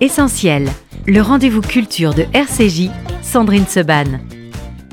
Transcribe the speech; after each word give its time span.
Essentiel, 0.00 0.68
le 1.06 1.20
rendez-vous 1.20 1.60
culture 1.60 2.14
de 2.14 2.24
RCJ, 2.32 2.90
Sandrine 3.22 3.64
Seban. 3.64 4.18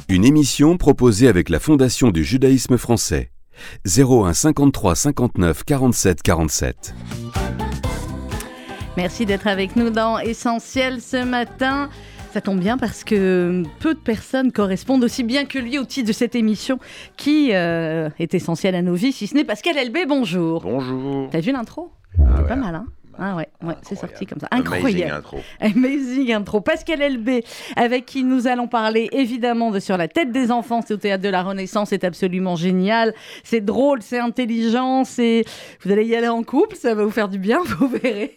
Une 0.10 0.24
émission 0.24 0.78
proposée 0.78 1.28
avec 1.28 1.50
la 1.50 1.60
Fondation 1.60 2.12
du 2.12 2.24
judaïsme 2.24 2.78
français. 2.78 3.32
01 3.88 4.34
53 4.34 4.96
59 4.96 5.64
47 5.64 6.22
47. 6.22 6.94
Merci 8.96 9.26
d'être 9.26 9.48
avec 9.48 9.76
nous 9.76 9.90
dans 9.90 10.20
Essentiel 10.20 11.02
ce 11.02 11.24
matin. 11.24 11.90
Ça 12.32 12.40
tombe 12.40 12.60
bien 12.60 12.78
parce 12.78 13.04
que 13.04 13.64
peu 13.80 13.96
de 13.96 14.00
personnes 14.00 14.52
correspondent 14.52 15.04
aussi 15.04 15.24
bien 15.24 15.46
que 15.46 15.58
lui 15.58 15.80
au 15.80 15.84
titre 15.84 16.10
de 16.10 16.14
cette 16.14 16.36
émission 16.36 16.78
qui 17.18 17.54
euh, 17.54 18.10
est 18.20 18.36
essentielle 18.36 18.76
à 18.76 18.84
nos 18.84 18.94
vies, 18.94 19.14
si 19.14 19.26
ce 19.26 19.34
n'est 19.34 19.46
Pascal 19.46 19.78
Elbé, 19.78 20.06
bonjour. 20.06 20.62
Bonjour. 20.62 21.28
T'as 21.32 21.40
vu 21.40 21.52
l'intro? 21.52 21.92
Ah 22.20 22.42
ouais. 22.42 22.48
Pas 22.48 22.56
mal, 22.56 22.76
hein? 22.76 22.86
Ah 23.18 23.36
ouais, 23.36 23.48
ouais 23.64 23.76
c'est 23.82 23.96
sorti 23.96 24.26
comme 24.26 24.40
ça. 24.40 24.48
Amazing 24.52 24.76
Incroyable. 24.76 25.14
intro. 25.14 25.40
Amazing 25.60 26.34
intro. 26.34 26.62
Pascal 26.62 27.02
Elbé, 27.02 27.44
avec 27.76 28.06
qui 28.06 28.24
nous 28.24 28.48
allons 28.48 28.68
parler 28.68 29.10
évidemment 29.12 29.72
de 29.72 29.80
Sur 29.80 29.98
la 29.98 30.08
tête 30.08 30.32
des 30.32 30.52
enfants, 30.52 30.82
c'est 30.86 30.94
au 30.94 30.98
théâtre 30.98 31.24
de 31.24 31.30
la 31.30 31.44
Renaissance, 31.44 31.90
c'est 31.90 32.04
absolument 32.04 32.56
génial. 32.56 33.14
C'est 33.44 33.62
drôle, 33.62 34.02
c'est 34.02 34.20
intelligent, 34.20 35.04
c'est. 35.04 35.44
Vous 35.84 35.92
allez 35.92 36.06
y 36.06 36.16
aller 36.16 36.28
en 36.28 36.44
couple, 36.44 36.76
ça 36.76 36.94
va 36.94 37.04
vous 37.04 37.12
faire 37.12 37.30
du 37.30 37.40
bien, 37.40 37.60
vous 37.80 37.88
verrez. 37.88 38.34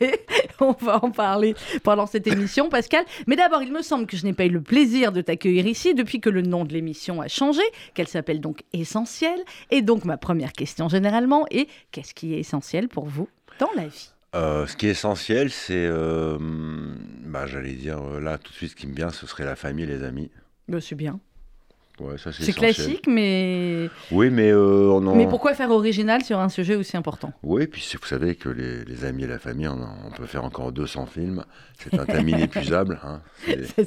On 0.61 0.73
va 0.73 1.05
en 1.05 1.11
parler 1.11 1.55
pendant 1.83 2.07
cette 2.07 2.27
émission, 2.27 2.69
Pascal. 2.69 3.05
Mais 3.27 3.37
d'abord, 3.37 3.63
il 3.63 3.73
me 3.73 3.83
semble 3.83 4.07
que 4.07 4.17
je 4.17 4.25
n'ai 4.25 4.33
pas 4.33 4.45
eu 4.45 4.51
le 4.51 4.63
plaisir 4.63 5.13
de 5.13 5.21
t'accueillir 5.21 5.67
ici 5.67 5.95
depuis 5.95 6.21
que 6.21 6.31
le 6.31 6.43
nom 6.43 6.65
de 6.65 6.73
l'émission 6.73 7.21
a 7.21 7.29
changé, 7.29 7.63
qu'elle 7.95 8.09
s'appelle 8.09 8.41
donc 8.41 8.63
Essentiel. 8.73 9.39
Et 9.71 9.83
donc, 9.83 10.05
ma 10.05 10.17
première 10.17 10.53
question 10.53 10.89
généralement 10.89 11.47
est 11.51 11.69
qu'est-ce 11.93 12.15
qui 12.15 12.35
est 12.35 12.39
essentiel 12.39 12.89
pour 12.89 13.07
vous 13.07 13.29
dans 13.59 13.71
la 13.77 13.87
vie? 13.87 14.14
Euh, 14.35 14.67
ce 14.67 14.77
qui 14.77 14.87
est 14.89 14.91
essentiel, 14.91 15.51
c'est, 15.51 15.87
euh, 15.87 16.39
bah, 16.41 17.47
j'allais 17.47 17.75
dire, 17.75 18.03
euh, 18.03 18.21
là, 18.21 18.37
tout 18.37 18.51
de 18.51 18.57
suite, 18.57 18.71
ce 18.71 18.77
qui 18.77 18.89
me 18.89 18.95
vient, 18.95 19.11
ce 19.11 19.27
serait 19.27 19.45
la 19.45 19.55
famille 19.55 19.87
les 19.87 20.03
amis. 20.03 20.31
Bah, 20.69 20.81
C'est 20.81 20.97
bien. 20.97 21.21
Ouais, 22.01 22.17
c'est 22.19 22.53
classique, 22.53 23.07
mais. 23.07 23.89
Oui, 24.11 24.29
mais 24.31 24.51
euh, 24.51 24.91
on 24.91 25.07
en... 25.07 25.15
Mais 25.15 25.29
pourquoi 25.29 25.55
faire 25.55 25.71
original 25.71 26.25
sur 26.25 26.41
un 26.41 26.49
sujet 26.49 26.75
aussi 26.75 26.97
important? 26.97 27.33
Oui, 27.45 27.69
puis 27.69 27.87
vous 28.01 28.07
savez 28.07 28.35
que 28.35 28.49
les, 28.49 28.85
les 28.85 29.05
amis 29.05 29.25
et 29.25 29.27
la 29.29 29.39
famille, 29.39 29.69
on, 29.69 30.11
peut 30.17 30.27
faire 30.27 30.45
encore 30.45 30.73
200 30.73 31.07
films. 31.07 31.45
C'est 31.79 31.99
un 31.99 32.05
thème 32.05 32.29
inépuisable. 32.31 32.99
hein. 33.05 33.21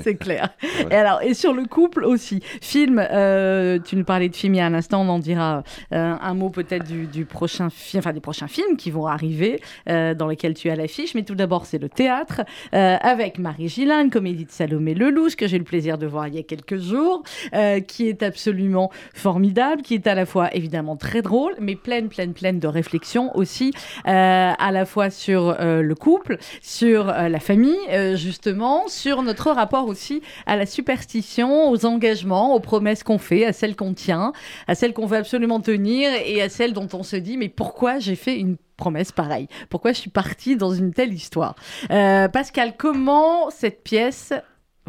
C'est- 0.02 0.16
clair. 0.16 0.50
Ouais. 0.78 0.88
Et 0.92 0.96
alors, 0.96 1.22
et 1.24 1.34
sur 1.34 1.54
le 1.54 1.66
couple 1.66 2.04
aussi. 2.04 2.42
Film, 2.62 3.04
euh, 3.12 3.80
tu 3.80 3.96
nous 3.96 4.04
parlais 4.04 4.30
de 4.30 4.36
film 4.36 4.54
il 4.54 4.58
y 4.58 4.62
a 4.62 4.66
un 4.66 4.74
instant, 4.76 5.02
on 5.02 5.10
en 5.10 5.18
dira 5.18 5.64
euh, 5.92 6.16
un 6.22 6.34
mot 6.36 6.50
peut-être 6.50 6.86
du, 6.86 7.08
du 7.08 7.26
prochain 7.26 7.70
film, 7.72 8.00
enfin 8.00 8.14
des 8.14 8.20
prochains 8.20 8.48
films 8.48 8.78
qui 8.78 8.92
vont 8.92 9.08
arriver, 9.08 9.60
dans 9.88 10.28
lesquels 10.28 10.54
tu 10.54 10.70
as 10.70 10.76
l'affiche. 10.76 11.16
Mais 11.16 11.24
tout 11.24 11.34
d'abord, 11.36 11.66
c'est 11.66 11.80
le 11.80 11.90
théâtre, 11.90 12.42
avec 12.72 13.40
Marie 13.40 13.70
Gillin, 13.70 14.04
une 14.04 14.12
comédie 14.12 14.46
de 14.46 14.52
Salomé 14.52 14.94
Lelouch, 14.94 15.36
que 15.36 15.48
j'ai 15.48 15.56
eu 15.56 15.60
le 15.60 15.66
plaisir 15.66 15.98
de 15.98 16.06
voir 16.06 16.28
il 16.28 16.36
y 16.36 16.40
a 16.40 16.44
quelques 16.44 16.78
jours, 16.78 17.24
euh, 17.54 17.80
qui 17.98 18.08
est 18.08 18.22
absolument 18.22 18.92
formidable, 19.16 19.82
qui 19.82 19.96
est 19.96 20.06
à 20.06 20.14
la 20.14 20.28
fois 20.28 20.54
évidemment 20.54 20.98
très 20.98 21.24
drôle, 21.24 21.56
mais 21.60 21.76
pleine, 21.76 22.10
pleine, 22.10 22.36
pleine 22.36 22.60
de 22.60 22.68
réflexions 22.68 23.36
aussi, 23.36 23.74
euh, 24.08 24.52
à 24.56 24.72
la 24.72 24.86
fois 24.86 25.10
sur 25.10 25.56
euh, 25.60 25.82
le 25.82 25.96
couple, 25.96 26.38
sur 26.62 27.10
euh, 27.10 27.28
la 27.28 27.40
famille, 27.40 27.76
justement, 28.14 28.88
sur 28.88 29.24
notre 29.24 29.50
rapport 29.50 29.88
aussi 29.88 30.22
à 30.46 30.58
la 30.58 30.68
superstition, 30.68 31.72
aux 31.72 31.88
engagements, 31.88 32.54
aux 32.54 32.60
promesses 32.60 33.02
qu'on 33.02 33.18
fait, 33.18 33.46
à 33.46 33.52
celles 33.52 33.76
qu'on 33.76 33.96
tient, 33.96 34.32
à 34.68 34.76
celles 34.76 34.94
qu'on 34.94 35.08
veut 35.08 35.18
absolument 35.18 35.60
tenir 35.60 36.12
et 36.24 36.40
à 36.44 36.50
celles 36.50 36.74
dont 36.74 36.90
on 36.94 37.02
se 37.02 37.16
dit 37.16 37.36
mais 37.36 37.50
pourquoi 37.50 37.98
j'ai 37.98 38.16
fait 38.16 38.38
une 38.38 38.58
promesse 38.76 39.12
pareille? 39.12 39.48
Pourquoi 39.72 39.92
je 39.94 39.98
suis 39.98 40.12
partie 40.12 40.56
dans 40.56 40.72
une 40.72 40.94
telle 40.94 41.14
histoire? 41.14 41.56
Pascal, 41.90 42.76
comment 42.78 43.50
cette 43.50 43.82
pièce... 43.82 44.34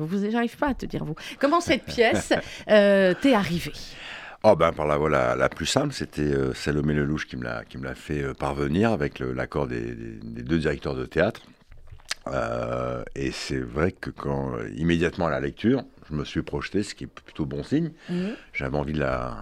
Vous, 0.06 0.30
j'arrive 0.30 0.56
pas 0.56 0.68
à 0.68 0.74
te 0.74 0.86
dire 0.86 1.04
vous. 1.04 1.14
Comment 1.38 1.60
cette 1.60 1.84
pièce 1.84 2.32
euh, 2.70 3.14
t'est 3.20 3.34
arrivée? 3.34 3.72
Oh 4.44 4.54
ben 4.54 4.72
par 4.72 4.86
la 4.86 4.96
voie 4.96 5.10
la, 5.10 5.34
la 5.34 5.48
plus 5.48 5.66
simple, 5.66 5.92
c'était 5.92 6.22
euh, 6.22 6.54
Salomé 6.54 6.94
Lelouch 6.94 7.26
qui 7.26 7.36
me 7.36 7.42
l'a 7.44 7.64
qui 7.64 7.76
me 7.76 7.84
l'a 7.84 7.94
fait 7.96 8.22
euh, 8.22 8.34
parvenir 8.34 8.92
avec 8.92 9.18
le- 9.18 9.32
l'accord 9.32 9.66
des, 9.66 9.80
des- 9.80 10.20
des 10.22 10.42
deux 10.42 10.58
directeurs 10.58 10.94
de 10.94 11.04
théâtre. 11.06 11.42
Et 13.16 13.30
c'est 13.32 13.58
vrai 13.58 13.90
que 13.92 14.10
quand 14.10 14.52
immédiatement 14.76 15.26
à 15.26 15.30
la 15.30 15.40
lecture, 15.40 15.82
je 16.10 16.14
me 16.14 16.24
suis 16.24 16.42
projeté, 16.42 16.82
ce 16.82 16.94
qui 16.94 17.04
est 17.04 17.08
plutôt 17.08 17.46
bon 17.46 17.62
signe. 17.64 17.90
Mhm. 18.10 18.34
J'avais 18.52 18.76
envie 18.76 18.92
de 18.92 18.98
la, 19.00 19.36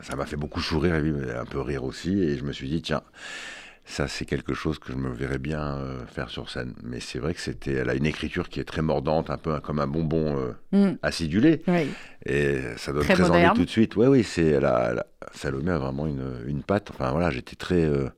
ça 0.00 0.16
m'a 0.16 0.24
fait 0.26 0.36
beaucoup 0.36 0.60
sourire 0.62 0.94
et 0.94 1.36
un 1.36 1.44
peu 1.44 1.60
rire 1.60 1.84
aussi. 1.84 2.18
Et 2.22 2.38
je 2.38 2.44
me 2.44 2.52
suis 2.52 2.68
dit 2.68 2.80
tiens. 2.82 3.02
Ça, 3.90 4.06
c'est 4.06 4.26
quelque 4.26 4.52
chose 4.52 4.78
que 4.78 4.92
je 4.92 4.98
me 4.98 5.10
verrais 5.10 5.38
bien 5.38 5.78
euh, 5.78 6.04
faire 6.06 6.28
sur 6.28 6.50
scène. 6.50 6.74
Mais 6.82 7.00
c'est 7.00 7.18
vrai 7.18 7.32
que 7.32 7.40
c'était, 7.40 7.72
elle 7.72 7.88
a 7.88 7.94
une 7.94 8.04
écriture 8.04 8.50
qui 8.50 8.60
est 8.60 8.64
très 8.64 8.82
mordante, 8.82 9.30
un 9.30 9.38
peu 9.38 9.58
comme 9.60 9.78
un 9.80 9.86
bonbon 9.86 10.36
euh, 10.38 10.52
Mm, 10.72 10.96
acidulé. 11.02 11.62
oui. 11.66 11.88
Et 12.26 12.58
ça 12.76 12.92
donne 12.92 13.04
Très 13.04 13.14
envie 13.30 13.54
tout 13.54 13.64
de 13.64 13.70
suite. 13.70 13.96
Oui, 13.96 14.06
oui, 14.06 14.22
c'est 14.24 14.58
Salomé 15.32 15.70
a 15.70 15.78
vraiment 15.78 16.06
une, 16.06 16.42
une 16.46 16.62
patte. 16.62 16.90
Enfin 16.90 17.10
voilà, 17.12 17.30
j'étais 17.30 17.56
très 17.56 17.82
euh, 17.84 18.08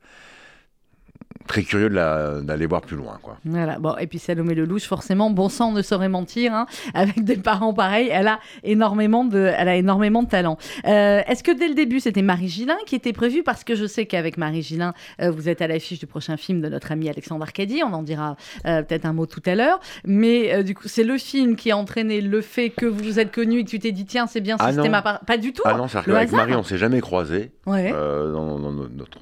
très 1.47 1.63
curieux 1.65 1.89
d'aller 1.91 2.67
voir 2.67 2.81
plus 2.81 2.97
loin, 2.97 3.19
quoi. 3.23 3.37
Voilà. 3.45 3.79
Bon, 3.81 3.97
et 3.97 4.07
puis 4.07 4.19
Salomé 4.21 4.55
Lelouch, 4.55 4.85
forcément, 4.87 5.31
bon 5.31 5.49
sang 5.49 5.73
ne 5.73 5.83
saurait 5.83 6.09
mentir. 6.09 6.55
hein. 6.55 6.67
Avec 6.95 7.25
des 7.25 7.37
parents 7.37 7.75
pareils, 7.75 8.09
elle 8.13 8.29
a 8.29 8.39
énormément 8.63 9.25
de, 9.25 9.51
elle 9.57 9.69
a 9.69 9.75
énormément 9.77 10.23
de 10.23 10.29
talent. 10.29 10.59
Euh, 10.87 11.23
Est-ce 11.27 11.43
que 11.43 11.51
dès 11.51 11.69
le 11.69 11.75
début, 11.75 11.99
c'était 12.01 12.23
Marie 12.23 12.49
Gillin 12.49 12.77
qui 12.87 12.95
était 12.95 13.13
prévue? 13.13 13.43
Parce 13.43 13.65
que 13.65 13.75
je 13.75 13.87
sais 13.87 14.07
qu'avec 14.07 14.37
Marie 14.37 14.63
Gillin, 14.63 14.95
euh, 15.21 15.31
vous 15.31 15.49
êtes 15.49 15.61
à 15.63 15.67
l'affiche 15.67 15.99
du 15.99 16.07
prochain 16.07 16.37
film 16.37 16.61
de 16.61 16.69
notre 16.69 16.93
ami 16.93 17.09
Alexandre 17.09 17.43
Arcadi. 17.43 17.83
On 17.85 17.93
en 17.93 18.03
dira 18.03 18.37
euh, 18.67 18.83
peut-être 18.83 19.05
un 19.07 19.13
mot 19.13 19.27
tout 19.27 19.43
à 19.47 19.55
l'heure. 19.55 19.81
Mais 20.05 20.63
du 20.63 20.75
coup, 20.75 20.87
c'est 20.89 21.05
le 21.05 21.19
film 21.19 21.57
qui 21.57 21.71
a 21.71 21.77
entraîné 21.77 22.21
le 22.21 22.41
fait 22.43 22.71
que 22.71 22.87
vous 22.87 23.03
vous 23.03 23.19
êtes 23.19 23.33
connus 23.33 23.61
et 23.61 23.65
que 23.65 23.71
tu 23.71 23.79
t'es 23.79 23.93
dit, 23.93 24.05
tiens, 24.05 24.27
c'est 24.27 24.41
bien 24.41 24.57
Ah 24.61 24.71
ma 24.73 25.03
part. 25.03 25.21
Pas 25.21 25.37
du 25.39 25.53
tout. 25.53 25.63
Ah 25.65 25.75
non, 25.75 25.89
c'est. 25.89 26.07
Marie, 26.07 26.55
on 26.55 26.63
s'est 26.63 26.79
jamais 26.79 27.01
croisés 27.01 27.51
Ouais. 27.67 27.91
dans, 27.93 28.59
dans 28.59 28.73
notre 28.73 29.21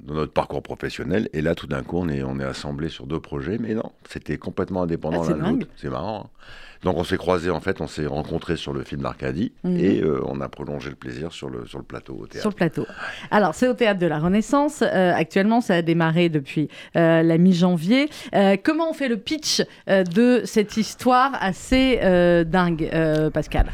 dans 0.00 0.14
notre 0.14 0.32
parcours 0.32 0.62
professionnel. 0.62 1.28
Et 1.32 1.41
là, 1.42 1.54
tout 1.54 1.66
d'un 1.66 1.82
coup, 1.82 1.98
on 1.98 2.08
est 2.08 2.22
on 2.22 2.38
est 2.40 2.44
assemblés 2.44 2.88
sur 2.88 3.06
deux 3.06 3.20
projets. 3.20 3.58
Mais 3.58 3.74
non, 3.74 3.92
c'était 4.08 4.38
complètement 4.38 4.82
indépendant 4.82 5.22
Ah, 5.26 5.30
l'un 5.36 5.52
de 5.52 5.58
l'autre. 5.60 5.66
C'est 5.76 5.90
marrant. 5.90 6.30
hein. 6.34 6.42
Donc 6.82 6.96
on 6.96 7.04
s'est 7.04 7.16
croisés 7.16 7.50
en 7.50 7.60
fait, 7.60 7.80
on 7.80 7.86
s'est 7.86 8.06
rencontrés 8.06 8.56
sur 8.56 8.72
le 8.72 8.82
film 8.82 9.02
d'Arcadie 9.02 9.52
Mhm. 9.64 9.76
et 9.78 10.00
euh, 10.00 10.20
on 10.26 10.40
a 10.40 10.48
prolongé 10.48 10.88
le 10.90 10.96
plaisir 10.96 11.32
sur 11.32 11.48
le 11.48 11.64
sur 11.66 11.78
le 11.78 11.84
plateau 11.84 12.14
au 12.20 12.26
théâtre. 12.26 12.40
Sur 12.42 12.50
le 12.50 12.56
plateau. 12.56 12.86
Alors, 13.30 13.54
c'est 13.54 13.68
au 13.68 13.74
théâtre 13.74 14.00
de 14.00 14.06
la 14.06 14.18
Renaissance. 14.18 14.82
Euh, 14.82 15.12
actuellement, 15.14 15.60
ça 15.60 15.74
a 15.76 15.82
démarré 15.82 16.28
depuis 16.28 16.68
euh, 16.96 17.22
la 17.22 17.38
mi-janvier. 17.38 18.08
Comment 18.64 18.90
on 18.90 18.94
fait 18.94 19.08
le 19.08 19.16
pitch 19.16 19.62
de 19.88 20.42
cette 20.44 20.76
histoire 20.76 21.32
assez 21.40 21.98
dingue, 22.46 22.90
Pascal? 23.32 23.66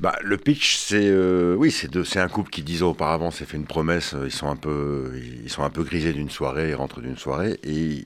Bah, 0.00 0.16
le 0.22 0.36
pitch, 0.36 0.76
c'est 0.76 1.08
euh, 1.08 1.54
oui, 1.56 1.70
c'est 1.70 2.18
un 2.18 2.28
couple 2.28 2.50
qui 2.50 2.62
dix 2.62 2.82
ans 2.82 2.90
auparavant 2.90 3.30
s'est 3.30 3.44
fait 3.46 3.56
une 3.56 3.64
promesse. 3.66 4.14
Ils 4.24 4.30
sont 4.32 4.48
un 4.50 4.56
peu, 4.56 5.12
ils 5.42 5.48
sont 5.48 5.62
un 5.62 5.70
peu 5.70 5.82
grisés 5.82 6.12
d'une 6.12 6.30
soirée, 6.30 6.70
ils 6.70 6.74
rentrent 6.74 7.00
d'une 7.00 7.16
soirée 7.16 7.58
et 7.62 8.04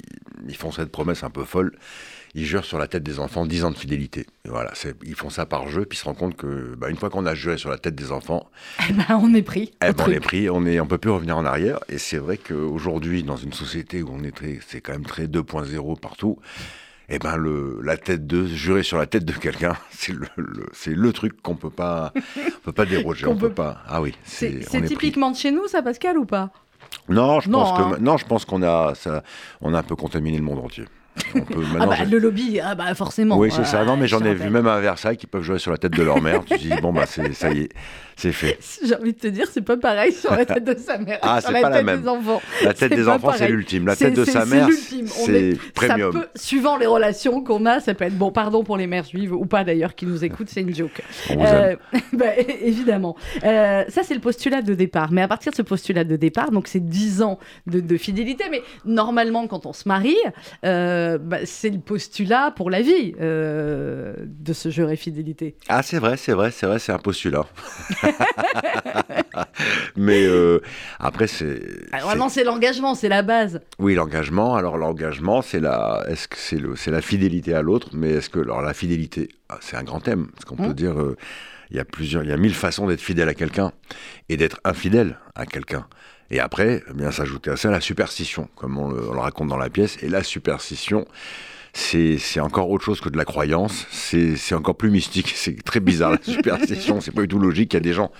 ils 0.48 0.56
font 0.56 0.70
cette 0.70 0.90
promesse 0.92 1.24
un 1.24 1.30
peu 1.30 1.44
folle. 1.44 1.72
Ils 2.34 2.44
jurent 2.44 2.64
sur 2.64 2.78
la 2.78 2.86
tête 2.86 3.02
des 3.02 3.18
enfants 3.20 3.46
10 3.46 3.64
ans 3.64 3.70
de 3.70 3.76
fidélité. 3.76 4.26
Et 4.44 4.48
voilà, 4.48 4.70
c'est- 4.74 4.94
ils 5.04 5.14
font 5.14 5.30
ça 5.30 5.46
par 5.46 5.68
jeu, 5.68 5.84
puis 5.84 5.96
ils 5.96 6.00
se 6.00 6.04
rendent 6.04 6.16
compte 6.18 6.36
que 6.36 6.74
bah, 6.76 6.88
une 6.90 6.96
fois 6.96 7.10
qu'on 7.10 7.26
a 7.26 7.34
juré 7.34 7.58
sur 7.58 7.70
la 7.70 7.78
tête 7.78 7.94
des 7.94 8.12
enfants, 8.12 8.48
Eh 8.88 8.92
ben, 8.92 9.04
on 9.20 9.32
est 9.34 9.42
pris. 9.42 9.72
eh 9.84 9.92
ben, 9.92 10.04
on 10.06 10.10
est 10.10 10.20
pris, 10.20 10.48
on 10.50 10.64
est, 10.66 10.78
on 10.80 10.86
peut 10.86 10.98
plus 10.98 11.10
revenir 11.10 11.36
en 11.38 11.44
arrière. 11.44 11.78
Et 11.88 11.98
c'est 11.98 12.18
vrai 12.18 12.36
qu'aujourd'hui, 12.38 13.22
dans 13.22 13.36
une 13.36 13.52
société 13.52 14.02
où 14.02 14.10
on 14.12 14.22
est 14.24 14.32
très, 14.34 14.58
c'est 14.66 14.80
quand 14.80 14.92
même 14.92 15.06
très 15.06 15.26
2.0 15.26 15.98
partout. 15.98 16.38
Eh 17.10 17.18
ben 17.18 17.36
le, 17.38 17.80
la 17.82 17.96
tête 17.96 18.26
de 18.26 18.44
jurer 18.46 18.82
sur 18.82 18.98
la 18.98 19.06
tête 19.06 19.24
de 19.24 19.32
quelqu'un, 19.32 19.74
c'est 19.90 20.12
le, 20.12 20.26
le- 20.36 20.66
c'est 20.74 20.94
le 20.94 21.12
truc 21.14 21.40
qu'on 21.40 21.54
peut 21.56 21.70
pas, 21.70 22.12
on 22.36 22.60
peut 22.64 22.72
pas 22.72 22.84
déroger, 22.84 23.24
on 23.26 23.34
peut 23.34 23.48
peut- 23.48 23.54
pas. 23.54 23.82
Ah 23.88 24.02
oui, 24.02 24.14
C'est 24.24 24.60
typiquement 24.86 25.30
de 25.30 25.36
chez 25.36 25.50
nous, 25.50 25.66
ça, 25.68 25.80
Pascal, 25.80 26.18
ou 26.18 26.26
pas? 26.26 26.50
Non, 27.08 27.40
je 27.40 27.48
Non, 27.48 27.60
pense 27.62 27.80
hein. 27.80 27.92
que 27.96 28.00
non, 28.00 28.18
je 28.18 28.26
pense 28.26 28.44
qu'on 28.44 28.62
a, 28.62 28.94
ça, 28.94 29.22
on 29.62 29.72
a 29.72 29.78
un 29.78 29.82
peu 29.82 29.96
contaminé 29.96 30.36
le 30.36 30.42
monde 30.44 30.58
entier. 30.58 30.84
On 31.34 31.40
peut, 31.40 31.62
Ah 31.80 31.86
bah, 31.86 31.94
je- 31.98 32.04
le 32.10 32.18
lobby, 32.18 32.60
ah 32.62 32.74
bah 32.74 32.94
forcément. 32.94 33.38
oui, 33.38 33.50
c'est 33.50 33.64
ça. 33.64 33.84
Non, 33.84 33.96
mais 33.96 34.06
j'en 34.08 34.18
je 34.20 34.24
ai 34.24 34.28
rappelle. 34.28 34.46
vu 34.46 34.50
même 34.50 34.66
à 34.66 34.78
Versailles 34.80 35.16
qui 35.16 35.26
peuvent 35.26 35.42
jouer 35.42 35.58
sur 35.58 35.70
la 35.70 35.78
tête 35.78 35.92
de 35.92 36.02
leur 36.02 36.20
mère. 36.22 36.44
tu 36.44 36.54
te 36.56 36.60
dis 36.60 36.80
bon 36.80 36.92
bah 36.92 37.04
c'est, 37.06 37.32
ça 37.34 37.50
y 37.52 37.62
est, 37.62 37.68
c'est 38.16 38.32
fait. 38.32 38.58
J'ai 38.84 38.94
envie 38.96 39.12
de 39.12 39.18
te 39.18 39.26
dire, 39.28 39.46
c'est 39.52 39.60
pas 39.62 39.76
pareil 39.76 40.12
sur 40.12 40.32
la 40.34 40.44
tête 40.46 40.64
de 40.64 40.76
sa 40.78 40.98
mère. 40.98 41.18
Ah, 41.22 41.40
sur 41.40 41.48
c'est 41.48 41.54
la 41.54 41.60
pas 41.60 41.70
la 41.70 41.76
tête 41.78 41.86
même. 41.86 42.00
des 42.02 42.08
enfants. 42.08 42.40
La 42.62 42.74
tête 42.74 42.76
C'est 42.90 42.96
des 42.96 43.08
enfants, 43.08 43.32
c'est 43.36 43.48
l'ultime. 43.48 43.86
La 43.86 43.94
C'est- 43.94 44.06
tête 44.06 44.14
de 44.16 44.24
c'est- 44.24 44.30
sa 44.32 44.44
c'est 44.46 44.54
mère, 44.54 44.68
c'est 45.06 45.32
est- 45.32 45.72
premium. 45.72 46.12
Ça 46.12 46.18
peut, 46.20 46.26
suivant 46.34 46.76
les 46.76 46.86
relations 46.86 47.42
qu'on 47.42 47.66
a, 47.66 47.80
ça 47.80 47.94
peut 47.94 48.04
être 48.04 48.16
bon. 48.18 48.30
Pardon 48.32 48.64
pour 48.64 48.76
les 48.76 48.86
mères 48.86 49.04
juives 49.04 49.32
ou 49.32 49.46
pas 49.46 49.64
d'ailleurs 49.64 49.94
qui 49.94 50.06
nous 50.06 50.24
écoutent, 50.24 50.48
c'est 50.48 50.60
une 50.62 50.74
joke. 50.74 51.02
Euh, 51.30 51.76
bah, 52.12 52.26
évidemment. 52.62 53.16
Euh, 53.44 53.84
ça, 53.88 54.02
c'est 54.02 54.14
le 54.14 54.20
postulat 54.20 54.62
de 54.62 54.74
départ. 54.74 55.10
Mais 55.12 55.22
à 55.22 55.28
partir 55.28 55.50
de 55.52 55.56
ce 55.56 55.62
postulat 55.62 56.04
de 56.04 56.16
départ, 56.16 56.50
donc 56.50 56.68
c'est 56.68 56.80
10 56.86 57.22
ans 57.22 57.38
de, 57.66 57.80
de 57.80 57.96
fidélité. 57.96 58.44
Mais 58.50 58.62
normalement, 58.84 59.46
quand 59.46 59.66
on 59.66 59.72
se 59.72 59.88
marie, 59.88 60.16
euh, 60.64 61.17
bah, 61.18 61.38
c'est 61.44 61.70
le 61.70 61.78
postulat 61.78 62.52
pour 62.56 62.70
la 62.70 62.82
vie 62.82 63.14
euh, 63.20 64.14
de 64.26 64.52
ce 64.52 64.70
jeu 64.70 64.86
fidélité. 64.96 65.56
Ah, 65.68 65.82
c'est 65.82 65.98
vrai, 65.98 66.16
c'est 66.16 66.32
vrai, 66.32 66.50
c'est 66.50 66.66
vrai, 66.66 66.78
c'est 66.78 66.92
un 66.92 66.98
postulat. 66.98 67.46
Mais 69.96 70.26
euh, 70.26 70.60
après, 70.98 71.26
c'est. 71.26 71.60
Alors, 71.92 72.16
non, 72.16 72.28
c'est 72.28 72.44
l'engagement, 72.44 72.94
c'est 72.94 73.08
la 73.08 73.22
base. 73.22 73.60
Oui, 73.78 73.94
l'engagement. 73.94 74.56
Alors, 74.56 74.76
l'engagement, 74.76 75.42
c'est 75.42 75.60
la, 75.60 76.04
est-ce 76.08 76.28
que 76.28 76.36
c'est 76.36 76.58
le, 76.58 76.76
c'est 76.76 76.90
la 76.90 77.00
fidélité 77.02 77.54
à 77.54 77.62
l'autre, 77.62 77.90
mais 77.92 78.10
est-ce 78.10 78.30
que, 78.30 78.40
alors, 78.40 78.62
la 78.62 78.74
fidélité, 78.74 79.28
ah, 79.48 79.58
c'est 79.60 79.76
un 79.76 79.84
grand 79.84 80.00
thème, 80.00 80.28
parce 80.32 80.44
qu'on 80.44 80.56
peut 80.56 80.68
Mmh. 80.68 80.74
dire, 80.74 81.00
euh, 81.00 81.16
il 81.70 81.76
y 81.76 81.80
a 81.80 81.84
plusieurs, 81.84 82.22
il 82.24 82.30
y 82.30 82.32
a 82.32 82.36
mille 82.36 82.54
façons 82.54 82.86
d'être 82.86 83.00
fidèle 83.00 83.28
à 83.28 83.34
quelqu'un 83.34 83.72
et 84.28 84.36
d'être 84.36 84.60
infidèle 84.64 85.18
à 85.34 85.46
quelqu'un. 85.46 85.86
Et 86.30 86.40
après, 86.40 86.82
eh 86.88 86.92
bien 86.92 87.10
s'ajouter 87.10 87.50
à 87.50 87.56
ça 87.56 87.70
la 87.70 87.80
superstition, 87.80 88.48
comme 88.54 88.76
on 88.78 88.90
le, 88.90 89.08
on 89.08 89.14
le 89.14 89.20
raconte 89.20 89.48
dans 89.48 89.56
la 89.56 89.70
pièce. 89.70 89.96
Et 90.02 90.08
la 90.08 90.22
superstition, 90.22 91.06
c'est 91.72 92.40
encore 92.40 92.70
autre 92.70 92.84
chose 92.84 93.00
que 93.00 93.08
de 93.08 93.16
la 93.16 93.24
croyance. 93.24 93.86
C'est 93.90 94.36
c'est 94.36 94.54
encore 94.54 94.76
plus 94.76 94.90
mystique. 94.90 95.32
C'est 95.34 95.62
très 95.62 95.80
bizarre 95.80 96.12
la 96.12 96.22
superstition. 96.22 97.00
C'est 97.00 97.12
pas 97.12 97.22
du 97.22 97.28
tout 97.28 97.38
logique. 97.38 97.72
Il 97.72 97.76
y 97.76 97.78
a 97.78 97.80
des 97.80 97.92
gens 97.92 98.10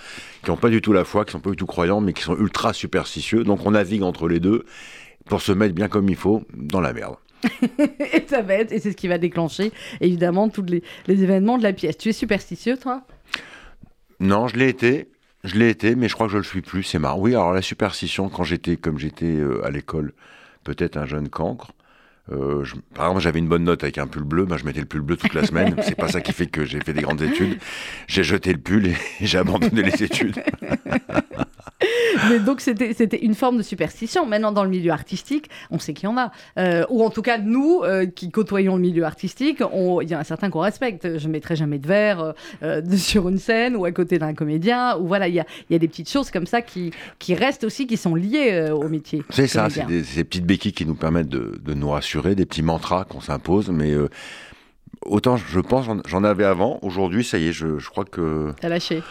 qui 0.43 0.49
n'ont 0.49 0.57
pas 0.57 0.69
du 0.69 0.81
tout 0.81 0.93
la 0.93 1.03
foi, 1.03 1.25
qui 1.25 1.31
sont 1.31 1.39
pas 1.39 1.51
du 1.51 1.55
tout 1.55 1.65
croyants, 1.65 2.01
mais 2.01 2.13
qui 2.13 2.23
sont 2.23 2.37
ultra 2.37 2.73
superstitieux. 2.73 3.43
Donc 3.43 3.65
on 3.65 3.71
navigue 3.71 4.03
entre 4.03 4.27
les 4.27 4.39
deux 4.39 4.65
pour 5.25 5.41
se 5.41 5.51
mettre 5.51 5.75
bien 5.75 5.87
comme 5.87 6.09
il 6.09 6.15
faut 6.15 6.43
dans 6.53 6.81
la 6.81 6.93
merde. 6.93 7.15
et 7.79 8.25
ça 8.27 8.41
va 8.41 8.55
être, 8.55 8.71
et 8.71 8.79
c'est 8.79 8.91
ce 8.91 8.97
qui 8.97 9.07
va 9.07 9.17
déclencher, 9.17 9.71
évidemment, 10.01 10.49
tous 10.49 10.63
les, 10.63 10.83
les 11.07 11.23
événements 11.23 11.57
de 11.57 11.63
la 11.63 11.73
pièce. 11.73 11.97
Tu 11.97 12.09
es 12.09 12.13
superstitieux, 12.13 12.77
toi? 12.77 13.03
Non, 14.19 14.47
je 14.47 14.57
l'ai 14.57 14.67
été. 14.67 15.07
Je 15.43 15.57
l'ai 15.57 15.69
été, 15.69 15.95
mais 15.95 16.09
je 16.09 16.13
crois 16.15 16.27
que 16.27 16.33
je 16.33 16.37
le 16.37 16.43
suis 16.43 16.61
plus. 16.61 16.83
C'est 16.83 16.99
marrant. 16.99 17.19
Oui, 17.19 17.31
alors 17.33 17.53
la 17.53 17.61
superstition, 17.61 18.29
quand 18.29 18.43
j'étais, 18.43 18.77
comme 18.77 18.99
j'étais 18.99 19.25
euh, 19.25 19.65
à 19.65 19.71
l'école, 19.71 20.13
peut-être 20.63 20.97
un 20.97 21.05
jeune 21.05 21.29
cancre. 21.29 21.71
Euh, 22.31 22.63
je- 22.63 22.75
par 22.93 23.05
exemple, 23.07 23.21
j'avais 23.21 23.39
une 23.39 23.47
bonne 23.47 23.63
note 23.63 23.83
avec 23.83 23.97
un 23.97 24.07
pull 24.07 24.23
bleu, 24.23 24.45
ben, 24.45 24.57
je 24.57 24.65
mettais 24.65 24.79
le 24.79 24.85
pull 24.85 25.01
bleu 25.01 25.17
toute 25.17 25.33
la 25.33 25.45
semaine. 25.45 25.75
C'est 25.83 25.95
pas 25.95 26.07
ça 26.07 26.21
qui 26.21 26.31
fait 26.33 26.47
que 26.47 26.65
j'ai 26.65 26.79
fait 26.79 26.93
des 26.93 27.01
grandes 27.01 27.21
études. 27.21 27.57
J'ai 28.07 28.23
jeté 28.23 28.51
le 28.53 28.59
pull 28.59 28.87
et 28.87 28.95
j'ai 29.21 29.37
abandonné 29.37 29.81
les 29.83 30.03
études. 30.03 30.41
Mais 32.29 32.39
donc, 32.39 32.59
c'était 32.59 33.19
une 33.23 33.33
forme 33.33 33.57
de 33.57 33.61
superstition. 33.63 34.25
Maintenant, 34.25 34.51
dans 34.51 34.63
le 34.63 34.69
milieu 34.69 34.91
artistique, 34.91 35.49
on 35.71 35.79
sait 35.79 35.93
qu'il 35.93 36.09
y 36.09 36.11
en 36.11 36.17
a. 36.17 36.31
Euh, 36.57 36.83
ou 36.89 37.03
en 37.03 37.09
tout 37.09 37.21
cas, 37.21 37.37
nous, 37.37 37.81
euh, 37.83 38.05
qui 38.05 38.29
côtoyons 38.29 38.75
le 38.75 38.81
milieu 38.81 39.05
artistique, 39.05 39.61
il 39.61 40.09
y 40.09 40.15
en 40.15 40.19
a 40.19 40.23
certains 40.25 40.49
qu'on 40.49 40.59
respecte. 40.59 41.17
Je 41.17 41.27
mettrai 41.29 41.55
jamais 41.55 41.79
de 41.79 41.87
verre 41.87 42.33
euh, 42.61 42.81
sur 42.97 43.29
une 43.29 43.37
scène 43.37 43.75
ou 43.77 43.85
à 43.85 43.91
côté 43.91 44.19
d'un 44.19 44.33
comédien. 44.33 44.97
Ou 44.97 45.07
voilà, 45.07 45.27
il 45.29 45.35
y 45.35 45.39
a, 45.39 45.45
y 45.69 45.75
a 45.75 45.79
des 45.79 45.87
petites 45.87 46.09
choses 46.09 46.29
comme 46.29 46.45
ça 46.45 46.61
qui, 46.61 46.91
qui 47.19 47.35
restent 47.35 47.63
aussi, 47.63 47.87
qui 47.87 47.95
sont 47.95 48.15
liées 48.15 48.69
au 48.73 48.89
métier. 48.89 49.23
C'est 49.29 49.47
ça, 49.47 49.69
c'est 49.69 50.03
ces 50.03 50.23
petites 50.25 50.45
béquilles 50.45 50.73
qui 50.73 50.85
nous 50.85 50.95
permettent 50.95 51.29
de, 51.29 51.57
de 51.63 51.73
nous 51.73 51.89
rassurer, 51.89 52.18
des 52.35 52.45
petits 52.45 52.61
mantras 52.63 53.03
qu'on 53.05 53.21
s'impose. 53.21 53.69
Mais 53.69 53.91
euh, 53.91 54.09
autant, 55.05 55.37
je 55.37 55.59
pense, 55.59 55.85
j'en- 55.85 56.01
j'en 56.05 56.23
avais 56.23 56.45
avant. 56.45 56.79
Aujourd'hui, 56.81 57.23
ça 57.23 57.37
y 57.37 57.47
est, 57.47 57.53
je, 57.53 57.79
je 57.79 57.89
crois 57.89 58.05
que. 58.05 58.53
T'as 58.61 58.69
lâché. 58.69 59.01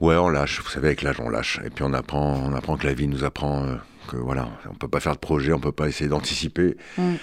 Ouais, 0.00 0.16
on 0.16 0.28
lâche. 0.28 0.60
Vous 0.62 0.68
savez, 0.68 0.88
avec 0.88 1.02
l'âge, 1.02 1.20
on 1.20 1.28
lâche. 1.30 1.60
Et 1.64 1.70
puis 1.70 1.82
on 1.84 1.92
apprend, 1.94 2.34
on 2.44 2.52
apprend 2.54 2.76
que 2.76 2.86
la 2.86 2.92
vie 2.94 3.08
nous 3.08 3.24
apprend 3.24 3.64
euh, 3.64 3.76
que 4.10 4.16
voilà, 4.16 4.48
on 4.70 4.74
peut 4.74 4.88
pas 4.88 5.00
faire 5.00 5.14
de 5.14 5.18
projet, 5.18 5.52
on 5.52 5.58
peut 5.60 5.72
pas 5.72 5.88
essayer 5.88 6.08
d'anticiper. 6.10 6.76
Mm. 6.98 7.14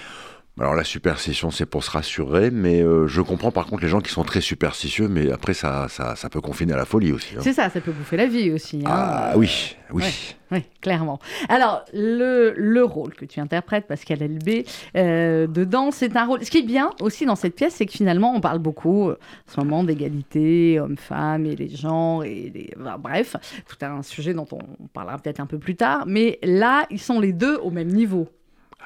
Alors 0.60 0.76
la 0.76 0.84
superstition, 0.84 1.50
c'est 1.50 1.66
pour 1.66 1.84
se 1.84 1.90
rassurer, 1.90 2.52
mais 2.52 2.80
euh, 2.82 3.08
je 3.08 3.22
comprends 3.22 3.50
par 3.52 3.66
contre 3.66 3.82
les 3.82 3.90
gens 3.90 4.02
qui 4.02 4.12
sont 4.12 4.24
très 4.24 4.40
superstitieux, 4.40 5.08
mais 5.08 5.32
après 5.32 5.56
ça, 5.56 5.88
ça, 5.90 6.16
ça 6.16 6.30
peut 6.30 6.42
confiner 6.42 6.74
à 6.74 6.78
la 6.78 6.86
folie 6.86 7.12
aussi. 7.12 7.34
hein. 7.36 7.40
C'est 7.42 7.54
ça, 7.54 7.72
ça 7.72 7.82
peut 7.82 7.92
bouffer 7.92 8.18
la 8.18 8.28
vie 8.28 8.52
aussi. 8.52 8.78
hein. 8.86 8.88
Ah 8.88 9.34
oui, 9.36 9.76
oui. 9.92 10.04
Ouais. 10.04 10.10
Oui, 10.52 10.64
clairement. 10.82 11.18
Alors, 11.50 11.84
le, 11.96 12.54
le 12.56 12.84
rôle 12.84 13.16
que 13.16 13.26
tu 13.26 13.40
interprètes, 13.40 13.88
Pascal 13.88 14.20
LB, 14.22 14.64
euh, 14.96 15.48
dedans, 15.48 15.90
c'est 15.90 16.16
un 16.16 16.26
rôle. 16.28 16.46
Ce 16.46 16.52
qui 16.52 16.60
est 16.60 16.62
bien 16.62 16.92
aussi 17.02 17.26
dans 17.26 17.36
cette 17.36 17.56
pièce, 17.56 17.74
c'est 17.74 17.88
que 17.88 17.92
finalement, 17.94 18.36
on 18.36 18.40
parle 18.40 18.60
beaucoup 18.60 19.10
euh, 19.10 19.18
en 19.50 19.52
ce 19.52 19.60
moment 19.60 19.84
d'égalité, 19.84 20.80
hommes-femmes 20.80 21.48
et 21.48 21.56
les 21.56 21.70
genres, 21.70 22.24
et 22.24 22.52
les- 22.54 22.70
enfin, 22.80 22.98
bref, 23.00 23.36
tout 23.68 23.84
un 23.84 24.04
sujet 24.04 24.36
dont 24.36 24.48
on 24.52 24.86
parlera 24.94 25.18
peut-être 25.18 25.40
un 25.40 25.48
peu 25.48 25.58
plus 25.58 25.76
tard. 25.76 26.04
Mais 26.06 26.38
là, 26.44 26.86
ils 26.92 27.02
sont 27.02 27.20
les 27.20 27.34
deux 27.34 27.56
au 27.58 27.72
même 27.72 27.88
niveau. 27.88 28.28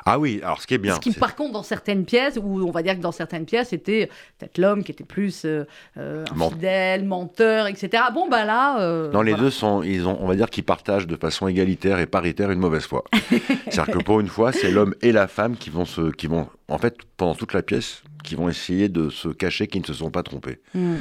Ah 0.06 0.20
oui, 0.20 0.40
alors 0.44 0.62
ce 0.62 0.68
qui 0.68 0.74
est 0.74 0.78
bien. 0.78 0.96
Ce 0.96 1.00
qui, 1.00 1.12
par 1.12 1.36
contre, 1.36 1.54
dans 1.54 1.64
certaines 1.64 2.06
pièces, 2.06 2.38
où 2.42 2.62
on 2.68 2.72
va 2.72 2.82
dire 2.84 2.96
que 2.96 3.02
dans 3.02 3.12
certaines 3.12 3.46
pièces, 3.46 3.70
c'était 3.70 4.10
peut-être 4.38 4.58
l'homme 4.58 4.84
qui 4.84 4.92
était 4.92 5.04
plus 5.04 5.44
euh, 5.46 5.66
euh, 5.98 6.24
Ment- 6.36 6.48
infidèle, 6.48 7.04
menteur, 7.06 7.68
etc. 7.68 8.04
Bon, 8.14 8.28
bah 8.30 8.46
là. 8.46 8.80
euh, 8.82 9.12
Non, 9.12 9.22
les 9.22 9.32
voilà. 9.32 9.44
deux 9.46 9.50
sont, 9.52 9.84
ils 9.84 10.08
ont, 10.08 10.18
on 10.22 10.28
va 10.28 10.36
dire 10.36 10.50
qu'ils 10.50 10.64
partagent 10.64 11.08
de 11.08 11.16
façon 11.16 11.48
égalitaire 11.48 12.00
et 12.00 12.06
paritaire 12.06 12.52
une 12.52 12.60
mauvaise 12.60 12.86
foi. 12.86 13.04
C'est-à-dire 13.70 13.94
que 13.98 14.04
pour 14.04 14.20
une 14.20 14.28
fois, 14.28 14.52
c'est 14.52 14.72
l'homme 14.72 14.96
et 15.02 15.12
la 15.12 15.28
femme 15.28 15.58
qui 15.58 15.70
vont 15.70 15.86
se, 15.86 16.12
qui 16.12 16.28
vont, 16.28 16.48
en 16.70 16.78
fait, 16.78 16.98
pendant 17.16 17.36
toute 17.36 17.54
la 17.54 17.62
pièce, 17.64 18.04
qui 18.24 18.36
vont 18.36 18.50
essayer 18.50 18.90
de 18.90 19.10
se 19.10 19.30
cacher 19.30 19.68
qu'ils 19.68 19.82
ne 19.82 19.86
se 19.86 19.94
sont 19.94 20.12
pas 20.12 20.22
trompés. 20.22 20.60
Mm. 20.74 20.96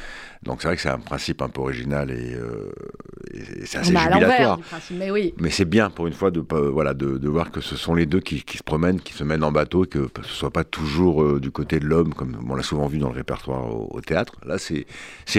Donc 0.44 0.62
c'est 0.62 0.68
vrai 0.68 0.76
que 0.76 0.82
c'est 0.82 0.88
un 0.88 0.98
principe 0.98 1.42
un 1.42 1.48
peu 1.48 1.60
original 1.60 2.10
et, 2.12 2.34
euh, 2.34 2.72
et 3.34 3.66
c'est 3.66 3.78
assez 3.78 3.92
l'envers 3.92 4.12
jubilatoire. 4.12 4.58
principe, 4.60 4.96
mais 4.98 5.10
oui. 5.10 5.34
Mais 5.38 5.50
c'est 5.50 5.64
bien 5.64 5.90
pour 5.90 6.06
une 6.06 6.12
fois 6.12 6.30
de, 6.30 6.40
voilà, 6.40 6.94
de, 6.94 7.18
de 7.18 7.28
voir 7.28 7.50
que 7.50 7.60
ce 7.60 7.74
sont 7.74 7.94
les 7.94 8.06
deux 8.06 8.20
qui, 8.20 8.44
qui 8.44 8.58
se 8.58 8.62
promènent, 8.62 9.00
qui 9.00 9.12
se 9.12 9.24
mènent 9.24 9.42
en 9.42 9.50
bateau, 9.50 9.84
et 9.84 9.88
que 9.88 10.08
ce 10.22 10.28
soit 10.28 10.52
pas 10.52 10.62
toujours 10.62 11.22
euh, 11.22 11.40
du 11.40 11.50
côté 11.50 11.80
de 11.80 11.86
l'homme, 11.86 12.14
comme 12.14 12.38
on 12.48 12.54
l'a 12.54 12.62
souvent 12.62 12.86
vu 12.86 12.98
dans 12.98 13.08
le 13.08 13.16
répertoire 13.16 13.74
au, 13.74 13.88
au 13.90 14.00
théâtre. 14.00 14.34
Là, 14.44 14.58
c'est 14.58 14.86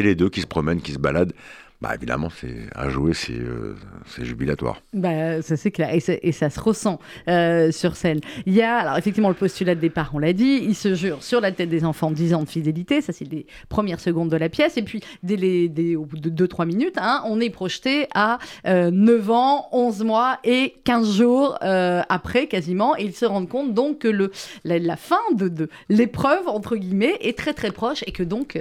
les 0.02 0.16
deux 0.16 0.30
qui 0.30 0.42
se 0.42 0.48
promènent, 0.48 0.82
qui 0.82 0.92
se 0.92 1.00
baladent. 1.00 1.34
Bah 1.80 1.94
évidemment, 1.94 2.30
c'est 2.30 2.68
à 2.74 2.90
jouer, 2.90 3.14
c'est 3.14 3.34
euh, 3.34 3.76
c'est 4.08 4.26
jubilatoire. 4.26 4.82
Bah, 4.94 5.44
ça 5.44 5.56
c'est 5.56 5.70
clair 5.70 5.90
et, 5.94 6.32
ça 6.32 6.50
se 6.50 6.60
ressent 6.60 7.00
euh, 7.28 7.72
sur 7.72 7.96
scène. 7.96 8.20
Il 8.48 8.54
y 8.54 8.64
a 8.64 8.78
alors 8.78 8.98
effectivement 8.98 9.30
le 9.30 9.36
postulat 9.36 9.76
de 9.76 9.80
départ, 9.80 10.10
on 10.14 10.20
l'a 10.20 10.34
dit, 10.34 10.60
il 10.64 10.74
se 10.74 10.96
jure 10.96 11.22
sur 11.22 11.40
la 11.40 11.52
tête 11.52 11.70
des 11.70 11.86
enfants 11.86 12.10
10 12.10 12.34
ans 12.34 12.44
de 12.44 12.50
fidélité, 12.50 13.02
ça 13.02 13.14
c'est 13.14 13.32
les 13.32 13.46
premières 13.70 14.00
secondes 14.00 14.30
de 14.30 14.38
la 14.38 14.50
pièce 14.50 14.76
et 14.78 14.82
puis 14.82 15.02
dès 15.22 15.36
les 15.36 15.70
dès, 15.70 15.96
au 15.96 16.06
bout 16.06 16.18
de 16.18 16.48
2-3 16.48 16.66
minutes, 16.66 16.98
hein, 16.98 17.22
on 17.26 17.40
est 17.40 17.52
projeté 17.52 18.08
à 18.16 18.40
euh, 18.66 18.90
9 18.90 19.30
ans, 19.30 19.68
11 19.72 20.04
mois 20.04 20.40
et 20.44 20.74
15 20.84 21.16
jours 21.16 21.60
euh, 21.62 22.02
après 22.10 22.48
quasiment 22.48 22.98
et 22.98 23.04
ils 23.04 23.16
se 23.16 23.26
rendent 23.26 23.50
compte 23.50 23.76
donc 23.76 24.00
que 24.00 24.08
le, 24.08 24.32
la, 24.64 24.80
la 24.80 24.96
fin 24.96 25.22
de, 25.36 25.48
de 25.48 25.70
l'épreuve 25.90 26.48
entre 26.48 26.76
guillemets 26.76 27.18
est 27.22 27.38
très 27.38 27.54
très 27.54 27.70
proche 27.70 28.04
et 28.08 28.12
que 28.12 28.24
donc 28.24 28.58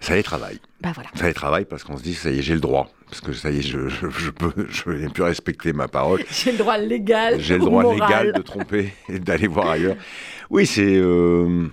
Ça 0.00 0.14
les 0.14 0.22
travaille. 0.22 0.58
Bah 0.80 0.92
voilà. 0.94 1.10
Ça 1.14 1.26
les 1.26 1.34
travaille 1.34 1.64
parce 1.64 1.82
qu'on 1.84 1.96
se 1.96 2.02
dit, 2.02 2.14
ça 2.14 2.30
y 2.30 2.38
est, 2.38 2.42
j'ai 2.42 2.54
le 2.54 2.60
droit. 2.60 2.90
Parce 3.08 3.20
que 3.20 3.32
ça 3.32 3.50
y 3.50 3.58
est, 3.58 3.62
je, 3.62 3.88
je, 3.88 4.08
je 4.10 4.30
peux, 4.30 4.52
je 4.68 4.90
n'ai 4.90 5.08
plus 5.08 5.22
respecter 5.22 5.72
ma 5.72 5.88
parole. 5.88 6.22
J'ai 6.30 6.52
le 6.52 6.58
droit 6.58 6.76
légal. 6.78 7.40
J'ai 7.40 7.54
le 7.54 7.60
droit 7.64 7.82
moral. 7.82 8.00
légal 8.26 8.32
de 8.34 8.42
tromper 8.42 8.92
et 9.08 9.18
d'aller 9.18 9.46
voir 9.48 9.70
ailleurs. 9.70 9.96
Oui, 10.50 10.66
c'est 10.66 10.96
euh, 10.96 11.66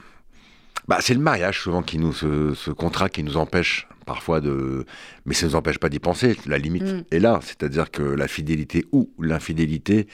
bah, 0.87 0.97
c'est 1.01 1.13
le 1.13 1.19
mariage 1.19 1.59
souvent 1.61 1.83
qui 1.83 1.97
nous, 1.99 2.13
ce, 2.13 2.53
ce 2.55 2.71
contrat 2.71 3.09
qui 3.09 3.21
nous 3.23 3.37
empêche 3.37 3.87
parfois 4.05 4.39
de, 4.39 4.85
mais 5.25 5.33
ça 5.33 5.45
ne 5.47 5.51
nous 5.51 5.55
empêche 5.57 5.77
pas 5.79 5.89
d'y 5.89 5.99
penser. 5.99 6.35
La 6.45 6.57
limite 6.57 6.83
Mm. 6.83 7.03
est 7.11 7.19
là, 7.19 7.39
c'est-à-dire 7.43 7.91
que 7.91 8.01
la 8.03 8.27
fidélité 8.27 8.85
ou 8.91 9.09
l'infidélité, 9.19 10.07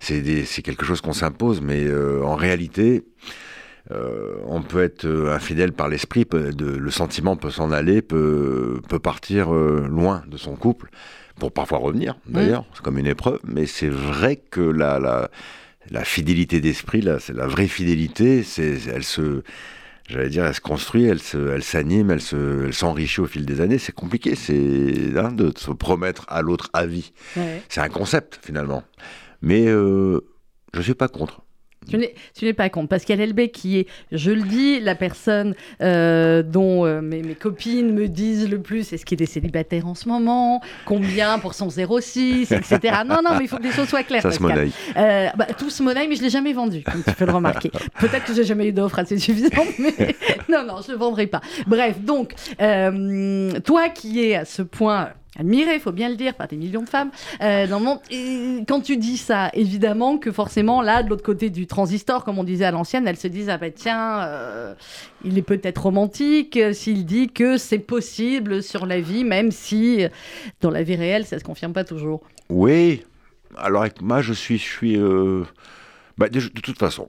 c'est 0.00 0.62
quelque 0.62 0.84
chose 0.84 1.00
qu'on 1.00 1.12
s'impose, 1.12 1.60
mais 1.60 1.84
euh, 1.84 2.22
en 2.24 2.34
réalité. 2.34 3.04
Euh, 3.90 4.36
on 4.46 4.62
peut 4.62 4.82
être 4.82 5.04
euh, 5.04 5.34
infidèle 5.34 5.72
par 5.72 5.88
l'esprit, 5.88 6.24
le 6.32 6.90
sentiment 6.90 7.36
peut 7.36 7.50
s'en 7.50 7.72
aller, 7.72 8.00
peut, 8.00 8.80
peut 8.88 9.00
partir 9.00 9.52
euh, 9.52 9.86
loin 9.88 10.22
de 10.28 10.36
son 10.36 10.54
couple, 10.54 10.90
pour 11.36 11.52
parfois 11.52 11.78
revenir 11.78 12.16
d'ailleurs, 12.26 12.64
c'est 12.74 12.82
comme 12.82 12.98
une 12.98 13.06
épreuve, 13.06 13.40
mais 13.44 13.66
c'est 13.66 13.88
vrai 13.88 14.36
que 14.36 14.60
la, 14.60 15.00
la, 15.00 15.30
la 15.90 16.04
fidélité 16.04 16.60
d'esprit, 16.60 17.00
là, 17.00 17.18
c'est 17.18 17.34
la 17.34 17.46
vraie 17.46 17.66
fidélité, 17.66 18.44
c'est, 18.44 18.78
elle 18.86 19.02
se, 19.02 19.42
j'allais 20.08 20.28
dire, 20.28 20.44
elle 20.44 20.54
se 20.54 20.60
construit, 20.60 21.04
elle 21.04 21.20
se, 21.20 21.50
elle 21.50 21.62
s'anime, 21.62 22.10
elle 22.10 22.20
se, 22.20 22.66
elle 22.66 22.74
s'enrichit 22.74 23.20
au 23.20 23.26
fil 23.26 23.44
des 23.44 23.60
années. 23.60 23.78
C'est 23.78 23.94
compliqué, 23.94 24.34
c'est 24.34 25.16
hein, 25.16 25.32
de 25.32 25.52
se 25.56 25.70
promettre 25.72 26.24
à 26.28 26.42
l'autre 26.42 26.70
à 26.72 26.86
vie. 26.86 27.12
Ouais. 27.36 27.62
C'est 27.68 27.80
un 27.80 27.88
concept 27.88 28.38
finalement, 28.42 28.84
mais 29.40 29.66
euh, 29.66 30.20
je 30.74 30.82
suis 30.82 30.94
pas 30.94 31.08
contre. 31.08 31.42
Tu 31.88 31.98
n'es, 32.44 32.52
pas 32.52 32.68
contre. 32.68 32.88
Pascal 32.88 33.20
Elbé, 33.20 33.50
qui 33.50 33.78
est, 33.78 33.86
je 34.12 34.30
le 34.30 34.42
dis, 34.42 34.80
la 34.80 34.94
personne 34.94 35.54
euh, 35.80 36.42
dont 36.42 36.84
euh, 36.84 37.00
mes, 37.00 37.22
mes 37.22 37.34
copines 37.34 37.92
me 37.92 38.08
disent 38.08 38.48
le 38.48 38.60
plus 38.60 38.92
est-ce 38.92 39.04
qu'il 39.04 39.22
est 39.22 39.26
célibataire 39.26 39.86
en 39.86 39.94
ce 39.94 40.08
moment? 40.08 40.60
Combien 40.84 41.38
pour 41.38 41.54
son 41.54 41.68
06 41.70 42.52
Etc. 42.52 42.78
Non, 43.06 43.20
non, 43.24 43.36
mais 43.36 43.44
il 43.44 43.48
faut 43.48 43.58
que 43.58 43.64
les 43.64 43.72
choses 43.72 43.88
soient 43.88 44.02
claires. 44.02 44.22
Ça 44.22 44.30
se 44.30 44.38
Pascal. 44.38 44.58
monnaie. 44.58 44.72
Euh, 44.96 45.28
bah, 45.36 45.46
tout 45.56 45.70
se 45.70 45.82
monnaie, 45.82 46.06
mais 46.06 46.14
je 46.14 46.20
ne 46.20 46.24
l'ai 46.24 46.30
jamais 46.30 46.52
vendu, 46.52 46.82
comme 46.82 47.02
tu 47.02 47.12
peux 47.12 47.26
le 47.26 47.32
remarquer. 47.32 47.70
Peut-être 48.00 48.24
que 48.24 48.34
j'ai 48.34 48.44
jamais 48.44 48.68
eu 48.68 48.72
d'offre 48.72 48.98
assez 48.98 49.18
suffisante, 49.18 49.78
mais 49.78 49.94
non, 50.48 50.64
non, 50.64 50.80
je 50.82 50.88
ne 50.88 50.92
le 50.92 50.98
vendrai 50.98 51.26
pas. 51.26 51.40
Bref, 51.66 52.00
donc, 52.00 52.34
euh, 52.60 53.58
toi 53.60 53.88
qui 53.88 54.24
es 54.24 54.36
à 54.36 54.44
ce 54.44 54.62
point 54.62 55.10
admiré, 55.38 55.74
il 55.74 55.80
faut 55.80 55.92
bien 55.92 56.08
le 56.08 56.16
dire, 56.16 56.34
par 56.34 56.48
des 56.48 56.56
millions 56.56 56.82
de 56.82 56.88
femmes 56.88 57.10
euh, 57.40 57.66
dans 57.66 57.78
le 57.78 57.84
monde, 57.84 57.98
quand 58.68 58.80
tu 58.80 58.96
dis 58.96 59.16
ça, 59.16 59.50
évidemment 59.54 60.18
que 60.18 60.30
forcément, 60.30 60.82
là, 60.82 61.02
de 61.02 61.08
l'autre 61.08 61.22
côté 61.22 61.50
du 61.50 61.66
transistor, 61.66 62.24
comme 62.24 62.38
on 62.38 62.44
disait 62.44 62.66
à 62.66 62.70
l'ancienne, 62.70 63.06
elles 63.06 63.16
se 63.16 63.28
disent, 63.28 63.48
ah 63.48 63.58
ben 63.58 63.72
tiens, 63.74 64.22
euh, 64.22 64.74
il 65.24 65.38
est 65.38 65.42
peut-être 65.42 65.82
romantique 65.82 66.56
euh, 66.56 66.72
s'il 66.72 67.06
dit 67.06 67.28
que 67.28 67.56
c'est 67.56 67.78
possible 67.78 68.62
sur 68.62 68.86
la 68.86 69.00
vie, 69.00 69.24
même 69.24 69.50
si 69.50 70.04
dans 70.60 70.70
la 70.70 70.82
vie 70.82 70.96
réelle, 70.96 71.24
ça 71.24 71.36
ne 71.36 71.40
se 71.40 71.44
confirme 71.44 71.72
pas 71.72 71.84
toujours. 71.84 72.22
Oui. 72.48 73.04
Alors 73.56 73.86
moi, 74.00 74.22
je 74.22 74.32
suis, 74.32 74.58
je 74.58 74.64
suis. 74.64 74.96
bah, 76.18 76.28
de, 76.28 76.40
de 76.40 76.60
toute 76.60 76.78
façon, 76.78 77.08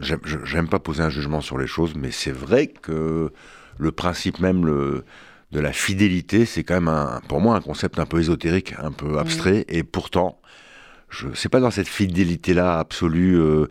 j'aime 0.00 0.68
pas 0.68 0.78
poser 0.78 1.02
un 1.02 1.10
jugement 1.10 1.40
sur 1.40 1.58
les 1.58 1.66
choses, 1.66 1.94
mais 1.94 2.10
c'est 2.10 2.32
vrai 2.32 2.66
que 2.66 3.32
le 3.78 3.92
principe 3.92 4.38
même 4.40 4.64
le, 4.64 5.04
de 5.52 5.60
la 5.60 5.72
fidélité, 5.72 6.46
c'est 6.46 6.64
quand 6.64 6.74
même 6.74 6.88
un, 6.88 7.20
pour 7.28 7.40
moi 7.40 7.56
un 7.56 7.60
concept 7.60 7.98
un 7.98 8.06
peu 8.06 8.20
ésotérique, 8.20 8.74
un 8.78 8.92
peu 8.92 9.18
abstrait, 9.18 9.64
et 9.68 9.84
pourtant, 9.84 10.40
je 11.10 11.28
c'est 11.34 11.48
pas 11.48 11.60
dans 11.60 11.70
cette 11.70 11.88
fidélité-là 11.88 12.78
absolue 12.78 13.38
euh, 13.38 13.66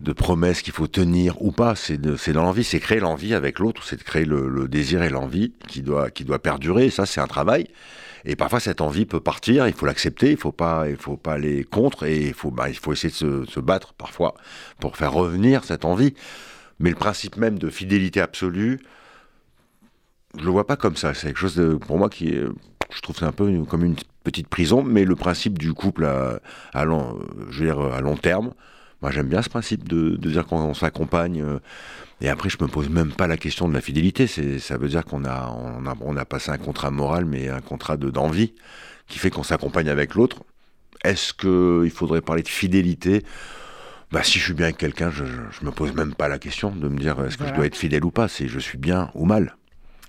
de 0.00 0.12
promesse 0.12 0.62
qu'il 0.62 0.72
faut 0.72 0.86
tenir 0.86 1.42
ou 1.42 1.50
pas, 1.50 1.74
c'est 1.74 1.98
dans 1.98 2.42
l'envie, 2.42 2.62
c'est 2.62 2.78
créer 2.78 3.00
l'envie 3.00 3.34
avec 3.34 3.58
l'autre, 3.58 3.82
c'est 3.84 3.96
de 3.96 4.04
créer 4.04 4.24
le, 4.24 4.48
le 4.48 4.68
désir 4.68 5.02
et 5.02 5.08
l'envie 5.08 5.52
qui 5.66 5.82
doit, 5.82 6.10
qui 6.10 6.24
doit 6.24 6.38
perdurer, 6.38 6.86
et 6.86 6.90
ça 6.90 7.04
c'est 7.04 7.20
un 7.20 7.26
travail. 7.26 7.66
Et 8.24 8.36
parfois 8.36 8.60
cette 8.60 8.80
envie 8.80 9.06
peut 9.06 9.20
partir, 9.20 9.66
il 9.66 9.74
faut 9.74 9.86
l'accepter, 9.86 10.30
il 10.30 10.36
faut 10.36 10.52
pas, 10.52 10.88
il 10.88 10.96
faut 10.96 11.16
pas 11.16 11.32
aller 11.34 11.64
contre, 11.64 12.04
et 12.04 12.28
il 12.28 12.34
faut, 12.34 12.50
bah, 12.50 12.68
il 12.68 12.76
faut 12.76 12.92
essayer 12.92 13.10
de 13.10 13.14
se, 13.14 13.44
se 13.46 13.60
battre 13.60 13.94
parfois 13.94 14.34
pour 14.80 14.96
faire 14.96 15.12
revenir 15.12 15.64
cette 15.64 15.84
envie. 15.84 16.14
Mais 16.80 16.90
le 16.90 16.96
principe 16.96 17.36
même 17.36 17.58
de 17.58 17.70
fidélité 17.70 18.20
absolue, 18.20 18.80
je 20.36 20.44
le 20.44 20.50
vois 20.50 20.66
pas 20.66 20.76
comme 20.76 20.96
ça. 20.96 21.14
C'est 21.14 21.28
quelque 21.28 21.38
chose 21.38 21.54
de, 21.56 21.74
pour 21.74 21.98
moi 21.98 22.08
qui 22.10 22.28
est, 22.28 22.44
je 22.90 23.00
trouve 23.00 23.14
que 23.14 23.20
c'est 23.20 23.26
un 23.26 23.32
peu 23.32 23.48
une- 23.48 23.66
comme 23.66 23.84
une 23.84 23.96
petite 24.24 24.48
prison. 24.48 24.82
Mais 24.82 25.04
le 25.04 25.16
principe 25.16 25.58
du 25.58 25.72
couple 25.72 26.04
à, 26.04 26.40
à 26.74 26.84
long, 26.84 27.18
je 27.50 27.60
veux 27.60 27.66
dire, 27.66 27.80
à 27.80 28.00
long 28.00 28.16
terme, 28.16 28.52
moi 29.02 29.10
j'aime 29.10 29.28
bien 29.28 29.42
ce 29.42 29.48
principe 29.48 29.88
de, 29.88 30.16
de 30.16 30.30
dire 30.30 30.46
qu'on 30.46 30.74
s'accompagne. 30.74 31.42
euh, 31.42 31.58
Et 32.20 32.28
après, 32.28 32.48
je 32.50 32.58
me 32.60 32.66
pose 32.68 32.88
même 32.88 33.12
pas 33.12 33.26
la 33.26 33.36
question 33.36 33.68
de 33.68 33.74
la 33.74 33.80
fidélité. 33.80 34.26
Ça 34.26 34.76
veut 34.76 34.88
dire 34.88 35.04
qu'on 35.04 35.24
a, 35.24 35.50
on 35.50 35.86
a, 35.86 35.94
on 36.00 36.16
a 36.16 36.24
passé 36.24 36.50
un 36.50 36.58
contrat 36.58 36.90
moral, 36.90 37.24
mais 37.24 37.48
un 37.48 37.60
contrat 37.60 37.96
de 37.96 38.10
d'envie 38.10 38.54
qui 39.06 39.18
fait 39.18 39.30
qu'on 39.30 39.44
s'accompagne 39.44 39.88
avec 39.88 40.14
l'autre. 40.14 40.42
Est-ce 41.04 41.32
que 41.32 41.82
il 41.84 41.90
faudrait 41.92 42.20
parler 42.20 42.42
de 42.42 42.48
fidélité? 42.48 43.24
Bah, 44.10 44.22
si 44.24 44.38
je 44.38 44.44
suis 44.44 44.54
bien 44.54 44.66
avec 44.66 44.78
quelqu'un, 44.78 45.10
je, 45.10 45.24
je 45.24 45.64
me 45.64 45.70
pose 45.70 45.92
même 45.94 46.14
pas 46.14 46.28
la 46.28 46.38
question 46.38 46.70
de 46.74 46.88
me 46.88 46.98
dire 46.98 47.20
est-ce 47.24 47.36
que 47.36 47.42
Voilà. 47.42 47.52
je 47.52 47.56
dois 47.56 47.66
être 47.66 47.76
fidèle 47.76 48.04
ou 48.04 48.10
pas. 48.10 48.26
C'est 48.26 48.48
je 48.48 48.58
suis 48.58 48.78
bien 48.78 49.10
ou 49.14 49.24
mal. 49.26 49.54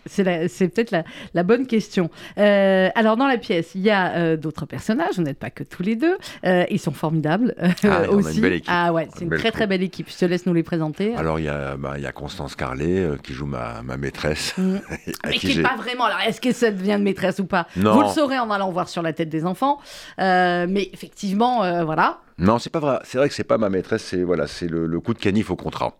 C'est 0.09 0.67
peut-être 0.69 0.91
la, 0.91 1.03
la 1.33 1.43
bonne 1.43 1.67
question. 1.67 2.09
Euh, 2.37 2.89
alors, 2.95 3.17
dans 3.17 3.27
la 3.27 3.37
pièce, 3.37 3.71
il 3.75 3.81
y 3.81 3.89
a 3.89 4.15
euh, 4.15 4.37
d'autres 4.37 4.65
personnages, 4.65 5.15
vous 5.15 5.23
n'êtes 5.23 5.39
pas 5.39 5.49
que 5.49 5.63
tous 5.63 5.83
les 5.83 5.95
deux. 5.95 6.17
Euh, 6.45 6.65
ils 6.69 6.79
sont 6.79 6.91
formidables 6.91 7.55
Ah, 7.83 8.03
on 8.09 8.25
a 8.25 8.31
une 8.31 8.41
belle 8.41 8.53
équipe. 8.53 8.69
Ah 8.71 8.91
ouais, 8.93 9.07
c'est 9.15 9.25
Une 9.25 9.31
très 9.31 9.51
très 9.51 9.67
belle 9.67 9.83
équipe. 9.83 10.09
Je 10.09 10.17
te 10.17 10.25
laisse 10.25 10.45
nous 10.45 10.53
les 10.53 10.63
présenter. 10.63 11.15
Alors 11.15 11.39
il 11.39 11.45
y 11.45 11.49
a, 11.49 11.77
bah, 11.77 11.93
il 11.97 12.03
y 12.03 12.05
a 12.05 12.11
Constance 12.11 12.55
Carlet 12.55 13.07
qui 13.23 13.33
joue 13.33 13.45
ma, 13.45 13.81
ma 13.83 13.97
maîtresse. 13.97 14.53
Mm. 14.57 14.75
à 15.23 15.29
Mais 15.29 15.35
qui 15.35 15.55
n'est 15.55 15.63
pas 15.63 15.75
vraiment. 15.77 16.05
Alors, 16.05 16.19
est-ce 16.27 16.41
que 16.41 16.51
ça 16.51 16.71
devient 16.71 16.97
de 16.97 17.03
maîtresse 17.03 17.39
ou 17.39 17.45
pas? 17.45 17.67
Non. 17.75 17.93
Vous 17.93 18.01
le 18.01 18.09
saurez 18.09 18.39
en 18.39 18.49
allant 18.51 18.71
voir 18.71 18.89
sur 18.89 19.01
la 19.01 19.13
tête 19.13 19.29
des 19.29 19.45
enfants. 19.45 19.79
Mais 20.17 20.89
effectivement, 20.93 21.83
voilà. 21.85 22.19
Non, 22.37 22.57
c'est 22.57 22.69
pas 22.69 22.79
vrai. 22.79 22.99
C'est 23.03 23.17
vrai 23.17 23.27
que 23.27 23.35
c'est 23.35 23.43
pas 23.43 23.57
ma 23.57 23.69
maîtresse. 23.69 24.03
C'est 24.03 24.23
voilà, 24.23 24.47
c'est 24.47 24.67
le, 24.67 24.85
le 24.87 24.99
coup 24.99 25.13
de 25.13 25.19
canif 25.19 25.51
au 25.51 25.55
contrat. 25.55 25.93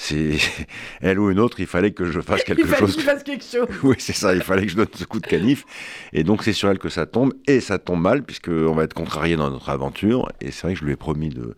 C'est 0.00 0.36
elle 1.02 1.18
ou 1.18 1.28
une 1.30 1.40
autre. 1.40 1.58
Il 1.58 1.66
fallait 1.66 1.90
que 1.90 2.04
je 2.04 2.20
fasse 2.20 2.44
quelque 2.44 2.60
il 2.60 2.66
fallait 2.66 2.78
chose. 2.86 2.94
qu'il 2.94 3.02
fasse 3.04 3.22
quelque 3.24 3.44
chose. 3.44 3.66
Oui, 3.82 3.96
c'est 3.98 4.14
ça. 4.14 4.32
Il 4.34 4.42
fallait 4.42 4.62
que 4.64 4.70
je 4.70 4.76
donne 4.76 4.86
ce 4.94 5.04
coup 5.04 5.18
de 5.20 5.26
canif. 5.26 5.64
Et 6.12 6.22
donc 6.22 6.44
c'est 6.44 6.52
sur 6.52 6.70
elle 6.70 6.78
que 6.78 6.88
ça 6.88 7.04
tombe. 7.04 7.34
Et 7.48 7.60
ça 7.60 7.78
tombe 7.78 8.00
mal 8.00 8.22
puisque 8.22 8.48
on 8.48 8.74
va 8.74 8.84
être 8.84 8.94
contrarié 8.94 9.36
dans 9.36 9.50
notre 9.50 9.68
aventure. 9.70 10.30
Et 10.40 10.52
c'est 10.52 10.62
vrai 10.68 10.74
que 10.74 10.80
je 10.80 10.84
lui 10.84 10.92
ai 10.92 10.96
promis 10.96 11.30
de, 11.30 11.56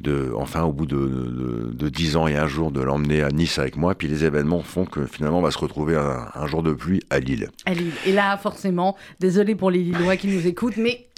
de 0.00 0.32
enfin 0.36 0.62
au 0.62 0.72
bout 0.72 0.86
de, 0.86 0.96
de, 0.96 1.70
de 1.74 1.88
10 1.88 2.16
ans 2.16 2.28
et 2.28 2.36
un 2.36 2.46
jour 2.46 2.70
de 2.70 2.80
l'emmener 2.80 3.22
à 3.22 3.30
Nice 3.30 3.58
avec 3.58 3.76
moi. 3.76 3.96
Puis 3.96 4.06
les 4.06 4.24
événements 4.24 4.62
font 4.62 4.84
que 4.86 5.04
finalement 5.04 5.40
on 5.40 5.42
va 5.42 5.50
se 5.50 5.58
retrouver 5.58 5.96
un, 5.96 6.28
un 6.34 6.46
jour 6.46 6.62
de 6.62 6.72
pluie 6.72 7.02
à 7.10 7.18
Lille. 7.18 7.50
À 7.64 7.74
Lille. 7.74 7.92
Et 8.06 8.12
là, 8.12 8.36
forcément, 8.36 8.96
désolé 9.18 9.56
pour 9.56 9.72
les 9.72 9.80
Lillois 9.82 10.16
qui 10.16 10.28
nous 10.28 10.46
écoutent, 10.46 10.76
mais 10.76 11.08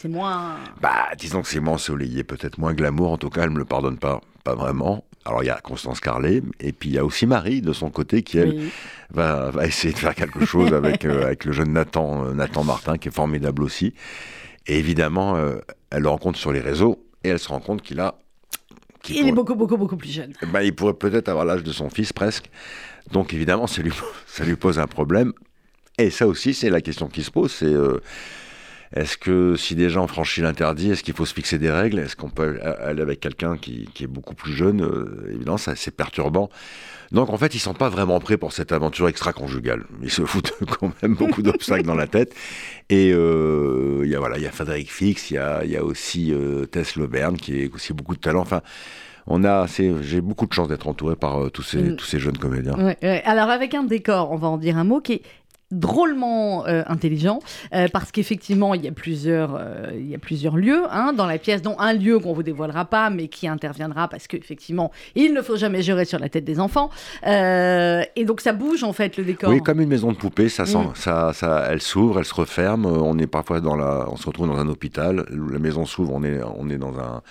c'est 0.00 0.08
moins. 0.08 0.56
Bah, 0.80 1.10
disons 1.16 1.42
que 1.42 1.48
c'est 1.48 1.60
moins 1.60 1.74
ensoleillé, 1.74 2.24
peut-être 2.24 2.58
moins 2.58 2.74
glamour. 2.74 3.12
En 3.12 3.18
tout 3.18 3.30
cas, 3.30 3.42
elle 3.44 3.50
me 3.50 3.58
le 3.58 3.64
pardonne 3.64 3.98
pas, 3.98 4.20
pas 4.42 4.56
vraiment. 4.56 5.04
Alors, 5.24 5.42
il 5.42 5.46
y 5.46 5.50
a 5.50 5.60
Constance 5.60 6.00
Carlet, 6.00 6.42
et 6.58 6.72
puis 6.72 6.88
il 6.88 6.94
y 6.94 6.98
a 6.98 7.04
aussi 7.04 7.26
Marie, 7.26 7.60
de 7.62 7.72
son 7.72 7.90
côté, 7.90 8.22
qui, 8.22 8.38
elle, 8.38 8.48
Oui. 8.50 8.70
va, 9.10 9.50
va 9.50 9.66
essayer 9.66 9.92
de 9.94 9.98
faire 9.98 10.14
quelque 10.16 10.44
chose 10.44 10.72
avec, 10.72 11.04
euh, 11.04 11.26
avec 11.26 11.44
le 11.44 11.52
jeune 11.52 11.72
Nathan, 11.72 12.24
euh, 12.26 12.32
Nathan 12.32 12.64
Martin, 12.64 12.98
qui 12.98 13.08
est 13.08 13.12
formidable 13.14 13.62
aussi. 13.62 13.94
Et 14.66 14.78
évidemment, 14.78 15.36
euh, 15.36 15.56
elle 15.90 16.02
le 16.02 16.08
rencontre 16.08 16.38
sur 16.38 16.52
les 16.52 16.60
réseaux, 16.60 17.04
et 17.22 17.28
elle 17.28 17.38
se 17.38 17.48
rend 17.48 17.60
compte 17.60 17.82
qu'il 17.82 18.00
a... 18.00 18.16
Il 19.08 19.16
est 19.16 19.20
pourrait- 19.20 19.32
beaucoup, 19.32 19.54
beaucoup, 19.54 19.76
beaucoup 19.76 19.96
plus 19.96 20.10
jeune. 20.12 20.32
bah, 20.52 20.62
il 20.64 20.74
pourrait 20.74 20.94
peut-être 20.94 21.28
avoir 21.28 21.44
l'âge 21.44 21.62
de 21.62 21.72
son 21.72 21.88
fils, 21.90 22.12
presque. 22.12 22.50
Donc, 23.12 23.32
évidemment, 23.34 23.66
ça 23.68 23.80
lui, 23.82 23.92
ça 24.26 24.44
lui 24.44 24.56
pose 24.56 24.78
un 24.80 24.86
problème. 24.86 25.32
Et 25.98 26.10
ça 26.10 26.26
aussi, 26.26 26.52
c'est 26.54 26.70
la 26.70 26.80
question 26.80 27.06
qui 27.08 27.22
se 27.22 27.30
pose, 27.30 27.52
c'est... 27.52 27.66
euh, 27.66 28.00
est-ce 28.94 29.16
que 29.16 29.56
si 29.56 29.74
déjà 29.74 30.00
on 30.00 30.06
franchit 30.06 30.40
l'interdit, 30.42 30.90
est-ce 30.90 31.02
qu'il 31.02 31.14
faut 31.14 31.24
se 31.26 31.34
fixer 31.34 31.58
des 31.58 31.70
règles? 31.70 31.98
Est-ce 31.98 32.16
qu'on 32.16 32.28
peut 32.30 32.60
aller 32.62 33.00
avec 33.02 33.20
quelqu'un 33.20 33.56
qui, 33.56 33.88
qui 33.94 34.04
est 34.04 34.08
beaucoup 34.08 34.34
plus 34.34 34.52
jeune? 34.52 34.82
Euh, 34.82 35.30
Évidemment, 35.32 35.56
c'est 35.58 35.90
perturbant. 35.96 36.50
Donc 37.10 37.28
en 37.30 37.36
fait, 37.36 37.54
ils 37.54 37.58
sont 37.58 37.74
pas 37.74 37.88
vraiment 37.90 38.20
prêts 38.20 38.38
pour 38.38 38.52
cette 38.52 38.72
aventure 38.72 39.06
extra-conjugale. 39.08 39.84
Ils 40.02 40.10
se 40.10 40.24
foutent 40.24 40.52
quand 40.80 40.92
même 41.02 41.14
beaucoup 41.14 41.42
d'obstacles 41.42 41.84
dans 41.84 41.94
la 41.94 42.06
tête. 42.06 42.34
Et 42.88 43.12
euh, 43.12 44.00
il 44.04 44.10
y 44.10 44.14
a 44.14 44.18
voilà, 44.18 44.38
il 44.38 44.42
y 44.44 44.46
a 44.46 44.50
Frédéric 44.50 44.90
Fix, 44.90 45.30
il 45.30 45.34
y 45.34 45.38
a, 45.38 45.64
y 45.64 45.76
a 45.76 45.84
aussi 45.84 46.32
euh, 46.32 46.64
Tess 46.66 46.96
Leberne 46.96 47.36
qui 47.36 47.60
est 47.62 47.74
aussi 47.74 47.92
beaucoup 47.92 48.14
de 48.14 48.20
talent. 48.20 48.40
Enfin, 48.40 48.62
on 49.26 49.44
a, 49.44 49.66
j'ai 50.00 50.20
beaucoup 50.20 50.46
de 50.46 50.52
chance 50.52 50.68
d'être 50.68 50.88
entouré 50.88 51.14
par 51.14 51.44
euh, 51.44 51.50
tous 51.50 51.62
ces 51.62 51.78
Mm. 51.82 51.96
tous 51.96 52.06
ces 52.06 52.18
jeunes 52.18 52.38
comédiens. 52.38 52.74
Ouais, 52.74 52.96
ouais. 53.02 53.22
Alors 53.24 53.50
avec 53.50 53.74
un 53.74 53.84
décor, 53.84 54.32
on 54.32 54.36
va 54.36 54.48
en 54.48 54.56
dire 54.58 54.76
un 54.78 54.84
mot 54.84 55.00
qui 55.00 55.12
est 55.14 55.22
drôlement 55.72 56.66
euh, 56.66 56.82
intelligent 56.86 57.40
euh, 57.74 57.88
parce 57.92 58.12
qu'effectivement 58.12 58.74
il 58.74 58.84
y 58.84 58.88
a 58.88 58.92
plusieurs 58.92 59.56
euh, 59.58 59.90
il 59.94 60.08
y 60.08 60.14
a 60.14 60.18
plusieurs 60.18 60.56
lieux 60.56 60.82
hein, 60.90 61.12
dans 61.12 61.26
la 61.26 61.38
pièce 61.38 61.62
dont 61.62 61.76
un 61.78 61.94
lieu 61.94 62.18
qu'on 62.18 62.34
vous 62.34 62.42
dévoilera 62.42 62.84
pas 62.84 63.10
mais 63.10 63.28
qui 63.28 63.48
interviendra 63.48 64.08
parce 64.08 64.26
qu'effectivement 64.26 64.92
il 65.14 65.32
ne 65.32 65.40
faut 65.40 65.56
jamais 65.56 65.82
jurer 65.82 66.04
sur 66.04 66.18
la 66.18 66.28
tête 66.28 66.44
des 66.44 66.60
enfants 66.60 66.90
et 67.24 68.24
donc 68.26 68.40
ça 68.40 68.52
bouge 68.52 68.84
en 68.84 68.92
fait 68.92 69.16
le 69.16 69.24
décor 69.24 69.50
Oui, 69.50 69.60
comme 69.60 69.80
une 69.80 69.88
maison 69.88 70.12
de 70.12 70.16
poupée, 70.16 70.48
ça, 70.48 70.66
sent, 70.66 70.82
Mm. 70.82 70.94
ça, 70.94 71.32
ça, 71.32 71.66
elle 71.68 71.80
s'ouvre, 71.80 72.18
elle 72.18 72.24
se 72.24 72.34
referme. 72.34 72.86
On 72.86 73.18
est 73.18 73.26
parfois 73.26 73.60
dans 73.60 73.76
la, 73.76 74.06
on 74.10 74.16
se 74.16 74.26
retrouve 74.26 74.48
dans 74.48 74.58
un 74.58 74.68
hôpital. 74.68 75.26
La 75.50 75.58
maison 75.58 75.84
s'ouvre, 75.84 76.12
on 76.14 76.22
est, 76.22 76.40
on 76.42 76.68
est 76.70 76.78
dans 76.78 76.98
un, 76.98 77.22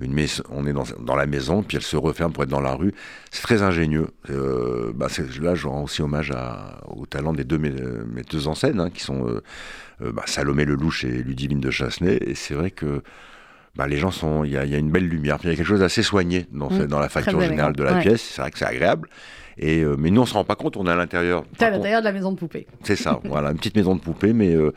une 0.00 0.12
maison, 0.12 0.42
on 0.50 0.66
est 0.66 0.72
dans, 0.72 0.84
dans 1.00 1.16
la 1.16 1.26
maison, 1.26 1.62
puis 1.62 1.76
elle 1.76 1.82
se 1.82 1.96
referme 1.96 2.32
pour 2.32 2.42
être 2.44 2.48
dans 2.50 2.60
la 2.60 2.74
rue. 2.74 2.92
C'est 3.30 3.42
très 3.42 3.62
ingénieux. 3.62 4.08
Euh, 4.30 4.92
bah, 4.94 5.08
là, 5.40 5.54
je 5.54 5.66
rends 5.66 5.82
aussi 5.82 6.02
hommage 6.02 6.30
à, 6.30 6.80
au 6.88 7.06
talent 7.06 7.32
des 7.32 7.44
deux 7.44 7.58
metteuses 7.58 8.48
en 8.48 8.54
scène, 8.54 8.80
hein, 8.80 8.90
qui 8.90 9.02
sont 9.02 9.26
euh, 9.26 9.42
euh, 10.02 10.12
bah, 10.12 10.22
Salomé 10.26 10.64
Lelouch 10.64 11.04
et 11.04 11.08
Ludivine 11.22 11.60
de 11.60 11.70
Chassenay. 11.70 12.18
Et 12.26 12.34
c'est 12.34 12.54
vrai 12.54 12.70
que 12.70 13.02
bah, 13.76 13.86
les 13.86 13.98
gens 13.98 14.10
sont, 14.10 14.42
il 14.44 14.52
y 14.52 14.56
a, 14.56 14.64
il 14.64 14.70
y 14.70 14.74
a 14.74 14.78
une 14.78 14.90
belle 14.90 15.06
lumière, 15.06 15.38
puis 15.38 15.48
il 15.48 15.52
y 15.52 15.54
a 15.54 15.56
quelque 15.56 15.66
chose 15.66 15.80
d'assez 15.80 16.02
soigné 16.02 16.46
dans, 16.52 16.70
ce- 16.70 16.82
Mm, 16.82 16.86
dans 16.86 16.98
la 16.98 17.08
facture 17.08 17.40
générale 17.40 17.74
de 17.74 17.82
la 17.82 17.94
ouais. 17.94 18.00
pièce. 18.00 18.22
C'est 18.22 18.40
vrai 18.42 18.50
que 18.50 18.58
c'est 18.58 18.64
agréable. 18.66 19.08
Et, 19.58 19.82
euh, 19.82 19.94
mais 19.98 20.10
nous, 20.10 20.22
on 20.22 20.26
se 20.26 20.32
rend 20.32 20.44
pas 20.44 20.56
compte, 20.56 20.76
on 20.78 20.86
est 20.86 20.90
à 20.90 20.96
l'intérieur. 20.96 21.44
C'est 21.58 21.66
à 21.66 21.70
l'intérieur 21.70 22.00
de 22.00 22.06
la 22.06 22.12
maison 22.12 22.32
de 22.32 22.38
poupée 22.38 22.66
c'est 22.82 22.96
ça, 22.96 23.20
voilà, 23.24 23.50
une 23.50 23.58
petite 23.58 23.76
maison 23.76 23.94
de 23.94 24.00
poupée, 24.00 24.32
mais 24.32 24.54
euh, 24.54 24.72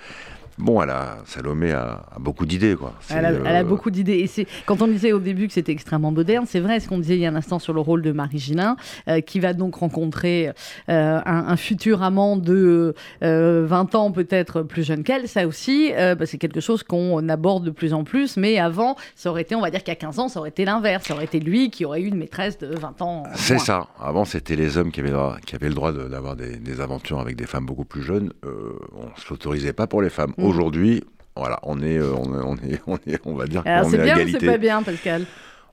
bon, 0.58 0.82
elle 0.82 0.90
a, 0.90 1.18
Salomé 1.26 1.72
a, 1.72 2.04
a 2.16 2.20
beaucoup 2.20 2.46
d'idées, 2.46 2.76
quoi. 2.76 2.94
Elle 3.10 3.26
a, 3.26 3.32
elle 3.32 3.48
a 3.48 3.60
euh, 3.60 3.64
beaucoup 3.64 3.90
d'idées. 3.92 4.20
Et 4.20 4.28
c'est 4.28 4.46
quand 4.66 4.82
on 4.82 4.88
disait 4.88 5.12
au 5.14 5.20
début 5.20 5.48
que 5.48 5.54
c'était 5.54 5.72
extrêmement 5.72 6.12
moderne, 6.12 6.46
c'est 6.48 6.60
vrai 6.60 6.80
ce 6.80 6.88
qu'on 6.88 6.98
disait 7.00 7.16
il 7.16 7.22
y 7.22 7.26
a 7.26 7.30
un 7.30 7.36
instant 7.36 7.60
sur 7.60 7.74
le 7.74 7.82
rôle 7.82 8.02
de 8.02 8.12
Marie 8.12 8.40
Gillin, 8.40 8.76
euh, 9.08 9.22
qui 9.22 9.40
va 9.40 9.54
donc 9.54 9.76
rencontrer 9.76 10.50
euh, 10.90 11.20
un, 11.26 11.46
un 11.48 11.58
futur 11.58 12.04
amant 12.04 12.38
de 12.38 12.94
euh, 13.24 13.66
20 13.68 13.96
ans 13.96 14.12
peut-être 14.12 14.62
plus 14.62 14.84
jeune 14.84 15.04
qu'elle. 15.04 15.28
Ça 15.28 15.48
aussi, 15.48 15.92
bah, 15.98 16.26
c'est 16.26 16.38
quelque 16.38 16.60
chose 16.62 16.84
qu'on 16.84 17.28
aborde 17.30 17.66
de 17.66 17.72
plus 17.72 17.94
en 17.94 18.04
plus. 18.04 18.38
Mais 18.38 18.58
avant, 18.60 18.96
ça 19.16 19.30
aurait 19.30 19.42
été, 19.44 19.56
on 19.56 19.62
va 19.62 19.72
dire 19.72 19.84
qu'à 19.84 19.96
15 19.96 20.20
ans, 20.20 20.28
ça 20.30 20.40
aurait 20.40 20.50
été 20.50 20.66
l'inverse. 20.66 21.06
Ça 21.08 21.14
aurait 21.14 21.26
été 21.26 21.40
lui 21.40 21.70
qui 21.70 21.86
aurait 21.86 22.02
eu 22.02 22.08
une 22.08 22.18
maîtresse 22.18 22.58
de 22.58 22.68
20 22.76 23.02
ans. 23.02 23.24
C'est 23.36 23.60
ça. 23.60 23.88
Avant, 24.00 24.26
c'était 24.26 24.56
les 24.56 24.78
hommes 24.78 24.92
qui 24.92 25.00
avaient, 25.00 25.10
le 25.10 25.16
droit- 25.16 25.38
qui 25.46 25.56
avaient 25.56 25.68
le 25.70 25.74
droit 25.76 25.92
de- 25.92 26.08
d'avoir 26.08 26.36
des, 26.36 26.58
des 26.58 26.82
aventures 26.82 27.20
avec 27.20 27.36
des 27.36 27.46
femmes 27.46 27.66
beaucoup 27.66 27.86
plus 27.86 28.04
jeunes. 28.04 28.32
On 28.44 29.20
se 29.20 29.30
l'autorisait 29.30 29.74
pas 29.74 29.88
pour 29.88 30.02
les 30.02 30.10
femmes. 30.10 30.34
Mm. 30.44 30.48
Aujourd'hui, 30.48 31.04
voilà, 31.36 31.60
on 31.64 31.82
est, 31.82 31.98
euh, 31.98 32.14
on 32.16 32.56
est, 32.58 32.82
on 32.88 32.96
est, 33.08 33.20
on 33.26 33.34
va 33.36 33.46
dire 33.48 33.64
qu'on 33.64 33.70
est 33.70 33.74
à 33.74 34.04
bien 34.04 34.16
ou 34.16 34.20
égalité. 34.20 34.38
c'est 34.40 34.46
pas 34.46 34.58
bien, 34.58 34.84
Pascal? 34.84 35.26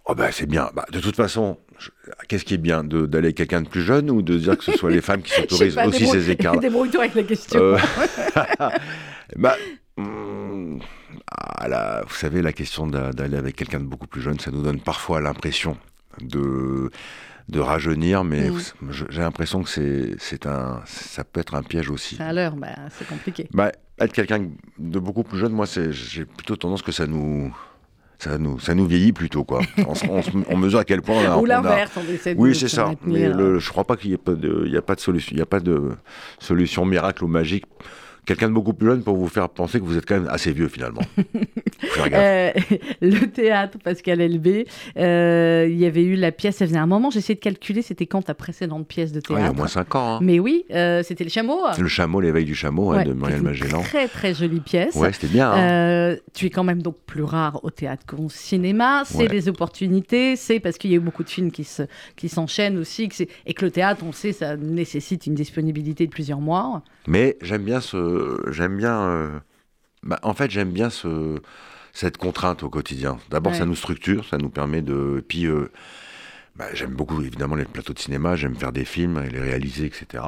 Oh 0.07 0.15
bah, 0.15 0.33
c'est 0.33 0.47
bien. 0.47 0.71
Bah, 0.75 0.87
de 0.91 0.99
toute 0.99 1.15
façon, 1.17 1.59
je- 1.79 1.91
qu'est-ce 2.29 2.45
qui 2.45 2.55
est 2.55 2.59
bien 2.59 2.83
d'aller 2.85 3.27
avec 3.27 3.37
quelqu'un 3.37 3.61
de 3.61 3.69
plus 3.69 3.83
jeune 3.83 4.11
ou 4.11 4.23
de 4.23 4.37
dire 4.39 4.57
que 4.57 4.65
ce 4.65 4.73
soit 4.73 4.91
les 4.91 5.00
femmes 5.03 5.23
qui 5.23 5.33
s'autorisent 5.35 5.77
aussi 5.79 6.07
ces 6.07 6.31
écarts 6.31 6.59
Débrouille-toi 6.59 7.00
avec 7.03 7.15
la 7.15 7.23
question. 7.23 7.61
Euh, 7.61 7.79
bah, 9.37 9.57
hum, 9.97 10.81
ah, 11.31 11.69
là, 11.69 12.03
vous 12.09 12.15
savez, 12.15 12.43
la 12.43 12.53
question 12.53 12.87
d'a- 12.87 13.12
d'aller 13.12 13.37
avec 13.37 13.57
quelqu'un 13.57 13.79
de 13.81 13.85
beaucoup 13.85 14.07
plus 14.07 14.23
jeune, 14.23 14.39
ça 14.41 14.50
nous 14.50 14.62
donne 14.62 14.81
parfois 14.81 15.21
l'impression 15.21 15.77
de, 16.21 16.91
de 17.50 17.61
rajeunir, 17.61 18.25
mais 18.25 18.50
Mm. 18.50 18.90
j'ai 19.11 19.21
l'impression 19.21 19.62
que 19.62 19.69
c'est, 19.69 20.47
un, 20.47 20.80
ça 20.87 21.25
peut 21.25 21.40
être 21.40 21.54
un 21.54 21.62
piège 21.62 21.90
aussi. 21.90 22.16
À 22.21 22.33
l'heure, 22.33 22.54
bah, 22.57 22.69
c'est 22.99 23.07
compliqué. 23.09 23.49
Bah, 23.52 23.73
être 23.99 24.12
quelqu'un 24.12 24.47
de 24.78 24.99
beaucoup 24.99 25.23
plus 25.25 25.38
jeune, 25.38 25.52
moi, 25.52 25.66
j'ai 25.90 26.25
plutôt 26.25 26.57
tendance 26.57 26.83
que 26.83 26.92
ça 26.92 27.07
nous, 27.07 27.54
ça 28.19 28.38
nous, 28.38 28.59
ça 28.61 28.75
nous 28.75 28.87
vieillit 28.87 29.12
plutôt, 29.12 29.45
quoi. 29.45 29.61
on, 30.49 30.57
mesure 30.57 30.78
à 30.78 30.85
quel 30.85 31.02
point 31.02 31.16
on 31.16 31.30
a, 31.30 31.37
Ou 31.37 31.40
on 31.40 31.45
a- 31.45 31.49
l'inverse, 31.49 31.92
on 31.97 32.12
essaie 32.12 32.35
de 32.35 32.40
oui, 32.40 32.54
c'est 32.54 32.69
ça. 32.69 32.92
Mais 33.04 33.28
le, 33.28 33.59
je 33.59 33.69
crois 33.71 33.85
pas 33.85 33.97
qu'il 33.97 34.11
y 34.11 34.14
ait 34.14 34.19
pas 34.19 34.35
de, 34.35 34.62
il 34.66 34.73
y 34.73 34.76
a 34.76 34.83
pas 34.83 34.95
de 34.95 35.00
solution, 35.00 35.30
il 35.35 35.38
y 35.38 35.42
a 35.42 35.47
pas 35.47 35.61
de 35.61 35.90
solution 36.38 36.85
miracle 36.85 37.25
ou 37.25 37.28
magique. 37.28 37.64
Quelqu'un 38.31 38.49
de 38.49 38.55
beaucoup 38.55 38.75
plus 38.75 38.87
jeune 38.87 39.03
pour 39.03 39.17
vous 39.17 39.27
faire 39.27 39.49
penser 39.49 39.81
que 39.81 39.85
vous 39.85 39.99
êtes 39.99 40.07
quand 40.07 40.15
même 40.15 40.29
assez 40.29 40.53
vieux 40.53 40.69
finalement. 40.69 41.03
Euh, 42.13 42.53
le 43.01 43.27
théâtre, 43.27 43.79
Pascal 43.83 44.21
Elbé, 44.21 44.67
euh, 44.97 45.67
il 45.69 45.79
y 45.79 45.87
avait 45.87 46.03
eu 46.03 46.15
la 46.15 46.31
pièce, 46.31 46.57
ça 46.57 46.67
faisait 46.67 46.79
un 46.79 46.87
moment, 46.87 47.11
j'essayais 47.11 47.35
de 47.35 47.41
calculer, 47.41 47.83
c'était 47.83 48.07
quand 48.07 48.23
ta 48.23 48.35
précédente 48.35 48.87
pièce 48.87 49.13
de 49.13 49.21
théâtre 49.21 49.41
il 49.41 49.45
y 49.45 49.47
a 49.47 49.51
au 49.51 49.55
moins 49.55 49.67
5 49.67 49.95
ans. 49.95 50.17
Hein. 50.17 50.19
Mais 50.23 50.39
oui, 50.39 50.65
euh, 50.73 51.03
c'était 51.03 51.25
Le 51.25 51.31
Chameau. 51.31 51.59
Le 51.79 51.89
Chameau, 51.89 52.21
l'éveil 52.21 52.45
du 52.45 52.55
Chameau 52.55 52.95
de 52.95 53.13
Muriel 53.13 53.43
Magellan. 53.43 53.83
Très 53.83 54.09
très 54.09 54.35
jolie 54.35 54.61
pièce. 54.61 54.95
Ouais, 54.95 55.13
c'était 55.13 55.29
bien. 55.29 55.51
Hein. 55.53 56.17
tu 56.35 56.47
es 56.47 56.51
quand 56.51 56.65
même 56.65 56.83
donc 56.83 56.97
plus 57.07 57.25
rare 57.25 57.61
au 57.65 57.71
théâtre 57.71 58.05
qu'au 58.07 58.29
cinéma. 58.29 59.03
C'est 59.05 59.29
des 59.29 59.49
opportunités, 59.49 60.37
c'est 60.37 60.61
parce 60.61 60.79
qu'il 60.79 60.91
y 60.91 60.95
a 60.95 60.97
eu 60.97 61.01
beaucoup 61.01 61.25
de 61.25 61.31
films 61.31 61.51
qui 61.51 61.65
se 61.65 61.83
qui 62.17 62.29
s'enchaînent 62.29 62.79
aussi, 62.79 63.09
que 63.09 63.25
et 63.47 63.55
que 63.55 63.65
le 63.65 63.71
théâtre, 63.71 64.05
on 64.07 64.13
sait, 64.13 64.33
ça 64.33 64.57
nécessite 64.57 65.27
une 65.27 65.35
disponibilité 65.35 66.07
de 66.07 66.11
plusieurs 66.11 66.41
mois. 66.41 66.83
Mais 67.07 67.37
j'aime 67.43 67.63
bien 67.63 67.81
ce, 67.81 67.97
j'aime 68.50 68.77
bien. 68.77 69.43
Bah, 70.03 70.19
en 70.23 70.35
fait, 70.35 70.50
j'aime 70.50 70.71
bien 70.71 70.91
ce 70.91 71.41
cette 71.93 72.17
contrainte 72.17 72.62
au 72.62 72.71
quotidien. 72.71 73.19
D'abord, 73.31 73.55
ça 73.55 73.67
nous 73.67 73.75
structure, 73.75 74.27
ça 74.27 74.39
nous 74.39 74.50
permet 74.50 74.83
de. 74.83 75.25
Puis, 75.27 75.47
euh, 75.47 75.71
bah, 76.57 76.67
j'aime 76.73 76.95
beaucoup 76.95 77.21
évidemment 77.23 77.57
les 77.57 77.65
plateaux 77.65 77.93
de 77.93 77.99
cinéma, 77.99 78.37
j'aime 78.37 78.55
faire 78.55 78.73
des 78.73 78.85
films 78.85 79.23
et 79.25 79.31
les 79.31 79.41
réaliser, 79.41 79.87
etc. 79.87 80.23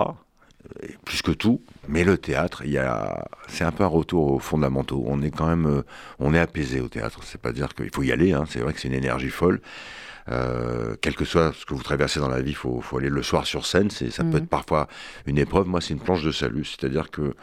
plus 1.05 1.23
que 1.23 1.33
tout, 1.33 1.63
mais 1.89 2.05
le 2.05 2.17
théâtre, 2.17 2.63
il 2.65 2.77
a, 2.79 3.27
c'est 3.49 3.65
un 3.65 3.73
peu 3.73 3.85
un 3.85 3.89
retour 3.89 4.33
aux 4.33 4.39
fondamentaux. 4.39 5.05
On 5.07 5.21
est 5.23 5.31
quand 5.31 5.47
même, 5.47 5.67
euh, 5.67 5.83
on 6.19 6.35
est 6.35 6.39
apaisé 6.39 6.81
au 6.81 6.89
théâtre. 6.89 7.21
C'est 7.25 7.41
pas 7.41 7.53
dire 7.53 7.75
qu'il 7.75 7.91
faut 7.93 8.03
y 8.03 8.13
aller. 8.13 8.33
Hein. 8.33 8.45
C'est 8.49 8.61
vrai 8.61 8.73
que 8.73 8.81
c'est 8.81 8.89
une 8.89 8.95
énergie 8.95 9.31
folle. 9.31 9.61
Euh, 10.29 10.95
quel 11.01 11.17
que 11.17 11.25
soit 11.25 11.53
ce 11.53 11.67
que 11.67 11.75
vous 11.75 11.83
traversez 11.83 12.21
dans 12.21 12.29
la 12.29 12.41
vie, 12.41 12.51
il 12.51 12.57
faut, 12.57 12.81
faut, 12.81 12.99
aller 12.99 13.09
le 13.09 13.23
soir 13.25 13.45
sur 13.45 13.67
scène. 13.67 13.91
C'est, 13.91 14.11
ça 14.11 14.23
peut 14.23 14.31
mmh. 14.31 14.37
être 14.37 14.49
parfois 14.49 14.87
une 15.27 15.37
épreuve. 15.37 15.67
Moi, 15.67 15.81
c'est 15.81 15.95
une 15.95 16.01
planche 16.01 16.23
de 16.23 16.31
salut. 16.31 16.65
C'est-à-dire 16.65 17.11
que 17.11 17.35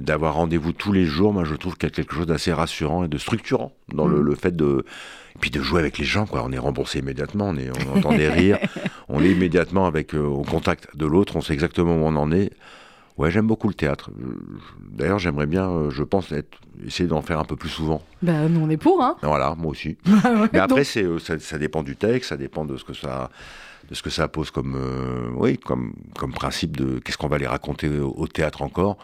d'avoir 0.00 0.34
rendez-vous 0.34 0.72
tous 0.72 0.92
les 0.92 1.04
jours, 1.04 1.32
moi 1.32 1.44
je 1.44 1.54
trouve 1.54 1.76
qu'il 1.76 1.88
y 1.88 1.92
a 1.92 1.94
quelque 1.94 2.14
chose 2.14 2.26
d'assez 2.26 2.52
rassurant 2.52 3.04
et 3.04 3.08
de 3.08 3.18
structurant 3.18 3.72
dans 3.92 4.06
le, 4.06 4.20
mm. 4.22 4.36
fait 4.36 4.56
de 4.56 4.84
et 5.34 5.38
puis 5.38 5.50
de 5.50 5.60
jouer 5.60 5.80
avec 5.80 5.98
les 5.98 6.04
gens 6.04 6.26
quoi. 6.26 6.42
On 6.44 6.52
est 6.52 6.58
remboursé 6.58 7.00
immédiatement, 7.00 7.48
on, 7.48 7.56
est, 7.56 7.70
on 7.70 7.98
entend 7.98 8.12
des 8.12 8.28
rires, 8.28 8.58
on 9.08 9.22
est 9.22 9.30
immédiatement 9.30 9.86
avec 9.86 10.14
euh, 10.14 10.24
au 10.24 10.42
contact 10.42 10.96
de 10.96 11.06
l'autre, 11.06 11.36
on 11.36 11.40
sait 11.40 11.52
exactement 11.52 11.96
où 11.96 12.06
on 12.06 12.16
en 12.16 12.32
est. 12.32 12.52
Ouais, 13.16 13.32
j'aime 13.32 13.48
beaucoup 13.48 13.66
le 13.66 13.74
théâtre. 13.74 14.10
D'ailleurs, 14.78 15.18
j'aimerais 15.18 15.46
bien, 15.46 15.68
euh, 15.68 15.90
je 15.90 16.04
pense, 16.04 16.30
être, 16.30 16.56
essayer 16.86 17.08
d'en 17.08 17.20
faire 17.20 17.40
un 17.40 17.44
peu 17.44 17.56
plus 17.56 17.68
souvent. 17.68 18.00
Ben, 18.22 18.48
nous, 18.48 18.60
on 18.60 18.70
est 18.70 18.76
pour, 18.76 19.02
hein. 19.02 19.16
Voilà, 19.22 19.56
moi 19.58 19.72
aussi. 19.72 19.96
Mais 20.52 20.60
après, 20.60 20.84
c'est, 20.84 21.02
euh, 21.02 21.18
ça, 21.18 21.58
dépend 21.58 21.82
du 21.82 21.96
texte, 21.96 22.28
ça 22.28 22.36
dépend 22.36 22.64
de 22.64 22.76
ce 22.76 22.84
que 22.84 22.94
ça, 22.94 23.30
de 23.90 23.96
ce 23.96 24.04
que 24.04 24.10
ça 24.10 24.28
pose 24.28 24.52
comme, 24.52 24.78
oui, 25.34 25.58
comme, 25.58 25.94
comme 26.16 26.32
principe 26.32 26.76
de 26.76 27.00
qu'est-ce 27.00 27.18
qu'on 27.18 27.26
va 27.26 27.36
aller 27.36 27.48
raconter 27.48 27.88
au 27.88 28.28
théâtre 28.28 28.62
encore. 28.62 28.98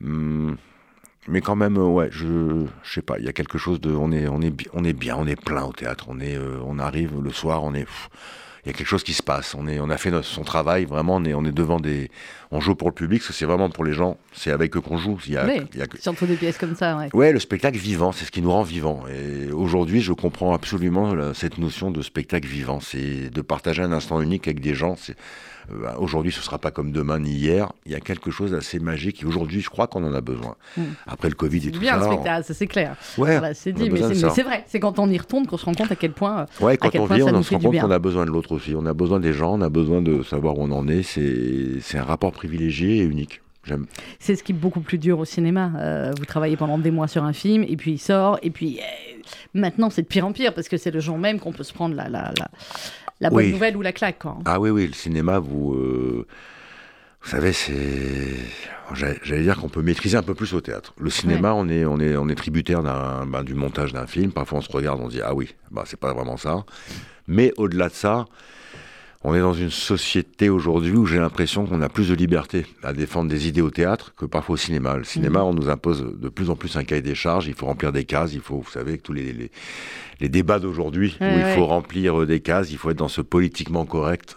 Hmm. 0.00 0.54
mais 1.28 1.42
quand 1.42 1.56
même, 1.56 1.76
ouais, 1.76 2.08
je, 2.10 2.64
je 2.82 2.92
sais 2.92 3.02
pas, 3.02 3.18
il 3.18 3.24
y 3.24 3.28
a 3.28 3.32
quelque 3.32 3.58
chose 3.58 3.80
de, 3.80 3.92
on 3.92 4.10
est, 4.12 4.26
on 4.28 4.40
est, 4.40 4.52
on 4.72 4.82
est 4.84 4.94
bien, 4.94 5.16
on 5.16 5.26
est 5.26 5.40
plein 5.40 5.64
au 5.64 5.72
théâtre, 5.72 6.06
on 6.08 6.20
est, 6.20 6.36
euh, 6.36 6.58
on 6.64 6.78
arrive 6.78 7.20
le 7.22 7.30
soir, 7.30 7.62
on 7.62 7.74
est, 7.74 7.86
il 8.64 8.68
y 8.68 8.70
a 8.70 8.72
quelque 8.72 8.86
chose 8.86 9.04
qui 9.04 9.14
se 9.14 9.22
passe. 9.22 9.54
On 9.54 9.66
est, 9.66 9.80
on 9.80 9.88
a 9.90 9.96
fait 9.96 10.10
notre, 10.10 10.26
son 10.26 10.42
travail, 10.42 10.84
vraiment, 10.84 11.16
on 11.16 11.24
est, 11.24 11.34
on 11.34 11.44
est 11.44 11.52
devant 11.52 11.80
des, 11.80 12.10
on 12.50 12.60
joue 12.60 12.74
pour 12.74 12.88
le 12.88 12.94
public, 12.94 13.22
c'est 13.22 13.44
vraiment 13.44 13.70
pour 13.70 13.84
les 13.84 13.92
gens, 13.92 14.18
c'est 14.32 14.50
avec 14.50 14.76
eux 14.76 14.80
qu'on 14.80 14.96
joue. 14.96 15.18
Il 15.26 15.32
y 15.32 15.36
a, 15.36 15.46
oui, 15.46 15.62
il 15.74 15.80
y 15.80 15.82
a... 15.82 15.86
surtout 15.98 16.26
des 16.26 16.36
pièces 16.36 16.58
comme 16.58 16.74
ça. 16.74 16.96
Ouais. 16.96 17.08
ouais, 17.12 17.32
le 17.32 17.38
spectacle 17.38 17.78
vivant, 17.78 18.12
c'est 18.12 18.24
ce 18.24 18.30
qui 18.30 18.42
nous 18.42 18.50
rend 18.52 18.62
vivants. 18.62 19.04
Et 19.08 19.52
aujourd'hui, 19.52 20.00
je 20.00 20.12
comprends 20.12 20.54
absolument 20.54 21.32
cette 21.34 21.58
notion 21.58 21.90
de 21.90 22.02
spectacle 22.02 22.48
vivant, 22.48 22.80
c'est 22.80 23.30
de 23.30 23.40
partager 23.42 23.82
un 23.82 23.92
instant 23.92 24.20
unique 24.20 24.48
avec 24.48 24.60
des 24.60 24.74
gens. 24.74 24.96
C'est 24.96 25.16
euh, 25.72 25.92
aujourd'hui, 25.98 26.32
ce 26.32 26.40
sera 26.40 26.58
pas 26.58 26.70
comme 26.70 26.92
demain 26.92 27.18
ni 27.18 27.30
hier. 27.30 27.72
Il 27.86 27.92
y 27.92 27.94
a 27.94 28.00
quelque 28.00 28.30
chose 28.30 28.52
d'assez 28.52 28.78
magique. 28.78 29.22
Et 29.22 29.26
aujourd'hui, 29.26 29.60
je 29.60 29.70
crois 29.70 29.86
qu'on 29.86 30.04
en 30.04 30.14
a 30.14 30.20
besoin. 30.20 30.56
Hmm. 30.76 30.82
Après 31.06 31.28
le 31.28 31.34
Covid 31.34 31.68
et 31.68 31.70
tout 31.70 31.80
bien, 31.80 31.92
ça. 31.92 31.98
Bien, 31.98 32.12
spectacle, 32.12 32.44
ça 32.46 32.54
c'est 32.54 32.66
clair. 32.66 32.96
Ouais, 33.18 33.40
c'est 33.54 33.72
dit, 33.72 33.90
mais 33.90 34.00
c'est 34.14 34.42
vrai. 34.42 34.64
C'est 34.66 34.80
quand 34.80 34.98
on 34.98 35.08
y 35.08 35.18
retourne 35.18 35.46
qu'on 35.46 35.58
se 35.58 35.64
rend 35.64 35.74
compte 35.74 35.92
à 35.92 35.96
quel 35.96 36.12
point. 36.12 36.46
Ouais, 36.60 36.76
quand 36.76 36.94
on 36.96 37.06
vit, 37.06 37.22
on 37.22 37.42
se 37.42 37.54
rend 37.54 37.60
compte 37.60 37.78
qu'on 37.78 37.90
a 37.90 37.98
besoin 37.98 38.26
de 38.26 38.30
l'autre 38.30 38.52
aussi. 38.52 38.74
On 38.76 38.86
a 38.86 38.94
besoin 38.94 39.20
des 39.20 39.32
gens, 39.32 39.54
on 39.54 39.60
a 39.60 39.68
besoin 39.68 40.02
de 40.02 40.22
savoir 40.22 40.58
où 40.58 40.62
on 40.62 40.72
en 40.72 40.88
est. 40.88 41.02
C'est 41.02 41.98
un 41.98 42.04
rapport 42.04 42.32
privilégié 42.32 42.98
et 42.98 43.02
unique. 43.02 43.40
C'est 44.18 44.36
ce 44.36 44.42
qui 44.42 44.52
est 44.52 44.54
beaucoup 44.54 44.80
plus 44.80 44.98
dur 44.98 45.18
au 45.18 45.24
cinéma. 45.24 45.72
Euh, 45.76 46.12
vous 46.18 46.24
travaillez 46.24 46.56
pendant 46.56 46.78
des 46.78 46.90
mois 46.90 47.08
sur 47.08 47.24
un 47.24 47.32
film, 47.32 47.62
et 47.62 47.76
puis 47.76 47.92
il 47.92 47.98
sort, 47.98 48.38
et 48.42 48.50
puis 48.50 48.78
euh, 48.78 49.22
maintenant 49.54 49.90
c'est 49.90 50.02
de 50.02 50.06
pire 50.06 50.26
en 50.26 50.32
pire, 50.32 50.54
parce 50.54 50.68
que 50.68 50.76
c'est 50.76 50.90
le 50.90 51.00
jour 51.00 51.18
même 51.18 51.38
qu'on 51.38 51.52
peut 51.52 51.62
se 51.62 51.72
prendre 51.72 51.94
la, 51.94 52.08
la, 52.08 52.32
la 52.38 52.50
bonne 53.28 53.50
nouvelle 53.50 53.76
ou 53.76 53.82
la 53.82 53.92
claque. 53.92 54.20
Quoi. 54.20 54.38
Ah 54.46 54.58
oui, 54.58 54.70
oui, 54.70 54.86
le 54.86 54.94
cinéma, 54.94 55.38
vous, 55.38 55.74
euh, 55.74 56.26
vous 57.22 57.28
savez, 57.28 57.52
c'est. 57.52 58.36
J'allais 58.94 59.42
dire 59.42 59.56
qu'on 59.60 59.68
peut 59.68 59.82
maîtriser 59.82 60.16
un 60.16 60.22
peu 60.22 60.34
plus 60.34 60.52
au 60.54 60.60
théâtre. 60.60 60.94
Le 60.98 61.10
cinéma, 61.10 61.52
on, 61.54 61.68
est, 61.68 61.84
on, 61.84 62.00
est, 62.00 62.16
on 62.16 62.28
est 62.28 62.34
tributaire 62.34 62.82
ben, 62.82 63.44
du 63.44 63.54
montage 63.54 63.92
d'un 63.92 64.06
film. 64.06 64.32
Parfois, 64.32 64.58
on 64.58 64.62
se 64.62 64.72
regarde, 64.72 65.00
on 65.00 65.08
se 65.08 65.14
dit 65.14 65.22
Ah 65.22 65.34
oui, 65.34 65.54
bah, 65.70 65.84
c'est 65.86 66.00
pas 66.00 66.12
vraiment 66.12 66.36
ça. 66.36 66.64
Mais 67.28 67.52
au-delà 67.56 67.88
de 67.88 67.94
ça, 67.94 68.24
on 69.22 69.34
est 69.34 69.40
dans 69.40 69.52
une 69.52 69.70
société 69.70 70.48
aujourd'hui 70.48 70.92
où 70.92 71.04
j'ai 71.04 71.18
l'impression 71.18 71.66
qu'on 71.66 71.82
a 71.82 71.90
plus 71.90 72.08
de 72.08 72.14
liberté 72.14 72.64
à 72.82 72.94
défendre 72.94 73.28
des 73.28 73.48
idées 73.48 73.60
au 73.60 73.70
théâtre 73.70 74.14
que 74.16 74.24
parfois 74.24 74.54
au 74.54 74.56
cinéma. 74.56 74.96
Le 74.96 75.04
cinéma, 75.04 75.40
mmh. 75.40 75.46
on 75.46 75.52
nous 75.52 75.68
impose 75.68 76.06
de 76.18 76.28
plus 76.30 76.48
en 76.48 76.56
plus 76.56 76.76
un 76.76 76.84
cahier 76.84 77.02
des 77.02 77.14
charges, 77.14 77.46
il 77.46 77.54
faut 77.54 77.66
remplir 77.66 77.92
des 77.92 78.04
cases, 78.04 78.32
il 78.32 78.40
faut, 78.40 78.60
vous 78.60 78.70
savez, 78.70 78.96
tous 78.96 79.12
les, 79.12 79.50
les, 80.20 80.28
débats 80.28 80.58
d'aujourd'hui 80.58 81.18
où 81.20 81.24
il 81.24 81.54
faut 81.54 81.66
remplir 81.66 82.22
euh, 82.22 82.26
des 82.26 82.40
cases, 82.40 82.70
il 82.70 82.78
faut 82.78 82.90
être 82.90 82.98
dans 82.98 83.08
ce 83.08 83.20
politiquement 83.20 83.84
correct. 83.84 84.36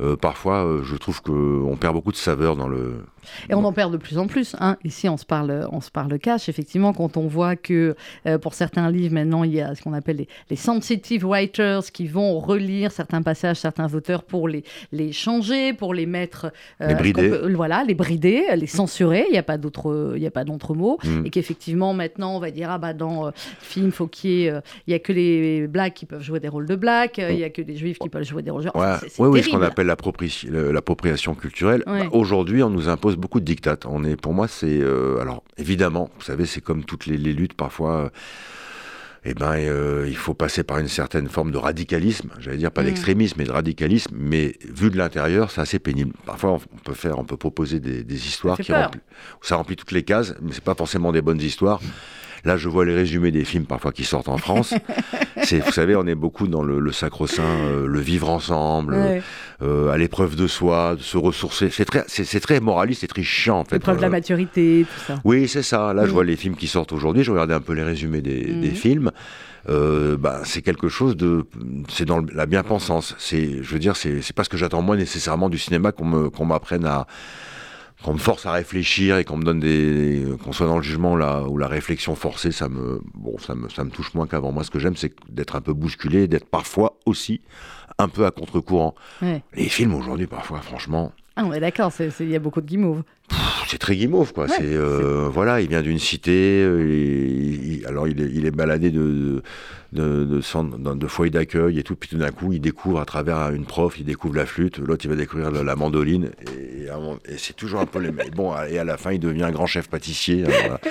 Euh, 0.00 0.16
parfois, 0.16 0.64
euh, 0.64 0.82
je 0.82 0.96
trouve 0.96 1.22
qu'on 1.22 1.76
perd 1.78 1.94
beaucoup 1.94 2.12
de 2.12 2.16
saveur 2.16 2.56
dans 2.56 2.68
le, 2.68 3.04
et 3.48 3.54
on 3.54 3.64
en 3.64 3.72
perd 3.72 3.92
de 3.92 3.96
plus 3.96 4.18
en 4.18 4.26
plus. 4.26 4.56
Hein. 4.60 4.76
Ici, 4.84 5.08
on 5.08 5.16
se 5.16 5.24
parle, 5.24 5.68
on 5.72 5.80
se 5.80 5.90
parle 5.90 6.18
cash. 6.18 6.48
Effectivement, 6.48 6.92
quand 6.92 7.16
on 7.16 7.26
voit 7.26 7.56
que 7.56 7.96
euh, 8.26 8.38
pour 8.38 8.54
certains 8.54 8.90
livres, 8.90 9.14
maintenant, 9.14 9.44
il 9.44 9.54
y 9.54 9.60
a 9.60 9.74
ce 9.74 9.82
qu'on 9.82 9.92
appelle 9.92 10.26
les, 10.48 10.56
sensitive 10.56 11.24
writers 11.24 11.90
qui 11.92 12.06
vont 12.06 12.38
relire 12.38 12.92
certains 12.92 13.22
passages, 13.22 13.56
certains 13.56 13.92
auteurs 13.94 14.22
pour 14.22 14.48
les, 14.48 14.62
les 14.92 15.12
changer, 15.12 15.72
pour 15.72 15.94
les 15.94 16.06
mettre. 16.06 16.52
Euh, 16.80 16.88
les 16.88 16.94
brider. 16.94 17.54
voilà, 17.54 17.84
les 17.84 17.94
brider, 17.94 18.44
les 18.56 18.66
censurer. 18.66 19.24
Il 19.28 19.32
n'y 19.32 19.38
a 19.38 19.42
pas 19.42 19.58
d'autre, 19.58 20.14
il 20.16 20.22
y 20.22 20.26
a 20.26 20.30
pas 20.30 20.44
d'autre 20.44 20.74
mot. 20.74 20.98
Mm. 21.02 21.26
Et 21.26 21.30
qu'effectivement, 21.30 21.94
maintenant, 21.94 22.36
on 22.36 22.40
va 22.40 22.50
dire 22.50 22.70
ah 22.70 22.78
bah 22.78 22.92
dans 22.92 23.28
euh, 23.28 23.30
film, 23.60 23.90
faut 23.90 24.06
qu'il 24.06 24.30
y 24.30 24.46
ait, 24.46 24.60
il 24.86 24.92
y 24.92 24.94
a 24.94 24.98
que 24.98 25.12
les 25.12 25.66
blacks 25.66 25.94
qui 25.94 26.06
peuvent 26.06 26.22
jouer 26.22 26.40
des 26.40 26.48
rôles 26.48 26.66
de 26.66 26.76
blacks, 26.76 27.18
il 27.18 27.36
n'y 27.36 27.44
a 27.44 27.50
que 27.50 27.62
les 27.62 27.76
juifs 27.76 27.98
qui 27.98 28.08
peuvent 28.08 28.24
jouer 28.24 28.42
des 28.42 28.50
rôles 28.50 28.64
de. 28.64 28.70
Enfin, 28.74 28.98
oui, 29.18 29.28
oui, 29.28 29.42
ce 29.42 29.48
qu'on 29.48 29.62
appelle 29.62 29.86
l'appropriation 29.86 31.34
culturelle. 31.34 31.82
Bah, 31.86 32.06
aujourd'hui, 32.12 32.62
on 32.62 32.70
nous 32.70 32.88
impose 32.88 33.09
beaucoup 33.16 33.40
de 33.40 33.44
dictates. 33.44 33.86
On 33.86 34.04
est, 34.04 34.16
pour 34.16 34.34
moi, 34.34 34.48
c'est 34.48 34.80
euh, 34.80 35.20
alors 35.20 35.42
évidemment, 35.58 36.10
vous 36.18 36.24
savez, 36.24 36.46
c'est 36.46 36.60
comme 36.60 36.84
toutes 36.84 37.06
les, 37.06 37.16
luttes 37.16 37.54
parfois. 37.54 37.96
Euh, 37.96 38.08
eh 39.22 39.34
ben, 39.34 39.52
euh, 39.52 40.06
il 40.08 40.16
faut 40.16 40.32
passer 40.32 40.62
par 40.62 40.78
une 40.78 40.88
certaine 40.88 41.28
forme 41.28 41.52
de 41.52 41.58
radicalisme. 41.58 42.30
J'allais 42.38 42.56
dire 42.56 42.70
pas 42.70 42.80
mm. 42.82 42.86
d'extrémisme, 42.86 43.34
mais 43.38 43.44
de 43.44 43.52
radicalisme. 43.52 44.14
Mais 44.18 44.56
vu 44.66 44.90
de 44.90 44.96
l'intérieur, 44.96 45.50
c'est 45.50 45.60
assez 45.60 45.78
pénible. 45.78 46.14
Parfois, 46.24 46.52
on 46.52 46.78
peut 46.78 46.94
faire, 46.94 47.18
on 47.18 47.24
peut 47.24 47.36
proposer 47.36 47.80
des, 47.80 48.26
histoires 48.26 48.56
qui 48.56 48.72
remplissent, 48.72 49.02
ça 49.42 49.56
remplit 49.56 49.76
toutes 49.76 49.92
les 49.92 50.04
cases, 50.04 50.34
mais 50.40 50.52
c'est 50.52 50.64
pas 50.64 50.74
forcément 50.74 51.12
des 51.12 51.20
bonnes 51.20 51.40
histoires. 51.40 51.80
Là, 52.44 52.56
je 52.56 52.68
vois 52.68 52.84
les 52.84 52.94
résumés 52.94 53.30
des 53.30 53.44
films 53.44 53.64
parfois 53.64 53.92
qui 53.92 54.04
sortent 54.04 54.28
en 54.28 54.38
France. 54.38 54.74
c'est, 55.42 55.60
vous 55.60 55.72
savez, 55.72 55.96
on 55.96 56.06
est 56.06 56.14
beaucoup 56.14 56.48
dans 56.48 56.62
le, 56.62 56.92
sacro-saint, 56.92 57.42
euh, 57.42 57.86
le 57.86 58.00
vivre 58.00 58.30
ensemble, 58.30 58.96
euh, 59.62 59.90
à 59.90 59.98
l'épreuve 59.98 60.36
de 60.36 60.46
soi, 60.46 60.96
de 60.96 61.02
se 61.02 61.16
ressourcer. 61.16 61.70
C'est 61.70 61.84
très, 61.84 62.04
c'est, 62.06 62.40
très 62.40 62.60
moraliste, 62.60 63.02
c'est 63.02 63.06
très 63.06 63.22
chiant 63.22 63.60
en 63.60 63.64
fait. 63.64 63.76
L'épreuve 63.76 63.96
de 63.96 64.02
la 64.02 64.08
euh, 64.08 64.10
maturité, 64.10 64.86
tout 64.88 65.04
ça. 65.06 65.20
Oui, 65.24 65.48
c'est 65.48 65.62
ça. 65.62 65.92
Là, 65.92 66.06
je 66.06 66.10
vois 66.10 66.24
les 66.24 66.36
films 66.36 66.56
qui 66.56 66.66
sortent 66.66 66.92
aujourd'hui. 66.92 67.24
Je 67.24 67.30
regardais 67.30 67.54
un 67.54 67.60
peu 67.60 67.74
les 67.74 67.82
résumés 67.82 68.22
des, 68.22 68.44
des 68.44 68.70
mhm. 68.70 68.74
films. 68.74 69.10
bah, 69.66 70.40
c'est 70.44 70.62
quelque 70.62 70.88
chose 70.88 71.16
de, 71.16 71.44
c'est 71.88 72.06
dans 72.06 72.24
la 72.32 72.46
bien-pensance. 72.46 73.14
C'est, 73.18 73.62
je 73.62 73.72
veux 73.72 73.78
dire, 73.78 73.96
c'est, 73.96 74.22
c'est 74.22 74.34
pas 74.34 74.44
ce 74.44 74.48
que 74.48 74.56
j'attends 74.56 74.82
moi 74.82 74.96
nécessairement 74.96 75.48
du 75.48 75.58
cinéma 75.58 75.92
qu'on 75.92 76.06
me, 76.06 76.30
qu'on 76.30 76.46
m'apprenne 76.46 76.86
à, 76.86 77.06
qu'on 78.02 78.14
me 78.14 78.18
force 78.18 78.46
à 78.46 78.52
réfléchir 78.52 79.18
et 79.18 79.24
qu'on 79.24 79.36
me 79.36 79.44
donne 79.44 79.60
des 79.60 80.24
qu'on 80.42 80.52
soit 80.52 80.66
dans 80.66 80.76
le 80.76 80.82
jugement 80.82 81.16
là 81.16 81.42
où 81.42 81.58
la 81.58 81.68
réflexion 81.68 82.14
forcée 82.14 82.52
ça 82.52 82.68
me 82.68 83.00
bon 83.14 83.38
ça 83.38 83.54
me 83.54 83.68
ça 83.68 83.84
me 83.84 83.90
touche 83.90 84.14
moins 84.14 84.26
qu'avant. 84.26 84.52
Moi 84.52 84.64
ce 84.64 84.70
que 84.70 84.78
j'aime 84.78 84.96
c'est 84.96 85.14
d'être 85.28 85.56
un 85.56 85.60
peu 85.60 85.72
bousculé 85.72 86.28
d'être 86.28 86.46
parfois 86.46 86.98
aussi 87.06 87.42
un 87.98 88.08
peu 88.08 88.24
à 88.24 88.30
contre-courant. 88.30 88.94
Les 89.20 89.68
films 89.68 89.94
aujourd'hui 89.94 90.26
parfois 90.26 90.60
franchement 90.60 91.12
ah 91.36 91.44
ouais 91.44 91.60
d'accord 91.60 91.92
il 92.20 92.30
y 92.30 92.36
a 92.36 92.40
beaucoup 92.40 92.60
de 92.60 92.66
guimauve 92.66 93.02
c'est 93.68 93.78
très 93.78 93.96
guimauve, 93.96 94.32
quoi. 94.32 94.48
c'est 94.48 94.60
euh, 94.62 95.28
voilà, 95.30 95.60
il 95.60 95.68
vient 95.68 95.82
d'une 95.82 95.98
cité. 95.98 96.62
Euh, 96.62 97.86
alors 97.86 98.08
il 98.08 98.20
est, 98.20 98.30
il 98.32 98.46
est 98.46 98.50
baladé 98.50 98.90
de 98.90 99.42
de, 99.92 100.24
de, 100.24 100.94
de 100.94 101.06
foyer 101.06 101.30
d'accueil 101.30 101.78
et 101.78 101.82
tout. 101.82 101.96
Puis 101.96 102.10
tout 102.10 102.18
d'un 102.18 102.30
coup, 102.30 102.52
il 102.52 102.60
découvre 102.60 103.00
à 103.00 103.04
travers 103.04 103.50
une 103.50 103.64
prof, 103.64 103.98
il 103.98 104.04
découvre 104.04 104.36
la 104.36 104.46
flûte. 104.46 104.78
L'autre, 104.78 105.04
il 105.04 105.08
va 105.08 105.16
découvrir 105.16 105.50
la, 105.50 105.76
mandoline. 105.76 106.30
Et, 106.46 106.86
c'est 107.36 107.56
toujours 107.56 107.80
un 107.80 107.86
peu 107.86 107.98
les 107.98 108.12
mêmes. 108.12 108.30
Bon, 108.30 108.54
et 108.68 108.78
à 108.78 108.84
la 108.84 108.96
fin, 108.96 109.12
il 109.12 109.20
devient 109.20 109.44
un 109.44 109.50
grand 109.50 109.66
chef 109.66 109.88
pâtissier. 109.88 110.44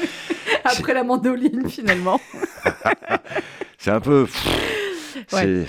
Après 0.64 0.94
la 0.94 1.04
mandoline, 1.04 1.70
finalement. 1.70 2.20
c'est 3.78 3.92
un 3.92 4.02
peu. 4.02 4.28
Ouais. 5.34 5.66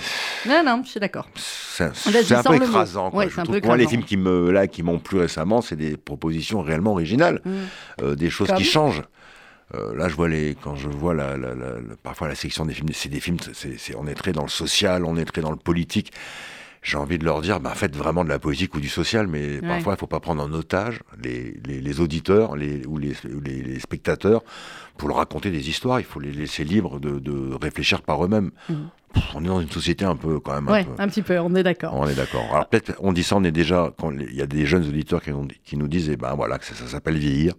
Non, 0.47 0.63
non, 0.65 0.81
je 0.85 0.89
suis 0.91 0.99
d'accord. 0.99 1.27
C'est 1.35 1.83
un 1.85 2.43
peu 2.43 2.57
le 2.57 2.65
écrasant. 2.65 3.11
quoi. 3.11 3.19
Ouais, 3.25 3.29
Je 3.29 3.39
un 3.39 3.45
peu 3.45 3.59
moi, 3.63 3.77
les 3.77 3.87
films 3.87 4.03
qui 4.03 4.17
me 4.17 4.51
là 4.51 4.67
qui 4.67 4.83
m'ont 4.83 4.99
plu 4.99 5.19
récemment, 5.19 5.61
c'est 5.61 5.75
des 5.75 5.97
propositions 5.97 6.61
réellement 6.61 6.91
originales, 6.91 7.41
Mm. 7.45 7.49
euh, 8.03 8.15
des 8.15 8.29
choses 8.29 8.47
Comme 8.47 8.57
qui 8.57 8.63
changent. 8.63 9.03
Euh, 9.73 9.95
là, 9.95 10.09
je 10.09 10.15
vois 10.15 10.27
les, 10.27 10.55
quand 10.61 10.75
je 10.75 10.89
vois 10.89 11.13
la, 11.13 11.37
la- 11.37 11.55
la- 11.55 11.75
la- 11.75 11.95
parfois 12.03 12.27
la 12.27 12.35
section 12.35 12.65
des 12.65 12.73
films, 12.73 12.89
c'est 12.93 13.07
des 13.09 13.21
films, 13.21 13.37
c'est, 13.53 13.79
c'est- 13.79 13.95
on 13.95 14.05
est 14.05 14.15
très 14.15 14.33
dans 14.33 14.43
le 14.43 14.49
social, 14.49 15.05
on 15.05 15.15
est 15.15 15.23
très 15.25 15.41
dans 15.41 15.51
le 15.51 15.55
politique. 15.57 16.11
J'ai 16.83 16.97
envie 16.97 17.19
de 17.19 17.25
leur 17.25 17.41
dire, 17.41 17.59
bah, 17.59 17.73
faites 17.75 17.95
vraiment 17.95 18.23
de 18.23 18.29
la 18.29 18.39
politique 18.39 18.73
ou 18.73 18.79
du 18.79 18.89
social, 18.89 19.27
mais 19.27 19.61
parfois 19.61 19.93
il 19.93 19.99
faut 19.99 20.07
pas 20.07 20.19
prendre 20.19 20.41
en 20.41 20.51
otage 20.51 21.01
les, 21.23 21.59
les, 21.65 21.79
les 21.79 21.99
auditeurs 21.99 22.55
les, 22.55 22.83
ou, 22.87 22.97
les, 22.97 23.13
spectateurs 23.79 24.41
pour 24.97 25.07
leur 25.07 25.17
raconter 25.17 25.51
des 25.51 25.69
histoires. 25.69 25.99
Il 25.99 26.05
faut 26.05 26.19
les 26.19 26.31
laisser 26.31 26.63
libres 26.63 26.99
de, 26.99 27.19
de 27.19 27.53
réfléchir 27.61 28.01
par 28.01 28.25
eux-mêmes. 28.25 28.49
Mhm. 28.69 28.89
On 29.35 29.43
est 29.43 29.47
dans 29.47 29.59
une 29.61 29.69
société 29.69 30.05
un 30.05 30.15
peu 30.15 30.39
quand 30.39 30.59
même. 30.59 30.65
peu- 30.85 31.01
un 31.03 31.07
petit 31.07 31.21
peu, 31.21 31.37
on 31.37 31.53
est 31.53 31.63
d'accord. 31.63 31.93
on 31.93 32.07
est 32.07 32.15
d'accord. 32.15 32.45
Alors 32.51 32.65
peut-être 32.67 32.93
on 32.99 33.11
dit 33.13 33.23
ça, 33.23 33.35
on 33.35 33.43
est 33.43 33.51
déjà 33.51 33.93
quand 33.99 34.11
il 34.11 34.33
y 34.33 34.41
a 34.41 34.47
des 34.47 34.65
jeunes 34.65 34.87
auditeurs 34.87 35.21
qui 35.21 35.31
nous, 35.31 35.47
qui 35.63 35.77
nous 35.77 35.87
disent, 35.87 36.09
eh 36.09 36.17
ben 36.17 36.33
voilà, 36.33 36.57
que 36.57 36.65
ça, 36.65 36.73
ça 36.73 36.87
s'appelle 36.87 37.17
vieillir. 37.17 37.53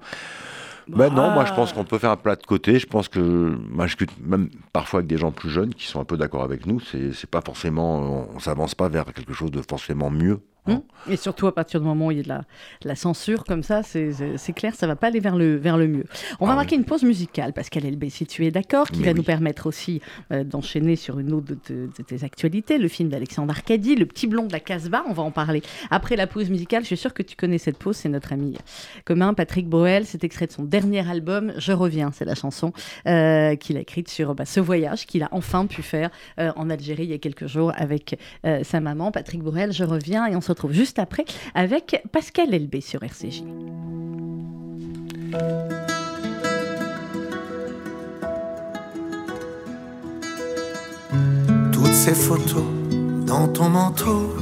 Ben 0.88 1.10
non, 1.10 1.30
moi 1.30 1.44
je 1.44 1.52
pense 1.52 1.72
qu'on 1.72 1.84
peut 1.84 1.98
faire 1.98 2.10
un 2.10 2.16
plat 2.16 2.36
de 2.36 2.44
côté. 2.44 2.78
Je 2.78 2.86
pense 2.86 3.08
que 3.08 3.18
moi 3.18 3.86
je 3.86 3.92
discute 3.96 4.10
même 4.20 4.50
parfois 4.72 4.98
avec 4.98 5.08
des 5.08 5.18
gens 5.18 5.30
plus 5.32 5.50
jeunes 5.50 5.74
qui 5.74 5.86
sont 5.86 6.00
un 6.00 6.04
peu 6.04 6.16
d'accord 6.16 6.42
avec 6.42 6.66
nous. 6.66 6.80
C'est 6.80 7.12
c'est 7.12 7.30
pas 7.30 7.40
forcément, 7.40 7.98
on, 8.00 8.36
on 8.36 8.38
s'avance 8.38 8.74
pas 8.74 8.88
vers 8.88 9.04
quelque 9.12 9.32
chose 9.32 9.50
de 9.50 9.62
forcément 9.62 10.10
mieux. 10.10 10.40
Hum. 10.68 10.80
Et 11.10 11.16
surtout 11.16 11.48
à 11.48 11.54
partir 11.54 11.80
du 11.80 11.86
moment 11.86 12.06
où 12.06 12.10
il 12.12 12.18
y 12.18 12.20
a 12.20 12.22
de 12.22 12.28
la, 12.28 12.38
de 12.82 12.88
la 12.88 12.94
censure 12.94 13.42
comme 13.42 13.64
ça, 13.64 13.82
c'est- 13.82 14.12
clair, 14.54 14.74
ça 14.76 14.86
va 14.86 14.94
pas 14.94 15.08
aller 15.08 15.18
vers 15.18 15.34
le, 15.34 15.56
vers 15.56 15.76
le 15.76 15.88
mieux. 15.88 16.04
On 16.38 16.46
va 16.46 16.52
Ah 16.52 16.56
marquer 16.56 16.76
une 16.76 16.84
pause 16.84 17.02
musicale, 17.02 17.52
Pascal 17.52 17.84
Elbé, 17.84 18.10
si 18.10 18.26
tu 18.26 18.46
es 18.46 18.52
d'accord, 18.52 18.88
qui 18.88 19.00
Mais 19.00 19.06
va 19.06 19.10
oui. 19.10 19.16
nous 19.16 19.22
permettre 19.24 19.66
aussi 19.66 20.00
euh, 20.30 20.44
d'enchaîner 20.44 20.94
sur 20.94 21.18
une 21.18 21.32
autre 21.32 21.46
de, 21.48 21.54
te- 21.54 21.72
de 21.72 22.02
tes 22.06 22.22
actualités, 22.22 22.78
le 22.78 22.86
film 22.86 23.08
d'Alexandre 23.08 23.50
Arcadi, 23.50 23.96
Le 23.96 24.06
Petit 24.06 24.28
Blond 24.28 24.46
de 24.46 24.52
la 24.52 24.60
Casbah, 24.60 25.02
on 25.08 25.12
va 25.12 25.24
en 25.24 25.32
parler 25.32 25.62
après 25.90 26.14
la 26.14 26.28
pause 26.28 26.48
musicale. 26.48 26.82
Je 26.82 26.86
suis 26.88 26.96
sûre 26.96 27.12
que 27.14 27.24
tu 27.24 27.34
connais 27.34 27.58
cette 27.58 27.78
pause, 27.78 27.96
c'est 27.96 28.08
notre 28.08 28.32
ami 28.32 28.56
commun 29.04 29.34
Patrick 29.34 29.68
Boel, 29.68 30.06
c'est 30.06 30.22
extrait 30.22 30.46
de 30.46 30.52
son 30.52 30.62
dernier 30.62 31.08
album, 31.10 31.52
Je 31.58 31.72
reviens, 31.72 32.12
c'est 32.12 32.24
la 32.24 32.36
chanson 32.36 32.72
euh, 33.08 33.56
qu'il 33.56 33.76
a 33.76 33.80
écrite 33.80 34.08
sur 34.08 34.36
bah, 34.36 34.44
ce 34.44 34.60
voyage 34.60 35.06
qu'il 35.06 35.24
a 35.24 35.28
enfin 35.32 35.66
pu 35.66 35.82
faire 35.82 36.10
euh, 36.38 36.52
en 36.54 36.70
Algérie 36.70 37.02
il 37.04 37.10
y 37.10 37.14
a 37.14 37.18
quelques 37.18 37.46
jours 37.48 37.72
avec 37.74 38.16
euh, 38.46 38.62
sa 38.62 38.78
maman, 38.80 39.10
Patrick 39.10 39.42
Borel. 39.42 39.72
Je 39.72 39.82
reviens 39.82 40.26
et 40.26 40.36
on 40.36 40.40
se 40.40 40.51
retrouve 40.52 40.72
juste 40.72 40.98
après 40.98 41.24
avec 41.54 42.02
Pascal 42.12 42.54
Elbé 42.54 42.80
sur 42.80 43.02
RCJ. 43.02 43.42
toutes 51.72 51.94
ces 51.94 52.14
photos 52.14 52.64
dans 53.26 53.48
ton 53.48 53.68
manteau 53.68 54.34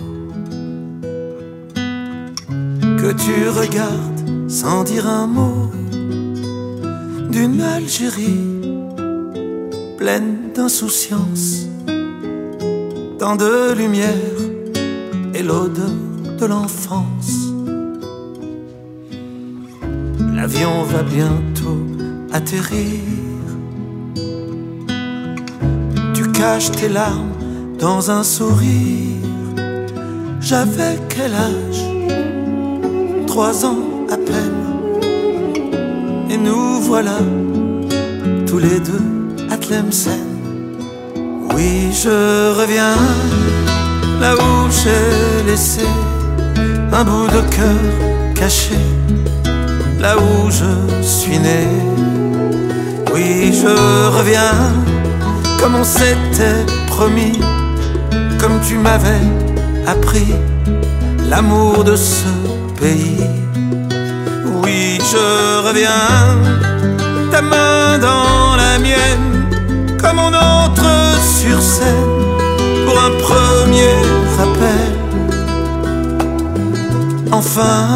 que 1.75 3.13
tu 3.13 3.49
regardes 3.49 4.49
sans 4.49 4.85
dire 4.85 5.09
un 5.09 5.27
mot 5.27 5.71
d'une 7.31 7.61
Algérie 7.61 8.75
pleine 9.97 10.53
d'insouciance, 10.55 11.67
tant 13.19 13.37
de 13.37 13.73
lumière 13.75 14.60
et 15.35 15.43
l'odeur 15.43 15.91
de 16.39 16.47
l'enfance. 16.47 17.53
L'avion 20.35 20.83
va 20.85 21.03
bientôt 21.03 21.79
atterrir. 22.33 23.01
Tu 26.15 26.31
caches 26.33 26.71
tes 26.73 26.89
larmes 26.89 27.33
dans 27.79 28.11
un 28.11 28.23
sourire. 28.23 29.17
J'avais 30.41 30.99
quel 31.09 31.33
âge? 31.35 31.83
Trois 33.27 33.65
ans 33.65 33.83
à 34.11 34.17
peine. 34.17 34.61
Et 36.31 36.37
nous 36.37 36.81
voilà, 36.81 37.19
tous 38.47 38.59
les 38.59 38.81
deux 38.81 39.07
à 39.51 39.57
Tlemcen. 39.57 40.19
Oui, 41.55 41.93
je 41.93 42.59
reviens 42.61 42.97
là 44.21 44.35
où 44.35 44.71
j'ai 44.71 45.51
laissé 45.51 45.87
un 46.93 47.05
bout 47.05 47.29
de 47.29 47.41
cœur 47.57 48.35
caché, 48.35 48.79
là 49.99 50.17
où 50.19 50.51
je 50.51 51.03
suis 51.03 51.39
né. 51.39 51.67
Oui, 53.13 53.53
je 53.53 53.75
reviens 54.19 54.75
comme 55.59 55.75
on 55.75 55.85
s'était 55.85 56.65
promis, 56.89 57.39
comme 58.39 58.61
tu 58.67 58.77
m'avais 58.77 59.25
appris 59.87 60.35
l'amour 61.29 61.85
de 61.85 61.97
ce 61.97 62.31
pays. 62.81 63.25
Oui, 64.63 64.99
je 65.13 65.67
reviens, 65.67 66.09
ta 67.31 67.41
main 67.41 67.99
dans 67.99 68.57
la 68.57 68.79
mienne, 68.79 69.49
comme 70.01 70.19
on 70.19 70.35
entre 70.35 70.91
sur 71.21 71.61
scène 71.61 72.20
pour 72.91 73.01
un 73.01 73.11
premier 73.19 73.95
rappel. 74.39 74.91
Enfin. 77.31 77.87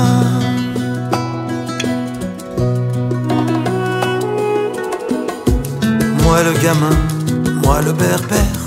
Moi 6.22 6.38
le 6.48 6.52
gamin, 6.62 6.96
moi 7.64 7.80
le 7.83 7.92
berbère. 7.92 8.61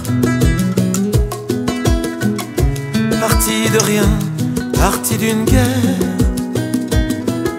Parti 3.22 3.70
de 3.76 3.80
rien, 3.86 4.10
parti 4.74 5.18
d'une 5.18 5.46
guerre. 5.46 5.98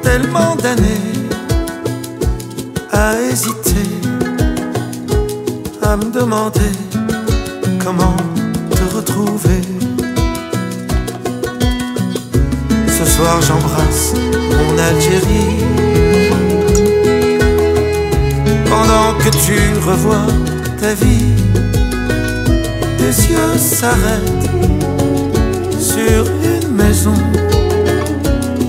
Tellement 0.02 0.56
d'années 0.56 1.08
à 2.92 3.14
hésiter, 3.20 3.90
à 5.82 5.96
me 5.96 6.10
demander 6.10 6.72
comment 7.84 8.27
Ce 12.98 13.04
soir 13.04 13.40
j'embrasse 13.42 14.14
mon 14.58 14.78
Algérie. 14.78 15.64
Pendant 18.68 19.14
que 19.18 19.30
tu 19.30 19.58
revois 19.86 20.26
ta 20.80 20.94
vie, 20.94 21.34
tes 22.98 23.14
yeux 23.32 23.56
s'arrêtent 23.56 24.50
sur 25.78 26.26
une 26.42 26.74
maison. 26.74 27.14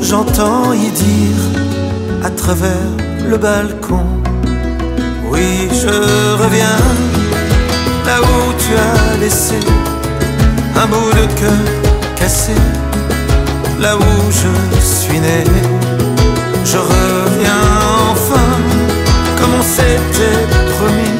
J'entends 0.01 0.73
y 0.73 0.89
dire 0.91 1.41
à 2.23 2.29
travers 2.29 2.91
le 3.27 3.37
balcon, 3.37 4.05
oui, 5.31 5.67
je 5.71 6.35
reviens 6.43 6.79
là 8.05 8.21
où 8.21 8.53
tu 8.57 8.73
as 8.75 9.17
laissé 9.17 9.59
un 10.81 10.87
bout 10.87 11.11
de 11.11 11.25
cœur 11.39 11.63
cassé, 12.15 12.53
là 13.79 13.97
où 13.97 14.31
je 14.31 14.79
suis 14.79 15.19
né. 15.19 15.43
Je 16.63 16.77
reviens 16.77 17.63
enfin 18.11 18.49
comme 19.37 19.53
on 19.59 19.63
s'était 19.63 20.41
promis, 20.75 21.15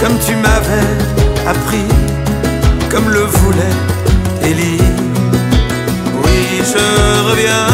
comme 0.00 0.16
tu 0.26 0.34
m'avais 0.36 0.90
appris, 1.46 1.86
comme 2.90 3.08
le 3.10 3.24
voulait 3.24 3.76
Élie. 4.42 4.80
Oui, 6.22 6.62
je 6.72 7.28
reviens, 7.28 7.66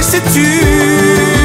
qui 0.00 0.06
sais-tu 0.06 1.39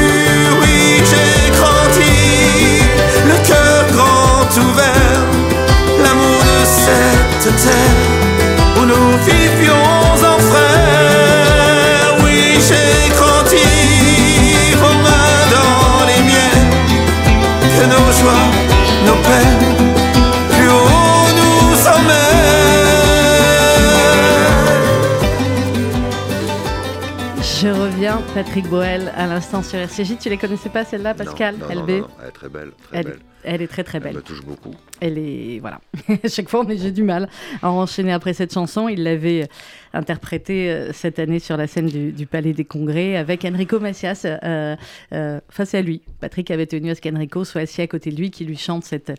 Patrick 28.36 28.68
Boel 28.68 29.10
à 29.16 29.26
l'instant 29.26 29.62
sur 29.62 29.78
RCJ. 29.78 30.18
Tu 30.20 30.28
les 30.28 30.36
connaissais 30.36 30.68
pas 30.68 30.84
celle-là, 30.84 31.14
Pascal 31.14 31.56
Non, 31.56 31.74
non, 31.74 31.82
LB 31.84 31.90
non, 32.00 32.06
Elle 32.20 32.28
est 32.28 32.32
très 32.32 32.48
belle, 32.50 32.72
très 32.82 32.98
Elle- 32.98 33.04
belle. 33.06 33.18
Elle 33.48 33.62
est 33.62 33.66
très 33.66 33.82
très 33.82 33.96
Elle 33.96 34.04
belle. 34.04 34.14
me 34.16 34.20
touche 34.20 34.42
beaucoup. 34.44 34.74
Elle 35.00 35.16
est 35.16 35.58
voilà. 35.60 35.80
À 36.22 36.28
chaque 36.28 36.50
fois, 36.50 36.62
mais 36.68 36.76
j'ai 36.76 36.90
du 36.90 37.02
mal 37.02 37.30
à 37.62 37.70
enchaîner 37.70 38.12
après 38.12 38.34
cette 38.34 38.52
chanson. 38.52 38.88
Il 38.88 39.04
l'avait 39.04 39.48
interprétée 39.96 40.70
euh, 40.70 40.92
cette 40.92 41.18
année 41.18 41.38
sur 41.38 41.56
la 41.56 41.66
scène 41.66 41.86
du, 41.86 42.12
du 42.12 42.26
Palais 42.26 42.52
des 42.52 42.64
Congrès 42.64 43.16
avec 43.16 43.44
Enrico 43.44 43.80
Macias 43.80 44.22
euh, 44.24 44.76
euh, 45.12 45.40
face 45.48 45.74
à 45.74 45.82
lui. 45.82 46.02
Patrick 46.20 46.50
avait 46.50 46.66
tenu 46.66 46.90
à 46.90 46.94
ce 46.94 47.00
qu'Enrico 47.00 47.44
soit 47.44 47.62
assis 47.62 47.82
à 47.82 47.86
côté 47.86 48.10
de 48.10 48.16
lui, 48.16 48.30
qui 48.30 48.44
lui 48.44 48.56
chante 48.56 48.84
cette 48.84 49.12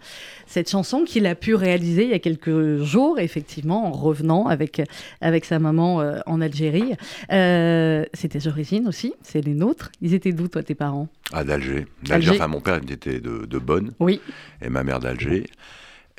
cette 0.46 0.70
chanson 0.70 1.04
qu'il 1.04 1.26
a 1.26 1.36
pu 1.36 1.56
réaliser 1.56 2.04
il 2.04 2.10
y 2.10 2.13
a 2.13 2.20
quelques 2.20 2.78
jours, 2.84 3.20
effectivement, 3.20 3.88
en 3.88 3.92
revenant 3.92 4.48
avec 4.48 4.82
avec 5.22 5.46
sa 5.46 5.60
maman 5.60 6.04
en 6.26 6.42
Algérie. 6.42 6.94
C'est 7.30 8.30
tes 8.30 8.48
origines 8.48 8.88
aussi, 8.88 9.13
c'est 9.22 9.42
les 9.42 9.54
nôtres. 9.54 9.92
Ils 10.02 10.13
étaient 10.13 10.32
d'où 10.32 10.48
toi, 10.48 10.63
tes 10.63 10.76
parents? 10.76 11.08
Ah, 11.34 11.44
d'Alger. 11.44 11.72
Alger. 11.72 11.86
D'Alger. 12.04 12.32
Enfin, 12.32 12.48
mon 12.48 12.62
père 12.62 12.80
était 12.90 13.20
de, 13.20 13.46
de 13.46 13.58
Bonn 13.60 13.92
Oui. 14.00 14.22
et 14.62 14.70
ma 14.70 14.84
mère 14.84 15.00
d'Alger. 15.00 15.46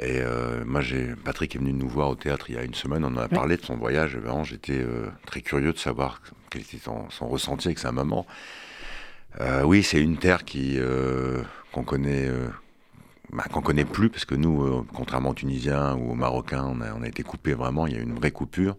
Et 0.00 0.20
euh, 0.20 0.64
moi, 0.64 0.80
j'ai 0.80 1.14
Patrick 1.24 1.56
est 1.56 1.58
venu 1.58 1.72
nous 1.72 1.88
voir 1.88 2.08
au 2.08 2.14
théâtre 2.14 2.50
il 2.50 2.54
y 2.54 2.58
a 2.58 2.62
une 2.62 2.74
semaine. 2.74 3.04
On 3.04 3.08
en 3.08 3.16
a 3.16 3.28
parlé 3.28 3.56
de 3.56 3.64
son 3.64 3.76
voyage. 3.76 4.14
Et 4.14 4.18
vraiment, 4.18 4.44
j'étais 4.44 4.78
euh, 4.78 5.08
très 5.26 5.40
curieux 5.40 5.72
de 5.72 5.78
savoir 5.78 6.22
quel 6.50 6.62
était 6.62 6.78
son, 6.78 7.10
son 7.10 7.26
ressenti 7.28 7.68
avec 7.68 7.80
sa 7.80 7.90
maman. 7.90 8.24
Euh, 9.40 9.62
oui, 9.64 9.82
c'est 9.82 10.00
une 10.00 10.16
terre 10.16 10.44
qui 10.44 10.76
euh, 10.78 11.42
qu'on 11.72 11.82
connaît, 11.82 12.30
bah, 13.32 13.44
qu'on 13.52 13.60
connaît 13.60 13.84
plus 13.84 14.08
parce 14.08 14.24
que 14.24 14.36
nous, 14.36 14.86
contrairement 14.94 15.30
aux 15.30 15.34
Tunisiens 15.34 15.96
ou 15.96 16.12
aux 16.12 16.14
Marocains, 16.14 16.64
on 16.64 16.80
a, 16.80 16.94
on 16.94 17.02
a 17.02 17.08
été 17.08 17.24
coupé 17.24 17.54
vraiment. 17.54 17.88
Il 17.88 17.94
y 17.94 17.96
a 17.96 17.98
eu 17.98 18.04
une 18.04 18.14
vraie 18.14 18.30
coupure. 18.30 18.76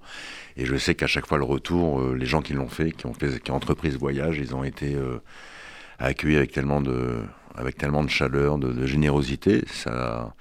Et 0.56 0.66
je 0.66 0.78
sais 0.78 0.96
qu'à 0.96 1.08
chaque 1.08 1.28
fois 1.28 1.38
le 1.38 1.44
retour, 1.44 2.14
les 2.14 2.26
gens 2.26 2.42
qui 2.42 2.54
l'ont 2.54 2.70
fait, 2.70 2.92
qui 2.92 3.08
ont 3.08 3.14
fait, 3.14 3.42
qui 3.44 3.52
ont 3.52 3.56
entrepris 3.56 3.92
ce 3.92 3.98
voyage, 3.98 4.38
ils 4.38 4.56
ont 4.56 4.64
été 4.64 4.98
accueillis 6.00 6.38
avec 6.38 6.54
tellement 6.54 6.80
de, 6.80 7.20
avec 7.56 7.78
tellement 7.78 8.06
de 8.06 8.10
chaleur, 8.10 8.58
de, 8.58 8.72
de 8.72 8.86
générosité. 8.86 9.64
Ça, 9.68 10.34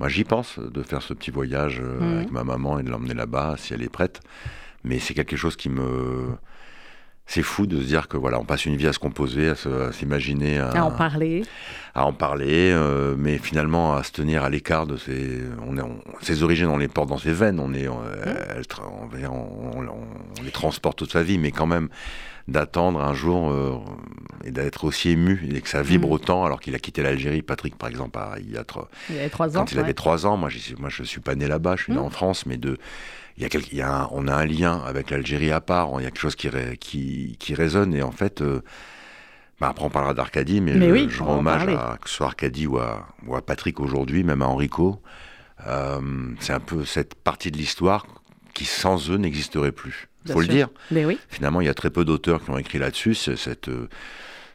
moi, 0.00 0.08
j'y 0.08 0.24
pense 0.24 0.58
de 0.58 0.82
faire 0.82 1.02
ce 1.02 1.12
petit 1.14 1.30
voyage 1.30 1.78
euh, 1.80 2.00
Mhm. 2.00 2.16
avec 2.16 2.30
ma 2.32 2.42
maman 2.42 2.78
et 2.80 2.82
de 2.82 2.90
l'emmener 2.90 3.14
là-bas 3.14 3.54
si 3.58 3.74
elle 3.74 3.82
est 3.82 3.88
prête. 3.88 4.20
Mais 4.82 4.98
c'est 4.98 5.14
quelque 5.14 5.36
chose 5.36 5.56
qui 5.56 5.68
me, 5.68 6.30
c'est 7.32 7.42
fou 7.42 7.66
de 7.68 7.80
se 7.80 7.86
dire 7.86 8.08
que 8.08 8.16
voilà, 8.16 8.40
on 8.40 8.44
passe 8.44 8.66
une 8.66 8.76
vie 8.76 8.88
à 8.88 8.92
se 8.92 8.98
composer, 8.98 9.50
à 9.50 9.92
s'imaginer, 9.92 10.58
à, 10.58 10.70
À 10.70 10.82
en 10.82 10.90
parler. 10.90 11.44
à 11.94 12.04
en 12.04 12.12
parler, 12.12 12.72
euh, 12.72 13.14
mais 13.16 13.38
finalement 13.38 13.94
à 13.94 14.02
se 14.02 14.10
tenir 14.10 14.42
à 14.42 14.50
l'écart 14.50 14.84
de 14.88 14.96
ses, 14.96 15.38
on 15.64 15.76
est, 15.78 15.80
on- 15.80 16.00
ses 16.22 16.42
origines, 16.42 16.66
on 16.66 16.76
les 16.78 16.88
porte 16.88 17.08
dans 17.08 17.18
ses 17.18 17.32
veines, 17.32 17.60
on, 17.60 17.72
est, 17.72 17.86
on, 17.86 18.00
elle 18.56 18.62
tra- 18.62 18.82
on, 18.90 20.42
les 20.42 20.50
transporte 20.50 20.98
toute 20.98 21.12
sa 21.12 21.22
vie, 21.22 21.38
mais 21.38 21.52
quand 21.52 21.66
même 21.66 21.88
d'attendre 22.48 23.00
un 23.00 23.14
jour 23.14 23.50
euh, 23.52 23.74
et 24.44 24.50
d'être 24.50 24.82
aussi 24.84 25.10
ému 25.10 25.48
et 25.54 25.60
que 25.60 25.68
ça 25.68 25.82
vibre 25.82 26.08
Mm. 26.08 26.12
autant 26.12 26.44
alors 26.44 26.58
qu'il 26.58 26.74
a 26.74 26.80
quitté 26.80 27.00
l'Algérie. 27.00 27.42
Patrick, 27.42 27.76
par 27.76 27.88
exemple, 27.88 28.18
il 28.40 28.50
y 28.50 28.56
a 28.56 28.64
trois- 28.64 28.88
Il 29.08 29.18
avait 29.18 29.28
trois 29.28 29.56
ans. 29.56 29.60
quand 29.60 29.70
il 29.70 29.78
avait 29.78 29.94
trois 29.94 30.26
ans, 30.26 30.36
moi, 30.36 30.48
moi 30.80 30.88
je 30.88 31.02
suis 31.04 31.20
pas 31.20 31.36
né 31.36 31.46
là-bas, 31.46 31.76
je 31.76 31.84
suis 31.84 31.92
né 31.92 31.98
Mm. 32.00 32.02
en 32.02 32.10
France, 32.10 32.46
mais 32.46 32.56
de, 32.56 32.76
il 33.36 33.42
y 33.42 33.46
a 33.46 33.48
quel- 33.48 33.62
il 33.72 33.78
y 33.78 33.82
a 33.82 34.02
un- 34.02 34.08
on 34.12 34.28
a 34.28 34.34
un 34.34 34.44
lien 34.46 34.80
avec 34.86 35.10
l'Algérie 35.10 35.50
à 35.52 35.60
part, 35.60 35.88
il 35.98 36.02
y 36.02 36.06
a 36.06 36.10
quelque 36.10 36.20
chose 36.20 36.36
qui, 36.36 36.48
ré- 36.48 36.76
qui, 36.78 37.36
qui 37.38 37.54
résonne, 37.54 37.94
et 37.94 38.02
en 38.02 38.12
fait, 38.12 38.40
euh, 38.42 38.60
bah, 39.60 39.68
après 39.70 39.84
on 39.84 39.90
parlera 39.90 40.14
d'Arcadie, 40.14 40.60
mais, 40.60 40.74
Mais 40.74 40.88
je, 40.88 40.92
oui, 40.92 41.06
je 41.10 41.22
on 41.22 41.26
rends 41.26 41.38
hommage 41.38 41.68
à 41.68 41.98
que 42.02 42.08
ce 42.08 42.16
soit 42.16 42.26
Arcadie 42.28 42.66
ou 42.66 42.78
à, 42.78 43.06
ou 43.26 43.36
à 43.36 43.42
Patrick 43.42 43.80
aujourd'hui, 43.80 44.24
même 44.24 44.42
à 44.42 44.46
Enrico. 44.46 45.02
Euh, 45.66 46.00
c'est 46.40 46.52
un 46.54 46.60
peu 46.60 46.84
cette 46.84 47.14
partie 47.14 47.50
de 47.50 47.58
l'histoire 47.58 48.06
qui 48.54 48.64
sans 48.64 49.10
eux 49.10 49.16
n'existerait 49.16 49.72
plus. 49.72 50.08
Il 50.26 50.32
faut 50.32 50.40
le 50.40 50.46
dire. 50.48 50.68
Mais 50.90 51.04
oui. 51.04 51.18
Finalement, 51.28 51.60
il 51.60 51.66
y 51.66 51.70
a 51.70 51.74
très 51.74 51.90
peu 51.90 52.04
d'auteurs 52.04 52.42
qui 52.42 52.50
ont 52.50 52.58
écrit 52.58 52.78
là-dessus, 52.78 53.14
cette, 53.14 53.68
euh, 53.68 53.88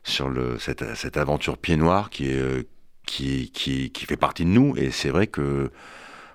sur 0.03 0.29
le, 0.29 0.57
cette, 0.59 0.95
cette 0.95 1.17
aventure 1.17 1.57
pied 1.57 1.75
noir 1.77 2.09
qui, 2.11 2.29
est, 2.29 2.39
euh, 2.39 2.63
qui, 3.07 3.51
qui, 3.51 3.91
qui 3.91 4.05
fait 4.05 4.17
partie 4.17 4.45
de 4.45 4.49
nous. 4.49 4.75
Et 4.77 4.91
c'est 4.91 5.09
vrai 5.09 5.25
que 5.27 5.71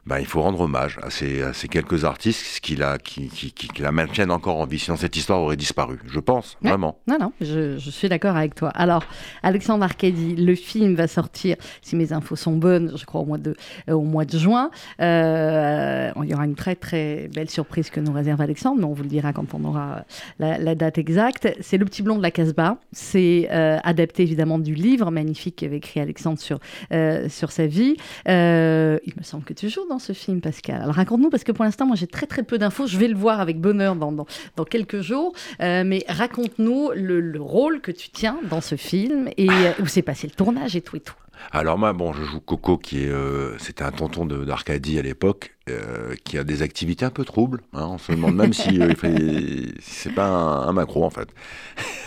ben, 0.06 0.18
il 0.18 0.26
faut 0.26 0.40
rendre 0.42 0.60
hommage 0.60 0.98
à 1.02 1.10
ces, 1.10 1.42
à 1.42 1.52
ces 1.52 1.68
quelques 1.68 2.04
artistes 2.04 2.60
qui 2.60 2.74
la, 2.76 2.98
qui, 2.98 3.28
qui, 3.28 3.52
qui- 3.52 3.68
qui 3.68 3.82
la 3.82 3.92
maintiennent 3.92 4.30
encore 4.30 4.56
en 4.58 4.66
vie. 4.66 4.78
Sinon, 4.78 4.96
cette 4.96 5.16
histoire 5.16 5.40
aurait 5.40 5.56
disparu, 5.56 5.98
je 6.06 6.18
pense, 6.20 6.56
Ouais. 6.62 6.70
vraiment. 6.70 6.98
Non, 7.06 7.18
non, 7.20 7.32
je, 7.40 7.78
je 7.78 7.90
suis 7.90 8.08
d'accord 8.08 8.36
avec 8.36 8.54
toi. 8.54 8.70
Alors, 8.70 9.04
Alexandre 9.42 9.84
Arcadi, 9.84 10.34
le 10.36 10.54
film 10.54 10.94
va 10.94 11.06
sortir, 11.06 11.56
si 11.82 11.96
mes 11.96 12.12
infos 12.12 12.36
sont 12.36 12.56
bonnes, 12.56 12.92
je 12.96 13.04
crois 13.04 13.20
au 13.20 13.24
mois 13.26 13.38
de, 13.38 13.54
euh, 13.88 13.92
au 13.94 14.02
mois 14.02 14.24
de 14.24 14.36
juin. 14.38 14.70
Euh, 15.00 16.10
il 16.22 16.28
y 16.30 16.34
aura 16.34 16.44
une 16.44 16.54
très 16.54 16.74
très 16.74 17.28
belle 17.34 17.50
surprise 17.50 17.90
que 17.90 18.00
nous 18.00 18.12
réserve 18.12 18.40
Alexandre, 18.40 18.78
mais 18.80 18.84
on 18.86 18.92
vous 18.92 19.02
le 19.02 19.08
dira 19.08 19.32
quand 19.32 19.54
on 19.54 19.64
aura 19.64 20.04
la, 20.38 20.58
la 20.58 20.74
date 20.74 20.98
exacte. 20.98 21.48
C'est 21.60 21.76
Le 21.78 21.84
Petit 21.84 22.02
Blond 22.02 22.16
de 22.16 22.22
la 22.22 22.30
Casbah. 22.30 22.76
C'est 22.92 23.48
euh, 23.50 23.78
adapté 23.84 24.22
évidemment 24.22 24.58
du 24.58 24.74
livre 24.74 25.10
magnifique 25.10 25.56
qu'avait 25.56 25.76
écrit 25.78 26.00
Alexandre 26.00 26.38
sur, 26.38 26.58
euh, 26.92 27.28
sur 27.28 27.50
sa 27.52 27.66
vie. 27.66 27.96
Euh, 28.28 28.98
il 29.06 29.12
me 29.16 29.22
semble 29.22 29.44
que 29.44 29.52
tu 29.54 29.68
joues 29.68 29.86
dans 29.90 29.98
ce 29.98 30.14
film, 30.14 30.40
Pascal? 30.40 30.81
Alors 30.81 30.94
raconte-nous, 30.94 31.29
parce 31.29 31.44
que 31.44 31.53
pour 31.53 31.64
l'instant, 31.64 31.85
moi 31.85 31.96
j'ai 31.96 32.07
très 32.07 32.26
très 32.26 32.42
peu 32.42 32.57
d'infos. 32.57 32.87
Je 32.87 32.96
vais 32.96 33.09
le 33.09 33.16
voir 33.16 33.40
avec 33.40 33.61
bonheur 33.61 33.96
dans, 33.96 34.12
dans, 34.12 34.26
quelques 34.64 35.00
jours. 35.00 35.35
Euh, 35.61 35.83
mais 35.85 36.05
raconte-nous 36.09 36.92
le, 36.94 37.20
le 37.20 37.40
rôle 37.40 37.81
que 37.81 37.90
tu 37.90 38.09
tiens 38.11 38.38
dans 38.48 38.61
ce 38.61 38.76
film 38.76 39.29
et 39.37 39.50
euh, 39.50 39.72
où 39.83 39.87
s'est 39.87 40.03
passé 40.03 40.26
le 40.26 40.33
tournage 40.33 40.76
et 40.76 40.81
tout 40.81 40.96
et 40.96 41.00
tout. 41.00 41.14
Alors 41.53 41.79
moi, 41.79 41.92
bon, 41.92 42.12
je 42.12 42.22
joue 42.24 42.40
Coco, 42.40 42.79
qui 42.79 43.05
est, 43.05 43.09
euh, 43.11 43.59
c'était 43.59 43.83
un 43.83 43.90
tonton 43.90 44.24
de- 44.26 44.44
d'Arcadie 44.44 44.98
à 44.98 45.03
l'époque, 45.03 45.57
euh, 45.68 46.14
qui 46.24 46.38
a 46.38 46.44
des 46.44 46.62
activités 46.62 47.05
un 47.05 47.11
peu 47.11 47.24
troubles. 47.24 47.61
hein. 47.72 47.87
on 47.90 47.98
se 47.98 48.12
demande 48.12 48.37
même 48.37 48.53
si, 48.53 48.81
euh, 48.81 48.94
si 48.94 49.74
c'est 49.81 50.14
pas 50.14 50.26
un, 50.26 50.68
un 50.68 50.72
macro 50.72 51.05
en 51.05 51.11
fait. 51.11 51.29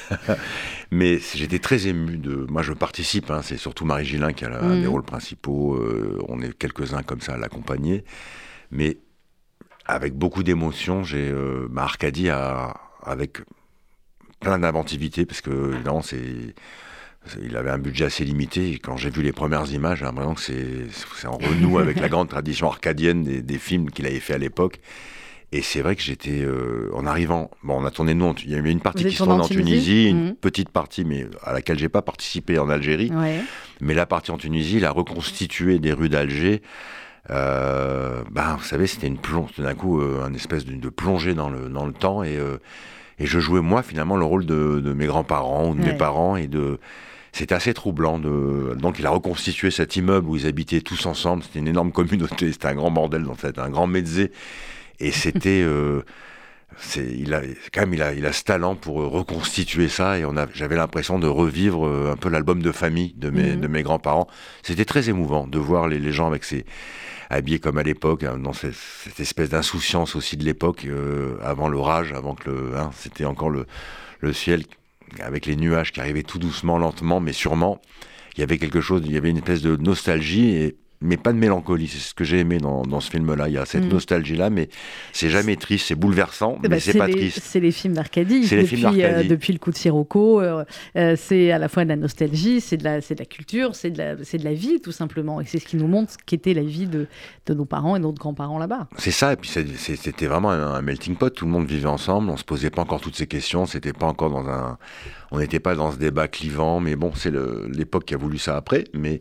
Mais 0.91 1.19
j'étais 1.33 1.59
très 1.59 1.87
ému 1.87 2.17
de. 2.17 2.45
Moi, 2.49 2.61
je 2.61 2.73
participe. 2.73 3.31
hein, 3.31 3.41
c'est 3.41 3.57
surtout 3.57 3.85
Marie 3.85 4.05
Gillin 4.05 4.33
qui 4.33 4.45
a 4.45 4.49
la- 4.49 4.61
Mhm. 4.61 4.81
des 4.81 4.87
rôles 4.87 5.03
principaux. 5.03 5.79
on 6.29 6.41
est 6.41 6.53
quelques-uns 6.57 7.03
comme 7.03 7.21
ça 7.21 7.33
à 7.33 7.37
l'accompagner, 7.37 8.03
mais 8.71 8.97
avec 9.85 10.13
beaucoup 10.13 10.43
d'émotion. 10.43 11.03
J'ai 11.03 11.33
bah, 11.69 11.83
Arcadie 11.83 12.29
a, 12.29 12.73
avec 13.03 13.39
plein 14.39 14.59
d'inventivité 14.59 15.25
parce 15.25 15.41
que 15.41 15.73
évidemment 15.73 16.01
c'est- 16.01 16.53
il 17.43 17.55
avait 17.57 17.69
un 17.71 17.77
budget 17.77 18.05
assez 18.05 18.25
limité. 18.25 18.71
Et 18.71 18.79
quand 18.79 18.97
j'ai 18.97 19.09
vu 19.09 19.21
les 19.23 19.31
premières 19.31 19.71
images, 19.71 19.99
j'ai 19.99 20.05
l'impression 20.05 20.33
que 20.35 20.41
c'est 20.41 21.27
en 21.27 21.37
renou 21.37 21.77
avec 21.79 21.99
la 21.99 22.09
grande 22.09 22.29
tradition 22.29 22.67
arcadienne 22.67 23.23
des, 23.23 23.41
des 23.41 23.57
films 23.57 23.89
qu'il 23.89 24.05
avait 24.05 24.19
fait 24.19 24.33
à 24.33 24.37
l'époque. 24.37 24.79
Et 25.55 25.61
c'est 25.61 25.81
vrai 25.81 25.95
que 25.95 26.01
j'étais, 26.01 26.41
euh, 26.41 26.89
en 26.95 27.05
arrivant, 27.05 27.51
bon, 27.61 27.79
on 27.79 27.85
a 27.85 27.91
tourné 27.91 28.15
nous, 28.15 28.25
en- 28.25 28.35
il 28.43 28.49
y 28.49 28.55
avait 28.55 28.71
une 28.71 28.79
partie 28.81 29.05
qui 29.05 29.11
se 29.15 29.23
tourne 29.23 29.39
en 29.39 29.47
Tunisie, 29.47 30.09
une 30.09 30.25
Mhm. 30.29 30.35
petite 30.35 30.69
partie, 30.69 31.05
mais 31.05 31.27
à 31.43 31.53
laquelle 31.53 31.77
j'ai 31.77 31.89
pas 31.89 32.01
participé 32.01 32.57
en 32.57 32.69
Algérie. 32.69 33.11
Ouais. 33.13 33.39
Mais 33.79 33.93
la 33.93 34.07
partie 34.07 34.31
en 34.31 34.37
Tunisie, 34.37 34.79
la 34.79 34.89
reconstituée 34.89 35.77
des 35.77 35.93
rues 35.93 36.09
d'Alger, 36.09 36.63
euh, 37.29 38.23
ben, 38.31 38.55
vous 38.57 38.63
savez, 38.63 38.87
c'était 38.87 39.07
une 39.07 39.17
plonge, 39.19 39.51
tout 39.55 39.61
d'un 39.61 39.75
coup, 39.75 40.01
euh, 40.01 40.23
un 40.25 40.33
espèce 40.33 40.65
de, 40.65 40.73
de 40.73 40.89
plongée 40.89 41.33
dans 41.33 41.49
le, 41.49 41.69
dans 41.69 41.85
le 41.85 41.93
temps. 41.93 42.23
Et, 42.23 42.35
euh, 42.37 42.57
et 43.19 43.25
je 43.25 43.39
jouais, 43.39 43.61
moi, 43.61 43.83
finalement, 43.83 44.17
le 44.17 44.25
rôle 44.25 44.45
de, 44.45 44.79
de 44.79 44.93
mes 44.93 45.05
grands-parents 45.05 45.69
ou 45.69 45.75
de 45.75 45.81
Ouais. 45.81 45.91
mes 45.91 45.97
parents. 45.97 46.35
Et 46.35 46.47
de, 46.47 46.79
c'était 47.33 47.55
assez 47.55 47.73
troublant. 47.73 48.19
De, 48.19 48.75
donc, 48.79 48.99
il 48.99 49.05
a 49.05 49.09
reconstitué 49.09 49.71
cet 49.71 49.95
immeuble 49.97 50.29
où 50.29 50.37
ils 50.37 50.47
habitaient 50.47 50.81
tous 50.81 51.05
ensemble. 51.05 51.43
C'était 51.43 51.59
une 51.59 51.67
énorme 51.67 51.91
communauté. 51.99 52.51
C'était 52.51 52.67
un 52.67 52.75
grand 52.75 52.91
bordel, 52.91 53.23
dans 53.23 53.35
fait, 53.35 53.59
un 53.59 53.69
grand 53.69 53.87
mezzé. 53.87 54.31
Et 54.99 55.11
c'était. 55.11 55.61
euh, 55.65 56.03
c'est, 56.77 57.05
il 57.05 57.35
a, 57.35 57.41
quand 57.71 57.81
même, 57.81 57.93
il 57.93 58.01
a, 58.01 58.13
il 58.13 58.25
a 58.25 58.33
ce 58.33 58.43
talent 58.43 58.75
pour 58.75 58.95
reconstituer 58.95 59.89
ça. 59.89 60.17
Et 60.17 60.25
on 60.25 60.37
a, 60.37 60.47
j'avais 60.53 60.75
l'impression 60.75 61.19
de 61.19 61.27
revivre 61.27 61.85
euh, 61.85 62.11
un 62.13 62.15
peu 62.15 62.29
l'album 62.29 62.61
de 62.63 62.71
famille 62.71 63.13
de 63.17 63.29
mes, 63.29 63.53
Mhm. 63.53 63.61
de 63.61 63.67
mes 63.67 63.83
grands-parents. 63.83 64.27
C'était 64.63 64.85
très 64.85 65.09
émouvant 65.09 65.45
de 65.45 65.59
voir 65.59 65.87
les, 65.87 65.99
les 65.99 66.11
gens 66.11 66.27
avec 66.27 66.43
ces 66.43 66.65
habillés 67.29 67.59
comme 67.59 67.77
à 67.77 67.83
l'époque, 67.83 68.23
hein, 68.23 68.37
dans 68.37 68.53
cette, 68.53 68.73
cette 68.75 69.19
espèce 69.19 69.49
d'insouciance 69.49 70.15
aussi 70.15 70.37
de 70.37 70.43
l'époque, 70.45 70.85
euh, 70.85 71.37
avant 71.43 71.67
l'orage, 71.67 72.11
avant 72.13 72.35
que 72.35 72.49
le, 72.49 72.77
hein, 72.77 72.91
c'était 72.95 73.25
encore 73.25 73.49
le, 73.49 73.65
le 74.19 74.33
ciel 74.33 74.63
avec 75.19 75.45
les 75.45 75.55
nuages 75.55 75.91
qui 75.91 75.99
arrivaient 75.99 76.23
tout 76.23 76.39
doucement, 76.39 76.77
lentement, 76.77 77.19
mais 77.19 77.33
sûrement. 77.33 77.81
Il 78.35 78.39
y 78.39 78.43
avait 78.43 78.57
quelque 78.57 78.81
chose, 78.81 79.03
il 79.05 79.11
y 79.11 79.17
avait 79.17 79.29
une 79.29 79.37
espèce 79.37 79.61
de 79.61 79.75
nostalgie 79.75 80.55
et 80.55 80.75
mais 81.03 81.17
pas 81.17 81.33
de 81.33 81.37
mélancolie. 81.37 81.87
C'est 81.87 81.99
ce 81.99 82.13
que 82.13 82.23
j'ai 82.23 82.39
aimé 82.39 82.57
dans, 82.57 82.81
dans 82.83 82.99
ce 82.99 83.11
film-là. 83.11 83.47
Il 83.49 83.53
y 83.53 83.57
a 83.57 83.65
cette 83.65 83.83
Mhm. 83.83 83.89
nostalgie-là, 83.91 84.49
mais 84.49 84.69
c'est 85.11 85.29
jamais 85.29 85.55
triste, 85.55 85.87
c'est 85.87 85.95
bouleversant, 85.95 86.55
Eh 86.59 86.61
mais 86.63 86.69
ben, 86.69 86.79
c'est 86.79 86.97
pas 86.97 87.07
les, 87.07 87.13
triste. 87.13 87.41
C'est 87.43 87.59
les 87.59 87.71
films 87.71 87.93
d'Arcadie. 87.93 88.47
C'est 88.47 88.55
les 88.55 88.63
depuis, 88.63 88.77
films 88.77 88.91
d'Arcadie. 88.97 89.25
euh, 89.25 89.29
depuis 89.29 89.53
le 89.53 89.59
coup 89.59 89.71
de 89.71 89.75
Sirocco, 89.77 90.41
euh, 90.41 90.63
euh, 90.95 91.15
c'est 91.17 91.51
à 91.51 91.59
la 91.59 91.67
fois 91.69 91.83
de 91.83 91.89
la 91.89 91.95
nostalgie, 91.97 92.61
c'est 92.61 92.77
de 92.77 92.83
la, 92.83 92.99
de 92.99 93.05
la 93.19 93.25
culture, 93.25 93.75
c'est 93.75 93.91
de 93.91 93.97
la, 93.97 94.15
de 94.15 94.43
la 94.43 94.53
vie 94.53 94.79
tout 94.81 94.91
simplement. 94.91 95.41
Et 95.41 95.45
c'est 95.45 95.59
ce 95.59 95.65
qui 95.65 95.75
nous 95.75 95.87
montre 95.87 96.13
ce 96.13 96.17
qu'était 96.25 96.53
la 96.53 96.63
vie 96.63 96.87
de, 96.87 97.07
de 97.45 97.53
nos 97.53 97.65
parents 97.65 97.95
et 97.95 97.99
nos 97.99 98.13
grands-parents 98.13 98.57
là-bas. 98.57 98.87
C'est 98.97 99.11
ça, 99.11 99.33
et 99.33 99.35
puis 99.35 99.49
c'était 99.49 100.25
vraiment 100.27 100.51
un, 100.51 100.73
un 100.75 100.81
melting 100.81 101.15
pot. 101.15 101.29
Tout 101.29 101.45
le 101.45 101.51
monde 101.51 101.67
vivait 101.67 101.87
ensemble, 101.87 102.29
on 102.29 102.37
se 102.37 102.43
posait 102.45 102.69
pas 102.69 102.81
encore 102.81 103.01
toutes 103.01 103.15
ces 103.15 103.27
questions. 103.27 103.65
C'était 103.65 103.93
pas 103.93 104.05
encore 104.07 104.29
dans 104.29 104.47
un, 104.47 104.77
on 105.31 105.39
n'était 105.39 105.59
pas 105.59 105.75
dans 105.75 105.91
ce 105.91 105.97
débat 105.97 106.27
clivant. 106.27 106.79
Mais 106.79 106.95
bon, 106.95 107.11
c'est 107.15 107.31
l'époque 107.69 108.05
qui 108.05 108.13
a 108.13 108.17
voulu 108.17 108.37
ça 108.37 108.55
après. 108.55 108.85
Mais 108.93 109.17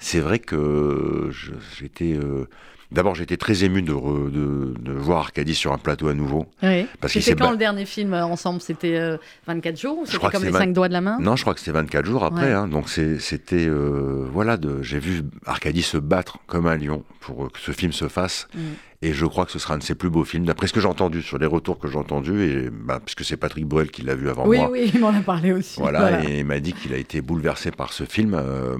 c'est 0.00 0.18
vrai 0.20 0.40
que 0.40 1.30
j'étais, 1.78 2.14
euh, 2.14 2.46
D'abord, 2.92 3.14
j'étais 3.14 3.36
très 3.36 3.62
ému 3.62 3.82
de, 3.82 3.92
re- 3.92 4.32
de, 4.32 4.74
de 4.80 4.90
voir 4.90 5.20
Arcadie 5.20 5.54
sur 5.54 5.72
un 5.72 5.78
plateau 5.78 6.08
à 6.08 6.12
nouveau. 6.14 6.46
Oui. 6.60 6.86
Parce 7.00 7.12
C'était 7.12 7.36
quand 7.36 7.44
ba- 7.44 7.50
le 7.52 7.56
dernier 7.56 7.84
film 7.86 8.12
euh, 8.14 8.24
ensemble? 8.24 8.60
C'était 8.60 8.96
euh, 8.96 9.16
24 9.46 9.78
jours 9.80 9.98
ou 10.00 10.06
c'était 10.06 10.18
comme 10.28 10.42
les 10.42 10.50
20 10.50 10.58
cinq 10.58 10.72
doigts 10.72 10.88
de 10.88 10.94
la 10.94 11.00
main? 11.00 11.16
Non, 11.20 11.36
je 11.36 11.42
crois 11.42 11.54
que 11.54 11.60
c'était 11.60 11.70
24 11.70 12.04
jours 12.04 12.24
après. 12.24 12.46
Ouais. 12.46 12.52
hein. 12.52 12.66
donc 12.66 12.88
c'était 12.88 13.64
euh, 13.68 14.26
voilà, 14.32 14.58
j'ai 14.82 14.98
vu 14.98 15.22
Arcadie 15.46 15.82
se 15.82 15.98
battre 15.98 16.38
comme 16.48 16.66
un 16.66 16.76
lion 16.76 17.04
pour 17.20 17.44
euh, 17.44 17.48
que 17.48 17.60
ce 17.60 17.70
film 17.70 17.92
se 17.92 18.08
fasse. 18.08 18.48
Mm. 18.56 18.58
Et 19.02 19.14
je 19.14 19.24
crois 19.24 19.46
que 19.46 19.52
ce 19.52 19.58
sera 19.58 19.72
un 19.74 19.78
de 19.78 19.82
ses 19.82 19.94
plus 19.94 20.10
beaux 20.10 20.24
films, 20.24 20.44
d'après 20.44 20.66
ce 20.66 20.74
que 20.74 20.80
j'ai 20.80 20.86
entendu, 20.86 21.22
sur 21.22 21.38
les 21.38 21.46
retours 21.46 21.78
que 21.78 21.88
j'ai 21.88 21.96
entendus, 21.96 22.42
et 22.44 22.68
bah, 22.70 23.00
puisque 23.02 23.24
c'est 23.24 23.38
Patrick 23.38 23.64
Bruel 23.64 23.90
qui 23.90 24.02
l'a 24.02 24.14
vu 24.14 24.28
avant 24.28 24.46
Oui, 24.46 24.58
moi. 24.58 24.68
oui, 24.70 24.90
il 24.92 25.00
m'en 25.00 25.08
a 25.08 25.22
parlé 25.22 25.52
aussi. 25.52 25.80
Voilà, 25.80 26.22
et 26.28 26.40
il 26.40 26.44
m'a 26.44 26.60
dit 26.60 26.74
qu'il 26.74 26.92
a 26.92 26.98
été 26.98 27.22
bouleversé 27.22 27.70
par 27.70 27.94
ce 27.94 28.04
film, 28.04 28.34
euh, 28.34 28.76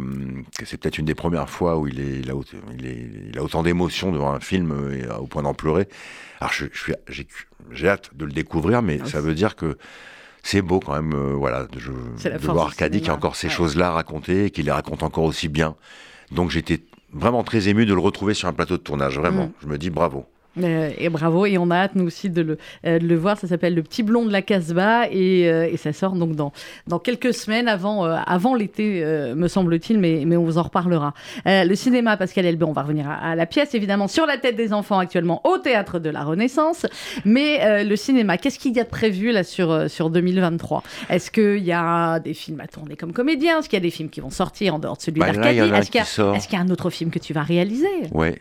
que 0.59 0.67
c'est 0.67 0.77
peut-être 0.77 0.99
une 0.99 1.07
des 1.07 1.15
premières 1.15 1.49
fois 1.49 1.79
où 1.79 1.87
il, 1.89 2.01
est, 2.01 2.19
il, 2.21 2.31
a, 2.31 2.35
il, 2.79 2.87
est- 2.87 3.11
il 3.31 3.39
a 3.39 3.43
autant 3.43 3.63
d'émotions 3.63 4.13
devant 4.13 4.33
un 4.35 4.41
film 4.41 4.73
euh, 4.73 5.05
euh, 5.11 5.17
au 5.17 5.27
point 5.27 5.43
d'en 5.43 5.55
pleurer. 5.55 5.89
Alors 6.39 6.53
je, 6.53 6.67
je 6.71 6.79
suis, 6.79 6.93
j'ai, 7.09 7.27
j'ai 7.71 7.89
hâte 7.89 8.11
de 8.15 8.27
le 8.27 8.33
découvrir, 8.33 8.83
mais 8.83 8.99
Ah, 9.03 9.07
ça 9.09 9.23
veut 9.23 9.35
dire 9.35 9.57
que 9.57 9.79
c'est 10.43 10.61
beau 10.61 10.81
quand 10.81 10.93
même, 11.01 11.15
euh, 11.15 11.33
voilà, 11.33 11.65
de, 11.65 11.79
je- 11.79 11.93
voir 12.47 12.67
Arcadie 12.67 13.01
qui 13.01 13.09
a 13.09 13.15
encore 13.15 13.37
ces 13.37 13.47
ouais. 13.47 13.53
choses-là 13.55 13.89
à 13.89 13.93
raconter 13.93 14.45
et 14.45 14.51
qui 14.51 14.63
les 14.63 14.71
raconte 14.71 15.03
encore 15.03 15.25
aussi 15.25 15.49
bien. 15.49 15.77
Donc 16.31 16.51
j'étais 16.51 16.81
vraiment 17.13 17.43
très 17.43 17.69
ému 17.69 17.87
de 17.87 17.95
le 17.95 18.01
retrouver 18.01 18.35
sur 18.35 18.49
un 18.49 18.53
plateau 18.53 18.77
de 18.77 18.83
tournage, 18.83 19.19
vraiment. 19.19 19.47
Mm. 19.47 19.53
Je 19.63 19.67
me 19.67 19.79
dis 19.79 19.91
bravo. 19.91 20.27
Euh, 20.59 20.91
et 20.99 21.09
bravo, 21.09 21.47
et 21.47 21.59
on 21.59 21.71
a 21.71 21.77
hâte 21.77 21.95
nous 21.95 22.07
aussi 22.07 22.29
de 22.29 22.43
le, 22.43 22.59
euh, 22.87 22.99
de 22.99 23.07
le 23.07 23.17
voir. 23.17 23.39
Ça 23.39 23.47
s'appelle 23.47 23.75
Le 23.75 23.83
Petit 23.83 24.03
Blond 24.03 24.25
de 24.25 24.33
la 24.33 24.43
Casbah 24.43 25.07
et, 25.11 25.49
euh, 25.49 25.69
et 25.71 25.77
ça 25.77 25.93
sort 25.93 26.13
donc 26.13 26.35
dans, 26.35 26.53
dans 26.87 26.99
quelques 26.99 27.33
semaines 27.33 27.69
avant, 27.69 28.05
avant 28.05 28.55
l'été, 28.55 29.05
me 29.35 29.49
semble-t-il, 29.49 29.99
mais, 29.99 30.25
mais 30.27 30.37
on 30.37 30.45
vous 30.45 30.59
en 30.59 30.63
reparlera. 30.63 31.15
Le 31.47 31.75
cinéma, 31.75 32.17
Pascal 32.17 32.47
Elbé, 32.47 32.65
on 32.65 32.73
va 32.73 32.83
revenir 32.83 33.09
à, 33.09 33.15
à 33.15 33.35
la 33.35 33.47
pièce, 33.47 33.75
évidemment, 33.75 34.09
sur 34.09 34.27
la 34.27 34.39
tête 34.39 34.57
des 34.57 34.73
enfants 34.73 34.99
actuellement 34.99 35.41
au 35.47 35.59
théâtre 35.59 35.99
de 35.99 36.11
la 36.11 36.25
Renaissance. 36.25 36.87
Mais 37.25 37.85
le 37.85 37.97
cinéma, 37.97 38.37
qu'est-ce 38.39 38.59
qu'il 38.59 38.75
y 38.77 38.81
a 38.81 38.85
de 38.85 38.89
prévu 38.89 39.33
là 39.33 39.45
sur, 39.45 39.89
sur 39.91 40.11
2023 40.11 40.83
Est-ce 41.09 41.31
qu'il 41.31 41.65
y 41.65 41.73
a 41.73 42.19
des 42.19 42.35
films 42.35 42.61
à 42.61 42.67
tourner 42.67 42.97
comme 42.97 43.13
comédien 43.13 43.59
Est-ce 43.61 43.69
qu'il 43.69 43.77
y 43.79 43.83
a 43.83 43.85
des 43.85 43.91
films 43.91 44.11
qui 44.11 44.21
vont 44.21 44.31
sortir 44.31 44.75
en 44.75 44.79
dehors 44.79 44.97
de 44.97 45.03
celui 45.03 45.21
Bah, 45.21 45.33
d'Arcadie? 45.33 45.59
Est-ce 45.61 45.91
qu'il 45.91 46.01
y, 46.01 46.53
y 46.53 46.57
a 46.57 46.61
un 46.61 46.71
autre 46.71 46.91
film 46.91 47.11
que 47.11 47.19
tu 47.19 47.33
vas 47.33 47.43
réaliser? 47.43 47.87
Ouais. 48.13 48.39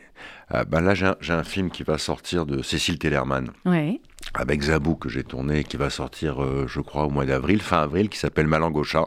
Euh, 0.54 0.64
ben 0.66 0.82
là, 0.82 0.94
j'ai 0.96 1.34
un, 1.34 1.44
film 1.44 1.70
qui 1.70 1.84
va 1.84 1.98
sortir 1.98 2.46
de 2.46 2.62
Cécile 2.64 2.98
Tellerman. 3.00 3.50
Ouais. 3.66 4.00
avec 4.34 4.62
Zabou 4.64 4.96
que 4.96 5.10
j'ai 5.10 5.24
tourné, 5.24 5.64
qui 5.64 5.78
va 5.78 5.90
sortir, 5.90 6.44
euh, 6.44 6.66
je 6.68 6.82
crois, 6.82 7.06
au 7.06 7.10
mois 7.10 7.26
d'avril, 7.26 7.62
fin 7.62 7.82
avril, 7.82 8.10
qui 8.10 8.18
s'appelle 8.20 8.48
Malangocha, 8.48 9.06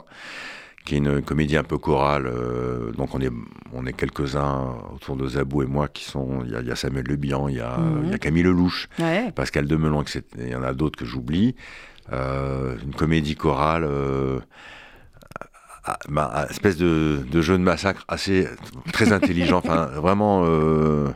qui 0.84 0.94
est 0.94 0.98
une 0.98 1.22
comédie 1.22 1.56
un 1.56 1.62
peu 1.64 1.78
chorale. 1.78 2.26
euh, 2.26 2.90
donc 2.92 3.14
on 3.14 3.20
est, 3.20 3.30
on 3.72 3.86
est 3.86 3.92
quelques-uns 3.92 4.74
autour 4.94 5.16
de 5.16 5.28
Zabou 5.28 5.62
et 5.62 5.66
moi 5.66 5.86
qui 5.88 6.04
sont. 6.04 6.42
Il 6.44 6.50
y, 6.52 6.56
a- 6.56 6.60
il 6.60 6.66
y 6.66 6.70
a 6.72 6.76
Samuel 6.76 7.04
Le 7.06 7.16
Bihan, 7.16 7.48
il 7.48 7.56
y 7.56 7.60
a, 7.60 7.76
Mhm. 7.78 8.02
il 8.06 8.10
y 8.10 8.14
a 8.14 8.18
Camille 8.18 8.42
Lelouch, 8.42 8.88
Ouais. 8.98 9.30
Pascal 9.32 9.66
Demelon, 9.66 10.02
etc. 10.02 10.22
il 10.38 10.48
y 10.48 10.54
en 10.56 10.62
a 10.64 10.72
d'autres 10.74 10.98
que 10.98 11.04
j'oublie. 11.04 11.54
Euh, 12.12 12.76
une 12.82 12.94
comédie 12.94 13.36
chorale. 13.36 13.84
Bah, 16.08 16.30
à- 16.32 16.50
espèce 16.50 16.76
de, 16.76 17.24
de 17.30 17.40
jeu 17.42 17.58
de 17.58 17.62
massacre 17.62 18.04
assez 18.08 18.46
très 18.92 19.12
intelligent. 19.12 19.58
Enfin, 19.58 19.86
vraiment, 19.86 20.44
euh, 20.46 21.08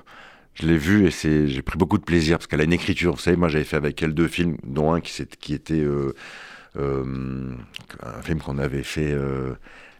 je 0.54 0.66
l'ai 0.66 0.78
vu 0.78 1.06
et 1.06 1.10
c'est, 1.10 1.48
j'ai 1.48 1.62
pris 1.62 1.78
beaucoup 1.78 1.98
de 1.98 2.04
plaisir 2.04 2.38
parce 2.38 2.46
qu'elle 2.46 2.60
a 2.60 2.64
une 2.64 2.72
écriture. 2.72 3.12
Vous 3.14 3.20
savez, 3.20 3.36
moi, 3.36 3.48
j'avais 3.48 3.64
fait 3.64 3.76
avec 3.76 4.02
elle 4.02 4.14
deux 4.14 4.28
films, 4.28 4.56
dont 4.64 4.92
un 4.92 5.00
qui, 5.00 5.12
qui 5.40 5.54
était 5.54 5.74
euh, 5.74 6.14
un 6.78 8.22
film 8.22 8.40
qu'on 8.40 8.58
avait 8.58 8.82
fait 8.82 9.12
euh, 9.12 9.54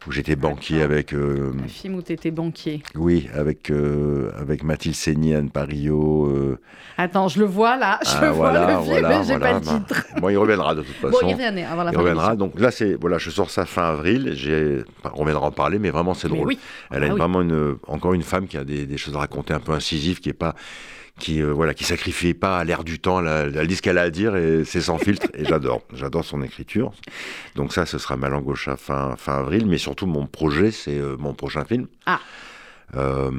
où 0.07 0.13
j'étais 0.13 0.37
banquier 0.37 0.83
avec, 0.83 1.13
euh, 1.13 1.53
Un 1.65 1.69
film 1.69 1.97
où 1.97 2.03
tu 2.03 2.13
étais 2.13 2.31
banquier. 2.31 2.83
oui, 2.95 3.29
avec 3.35 3.71
avec 3.71 4.37
avec 4.39 4.63
Mathilde 4.63 4.95
Seigny, 4.95 5.35
Anne 5.35 5.51
Parillo. 5.51 6.27
euh, 6.27 6.59
Attends, 6.99 7.29
je 7.29 7.41
le 7.41 7.47
vois 7.47 7.77
là, 7.77 7.99
je 8.05 8.11
ah, 8.15 8.31
vois 8.31 8.51
voilà, 8.51 8.61
le 8.61 8.73
film, 8.83 8.85
voilà, 8.85 9.09
mais 9.09 9.25
j'ai 9.25 9.37
voilà, 9.37 9.47
pas 9.47 9.53
le 9.59 9.65
bah, 9.65 9.73
titre. 9.87 10.07
Bon, 10.21 10.29
il 10.29 10.37
reviendra 10.39 10.75
de 10.75 10.83
toute 10.83 10.95
façon. 10.97 11.19
Bon, 11.21 11.29
il 11.29 11.33
reviendra 11.33 11.73
avant 11.73 11.83
la 11.83 11.91
Il 11.93 11.99
reviendra. 11.99 12.37
Donc 12.37 12.61
là, 12.61 12.71
c'est 12.71 12.95
voilà, 12.95 13.19
je 13.19 13.31
sors 13.31 13.51
ça 13.51 13.67
fin 13.67 13.85
avril. 13.91 14.35
On 15.05 15.17
reviendra 15.21 15.47
en 15.49 15.51
parler, 15.53 15.79
mais 15.79 15.91
vraiment, 15.91 16.15
c'est 16.15 16.29
drôle. 16.29 16.47
oui. 16.47 16.59
Elle 16.91 17.03
a 17.03 17.07
Ah 17.09 17.13
oui. 17.13 17.19
vraiment 17.19 17.41
une, 17.43 17.77
encore 17.89 18.15
une 18.15 18.23
femme 18.23 18.47
qui 18.47 18.57
a 18.57 18.65
des, 18.65 18.87
des 18.87 18.97
choses 18.99 19.15
à 19.17 19.19
raconter 19.19 19.55
un 19.55 19.61
peu 19.61 19.73
incisives, 19.73 20.21
qui 20.21 20.29
est 20.29 20.33
pas, 20.35 20.55
qui 21.19 21.41
euh, 21.43 21.51
voilà, 21.53 21.73
qui 21.75 21.85
sacrifie 21.85 22.35
pas 22.35 22.59
à 22.59 22.65
l'air 22.65 22.85
du 22.85 22.99
temps. 22.99 23.21
Elle, 23.21 23.59
a- 23.59 23.67
dit 23.67 23.77
ce 23.77 23.83
qu'elle 23.83 23.99
a 23.99 24.03
à 24.03 24.11
dire 24.11 24.37
et 24.37 24.65
c'est 24.65 24.81
sans 24.83 24.99
filtre. 24.99 25.27
Et 25.35 25.45
j'adore, 25.45 25.83
j'adore 25.95 26.25
son 26.25 26.43
écriture. 26.43 26.93
Donc 27.55 27.73
ça, 27.73 27.87
ce 27.87 27.99
sera 27.99 28.17
Malangocha 28.17 28.77
fin 28.77 29.15
fin 29.17 29.39
avril. 29.39 29.67
Mais 29.67 29.79
surtout, 29.79 30.07
mon 30.07 30.27
projet, 30.27 30.71
c'est 30.71 30.99
euh, 30.99 31.17
mon 31.19 31.33
prochain 31.35 31.65
film. 31.65 31.87
Ah. 32.07 32.21
Euh, 32.97 33.31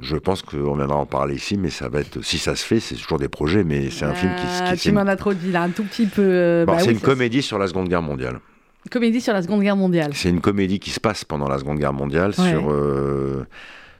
je 0.00 0.16
pense 0.16 0.42
qu'on 0.42 0.76
viendra 0.76 0.96
en 0.96 1.06
parler 1.06 1.34
ici, 1.34 1.56
mais 1.56 1.70
ça 1.70 1.88
va 1.88 2.00
être, 2.00 2.22
si 2.22 2.38
ça 2.38 2.54
se 2.54 2.64
fait, 2.64 2.78
c'est 2.78 2.94
toujours 2.94 3.18
des 3.18 3.28
projets, 3.28 3.64
mais 3.64 3.90
c'est 3.90 4.04
un 4.04 4.14
film 4.14 4.32
qui, 4.36 4.42
Ah, 4.60 4.72
qui 4.74 4.80
tu 4.82 4.92
m'en 4.92 5.00
as 5.06 5.16
trop 5.16 5.34
dit 5.34 5.50
là, 5.50 5.62
un 5.62 5.70
tout 5.70 5.82
petit 5.82 6.06
peu. 6.06 6.64
Bon, 6.66 6.72
bah 6.74 6.78
c'est 6.80 6.88
oui, 6.88 6.94
une 6.94 7.00
comédie 7.00 7.42
sur 7.42 7.58
la 7.58 7.66
Seconde 7.66 7.88
Guerre 7.88 8.02
mondiale. 8.02 8.38
c'est- 8.84 8.90
comédie 8.90 9.20
sur 9.20 9.32
la 9.32 9.42
Seconde 9.42 9.62
Guerre 9.62 9.74
mondiale. 9.76 10.12
C'est 10.14 10.28
une 10.30 10.40
comédie 10.40 10.78
qui 10.78 10.90
se 10.90 11.00
passe 11.00 11.24
pendant 11.24 11.48
la 11.48 11.58
Seconde 11.58 11.78
Guerre 11.80 11.92
mondiale. 11.92 12.32
Ouais. 12.38 12.48
Sur, 12.50 12.70
euh, 12.70 13.44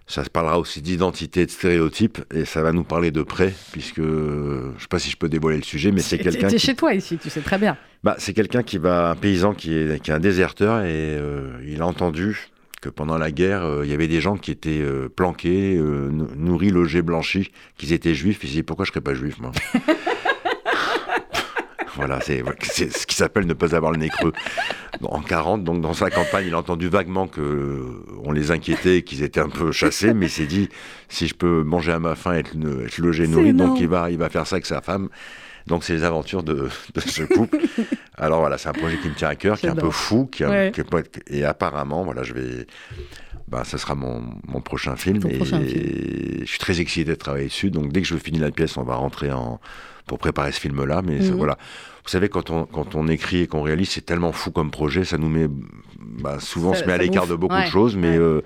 ça 0.09 0.25
se 0.25 0.31
parlera 0.31 0.59
aussi 0.59 0.81
d'identité 0.83 1.47
de 1.47 1.51
stéréotypes, 1.51 2.19
et 2.35 2.45
ça 2.45 2.63
va 2.63 2.73
nous 2.73 2.83
parler 2.83 3.11
de 3.11 3.23
près, 3.23 3.53
puisque 3.73 4.01
je 4.01 4.73
sais 4.81 4.89
pas 4.89 4.99
si 4.99 5.11
je 5.11 5.17
peux 5.17 5.29
dévoiler 5.29 5.59
le 5.59 5.63
sujet, 5.63 5.93
mais 5.93 6.01
c'est 6.01 6.19
quelqu'un 6.19 6.49
qui, 6.49 6.59
chez 6.59 6.75
toi 6.75 6.95
ici, 6.95 7.19
tu 7.19 7.31
sais 7.31 7.41
très 7.43 7.59
bien. 7.59 7.77
bah, 8.03 8.17
c'est 8.19 8.33
quelqu'un 8.33 8.63
qui 8.63 8.79
va, 8.79 9.11
un 9.11 9.15
paysan 9.15 9.53
qui 9.55 9.75
est, 9.77 10.03
qui 10.03 10.11
est 10.11 10.15
un 10.15 10.19
déserteur, 10.19 10.81
et 10.81 10.87
euh, 11.17 11.51
il 11.67 11.81
a 11.83 11.87
entendu 11.87 12.49
que 12.81 12.89
pendant 12.89 13.19
la 13.19 13.31
guerre, 13.33 13.65
euh, 13.65 13.85
il 13.85 13.91
y 13.91 13.95
avait 13.95 14.07
des 14.09 14.21
gens 14.21 14.37
qui 14.37 14.51
étaient 14.53 14.81
euh, 14.81 15.09
planqués, 15.09 15.75
nou- 15.77 16.29
nourris, 16.37 16.71
logés, 16.71 17.03
blanchis, 17.03 17.51
qu'ils 17.77 17.93
étaient 17.93 18.15
juifs. 18.15 18.39
Il 18.45 18.49
s'est 18.49 18.55
dit 18.55 18.63
pourquoi 18.63 18.85
je 18.85 18.93
serais 18.93 19.01
pas 19.01 19.15
juif, 19.15 19.39
moi? 19.41 19.51
Voilà, 21.99 22.21
c'est 22.21 22.43
ce 22.97 23.07
qui 23.07 23.15
s'appelle 23.17 23.47
ne 23.47 23.53
pas 23.55 23.75
avoir 23.75 23.93
le 23.93 23.99
nez 23.99 24.09
creux. 24.09 24.33
En 25.03 25.21
40, 25.21 25.63
donc 25.65 25.81
dans 25.81 25.93
sa 25.95 26.11
campagne, 26.11 26.47
il 26.49 26.55
a 26.55 26.59
entendu 26.59 26.89
vaguement 26.89 27.27
que 27.29 27.41
euh, 27.41 28.05
on 28.25 28.33
les 28.33 28.51
inquiétait, 28.51 29.03
qu'ils 29.03 29.23
étaient 29.23 29.41
un 29.41 29.49
peu 29.49 29.71
chassés, 29.73 30.15
mais 30.15 30.27
il 30.27 30.31
s'est 30.31 30.47
dit 30.47 30.69
si 31.09 31.27
je 31.29 31.35
peux 31.35 31.63
manger 31.63 31.93
à 31.93 31.99
ma 31.99 32.15
faim, 32.15 32.35
être, 32.35 32.53
être 32.85 32.99
logé, 32.99 33.27
nourri, 33.29 33.53
donc 33.53 33.79
il 33.81 33.89
va, 33.89 34.11
il 34.11 34.19
va 34.19 34.29
faire 34.29 34.47
ça 34.47 34.57
avec 34.57 34.67
sa 34.67 34.81
femme. 34.81 35.09
Donc 35.67 35.85
c'est 35.85 35.93
les 35.93 36.03
aventures 36.05 36.43
de, 36.43 36.69
de 36.95 37.01
ce 37.01 37.23
couple. 37.25 37.59
Alors 38.17 38.41
voilà, 38.41 38.57
c'est 38.59 38.69
un 38.71 38.73
projet 38.73 38.97
qui 38.99 39.09
me 39.09 39.15
tient 39.15 39.29
à 39.29 39.35
cœur, 39.37 39.59
qui 39.59 39.67
est 39.67 39.71
un 39.71 39.75
peu 39.77 39.91
fou, 39.91 40.27
qui, 40.27 40.43
a- 40.45 40.49
Ouais. 40.51 40.73
qui 40.75 40.81
est 40.81 41.21
et 41.31 41.45
apparemment, 41.45 42.05
voilà, 42.05 42.23
je 42.23 42.33
vais, 42.33 42.67
bah, 43.49 43.65
ça 43.65 43.77
sera 43.77 43.95
mon, 43.95 44.23
mon 44.47 44.61
prochain 44.63 44.97
film. 44.97 45.21
Et 45.29 45.37
prochain 45.37 45.61
je 45.63 46.45
suis 46.47 46.59
très 46.59 46.81
excité 46.81 47.11
de 47.11 47.15
travailler 47.17 47.49
dessus. 47.49 47.71
Donc 47.71 47.93
dès 47.93 48.01
que 48.01 48.07
je 48.09 48.17
finis 48.17 48.39
la 48.39 48.51
pièce, 48.51 48.77
on 48.79 48.83
va 48.83 48.95
rentrer 48.95 49.31
en 49.31 49.61
pour 50.09 50.19
préparer 50.19 50.51
ce 50.51 50.59
film-là. 50.61 51.03
Mais 51.05 51.19
Mhm. 51.21 51.37
voilà, 51.37 51.57
vous 52.05 52.11
savez, 52.11 52.29
quand 52.29 52.51
on 52.51 52.65
quand 52.67 52.97
on 52.97 53.07
écrit 53.07 53.43
et 53.43 53.47
qu'on 53.47 53.63
réalise, 53.63 53.91
c'est 53.91 54.05
tellement 54.05 54.33
fou 54.33 54.51
comme 54.51 54.71
projet, 54.73 55.05
ça 55.05 55.19
nous 55.19 55.29
met, 55.29 55.47
bah, 56.21 56.39
souvent, 56.41 56.71
on 56.71 56.75
se 56.75 56.85
met 56.85 56.93
à 56.95 56.99
l'écart 56.99 57.27
de 57.29 57.37
beaucoup 57.37 57.55
Ouais, 57.55 57.65
de 57.67 57.71
choses. 57.71 57.95
Mais 57.97 58.11
ouais. 58.11 58.17
euh, 58.19 58.41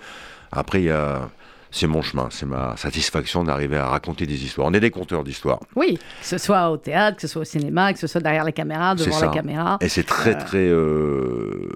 après, 0.50 0.82
il 0.82 0.86
y 0.86 0.90
a 0.90 1.30
c'est 1.74 1.86
mon 1.86 2.02
chemin, 2.02 2.28
c'est 2.30 2.44
ma 2.44 2.76
satisfaction 2.76 3.44
d'arriver 3.44 3.78
à 3.78 3.86
raconter 3.88 4.26
des 4.26 4.44
histoires. 4.44 4.66
On 4.68 4.74
est 4.74 4.80
des 4.80 4.90
conteurs 4.90 5.24
d'histoires. 5.24 5.58
Oui, 5.74 5.96
que 6.20 6.26
ce 6.26 6.36
soit 6.36 6.68
au 6.70 6.76
théâtre, 6.76 7.16
que 7.16 7.22
ce 7.22 7.28
soit 7.28 7.40
au 7.40 7.46
cinéma, 7.46 7.94
que 7.94 7.98
ce 7.98 8.06
soit 8.06 8.20
derrière 8.20 8.44
la 8.44 8.52
caméra, 8.52 8.94
devant 8.94 9.18
la 9.18 9.28
caméra. 9.28 9.78
Et 9.80 9.88
c'est 9.88 10.02
très, 10.02 10.34
Euh. 10.36 10.38
très. 10.38 10.68
euh, 10.68 11.70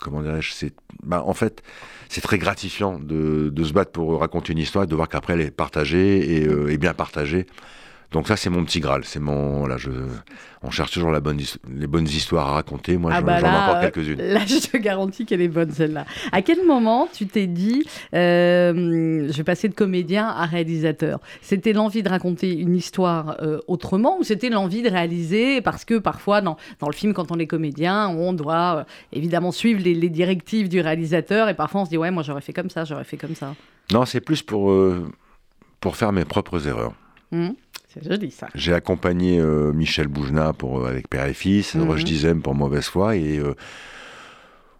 comment 0.00 0.22
dirais-je 0.22 0.52
c'est, 0.52 0.72
bah, 1.02 1.22
En 1.26 1.34
fait, 1.34 1.62
c'est 2.08 2.22
très 2.22 2.38
gratifiant 2.38 2.98
de, 2.98 3.50
de 3.50 3.64
se 3.64 3.74
battre 3.74 3.92
pour 3.92 4.20
raconter 4.20 4.52
une 4.54 4.58
histoire 4.58 4.84
et 4.84 4.86
de 4.86 4.94
voir 4.94 5.08
qu'après 5.08 5.34
elle 5.34 5.42
est 5.42 5.50
partagée 5.50 6.36
et, 6.38 6.46
euh, 6.48 6.68
et 6.72 6.78
bien 6.78 6.94
partagée. 6.94 7.46
Donc, 8.12 8.28
ça, 8.28 8.36
c'est 8.36 8.50
mon 8.50 8.64
petit 8.64 8.80
Graal. 8.80 9.04
C'est 9.04 9.18
mon. 9.20 9.66
Là, 9.66 9.76
je, 9.78 9.90
on 10.62 10.70
cherche 10.70 10.92
toujours 10.92 11.10
la 11.10 11.20
bonne, 11.20 11.40
les 11.74 11.86
bonnes 11.86 12.06
histoires 12.06 12.48
à 12.48 12.52
raconter. 12.52 12.96
Moi, 12.96 13.10
Ah 13.12 13.20
j'en, 13.20 13.26
bah 13.26 13.38
j'en 13.40 13.48
encore 13.48 13.76
euh, 13.76 13.80
quelques-unes. 13.90 14.20
Là, 14.22 14.40
je 14.46 14.58
te 14.58 14.76
garantis 14.76 15.26
qu'elle 15.26 15.40
est 15.40 15.48
bonne 15.48 15.70
celle-là. 15.70 16.06
À 16.32 16.40
quel 16.42 16.64
moment 16.64 17.08
tu 17.12 17.26
t'es 17.26 17.46
dit, 17.46 17.84
euh, 18.14 19.28
je 19.30 19.36
vais 19.36 19.44
passer 19.44 19.68
de 19.68 19.74
comédien 19.74 20.26
à 20.28 20.46
réalisateur? 20.46 21.20
C'était 21.42 21.72
l'envie 21.72 22.02
de 22.02 22.08
raconter 22.08 22.56
une 22.56 22.76
histoire 22.76 23.36
euh, 23.42 23.58
autrement 23.66 24.18
ou 24.18 24.22
c'était 24.24 24.50
l'envie 24.50 24.82
de 24.82 24.88
réaliser? 24.90 25.60
Parce 25.60 25.84
que 25.84 25.98
parfois, 25.98 26.40
dans, 26.40 26.56
dans 26.78 26.88
le 26.88 26.94
film, 26.94 27.12
quand 27.12 27.32
on 27.32 27.38
est 27.38 27.46
comédien, 27.46 28.08
on 28.08 28.32
doit 28.32 28.76
euh, 28.78 28.84
évidemment 29.12 29.52
suivre 29.52 29.82
les, 29.82 29.94
les 29.94 30.10
directives 30.10 30.68
du 30.68 30.80
réalisateur 30.80 31.48
et 31.48 31.54
parfois 31.54 31.82
on 31.82 31.84
se 31.84 31.90
dit, 31.90 31.98
ouais, 31.98 32.10
moi 32.10 32.22
j'aurais 32.22 32.40
fait 32.40 32.52
comme 32.52 32.70
ça, 32.70 32.84
j'aurais 32.84 33.04
fait 33.04 33.16
comme 33.16 33.34
ça. 33.34 33.54
Non, 33.92 34.04
c'est 34.04 34.20
plus 34.20 34.42
pour, 34.42 34.74
pour 35.80 35.96
faire 35.96 36.12
mes 36.12 36.24
propres 36.24 36.66
erreurs. 36.66 36.92
Hum, 37.32 37.54
C'est 38.02 38.10
joli 38.12 38.30
ça. 38.30 38.48
J'ai 38.54 38.74
accompagné 38.74 39.40
euh, 39.40 39.72
Michel 39.72 40.08
Boujna 40.08 40.52
pour, 40.52 40.80
euh, 40.80 40.88
avec 40.88 41.08
Père 41.08 41.26
et 41.26 41.34
Fils, 41.34 41.74
Mhm. 41.74 41.88
Roche 41.88 42.04
Dizem 42.04 42.42
pour 42.42 42.54
Mauvaise 42.54 42.86
Foi. 42.86 43.16
Et 43.16 43.38
euh, 43.38 43.54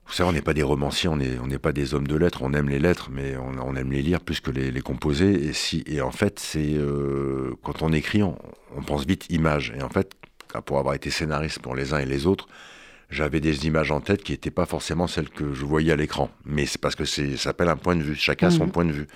vous 0.06 0.12
savez, 0.12 0.28
on 0.28 0.32
n'est 0.32 0.42
pas 0.42 0.54
des 0.54 0.62
romanciers, 0.62 1.08
on 1.08 1.16
n'est 1.16 1.38
on 1.38 1.48
pas 1.58 1.72
des 1.72 1.94
hommes 1.94 2.06
de 2.06 2.14
lettres. 2.16 2.42
On 2.42 2.52
aime 2.52 2.68
les 2.68 2.78
lettres, 2.78 3.08
mais 3.10 3.36
on, 3.36 3.52
on 3.66 3.74
aime 3.76 3.90
les 3.90 4.02
lire 4.02 4.20
plus 4.20 4.40
que 4.40 4.50
les, 4.50 4.70
les 4.70 4.80
composer. 4.80 5.32
Et, 5.48 5.52
si, 5.52 5.82
et 5.86 6.00
en 6.00 6.10
fait, 6.12 6.38
c'est 6.38 6.74
euh, 6.74 7.54
quand 7.62 7.82
on 7.82 7.92
écrit, 7.92 8.22
on, 8.22 8.36
on 8.76 8.82
pense 8.82 9.06
vite 9.06 9.26
image. 9.30 9.72
Et 9.78 9.82
en 9.82 9.88
fait, 9.88 10.12
pour 10.64 10.78
avoir 10.78 10.94
été 10.94 11.10
scénariste 11.10 11.58
pour 11.60 11.74
les 11.74 11.92
uns 11.94 11.98
et 11.98 12.06
les 12.06 12.26
autres, 12.26 12.46
j'avais 13.10 13.40
des 13.40 13.66
images 13.66 13.90
en 13.92 14.00
tête 14.00 14.22
qui 14.24 14.32
n'étaient 14.32 14.50
pas 14.50 14.66
forcément 14.66 15.06
celles 15.06 15.28
que 15.30 15.54
je 15.54 15.64
voyais 15.64 15.92
à 15.92 15.96
l'écran. 15.96 16.30
Mais 16.44 16.66
c'est 16.66 16.80
parce 16.80 16.94
que 16.96 17.04
ça 17.04 17.22
s'appelle 17.36 17.68
un 17.68 17.76
point 17.76 17.96
de 17.96 18.02
vue. 18.02 18.14
Chacun 18.16 18.48
a 18.48 18.50
son 18.50 18.64
Mhm. 18.66 18.72
point 18.72 18.84
de 18.84 18.92
vue. 18.92 19.06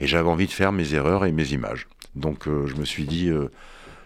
Et 0.00 0.06
j'avais 0.06 0.28
envie 0.28 0.46
de 0.46 0.52
faire 0.52 0.72
mes 0.72 0.94
erreurs 0.94 1.24
et 1.24 1.32
mes 1.32 1.52
images. 1.52 1.86
Donc 2.14 2.46
euh, 2.46 2.66
je 2.66 2.76
me 2.76 2.84
suis 2.84 3.04
dit, 3.04 3.28
euh, 3.28 3.50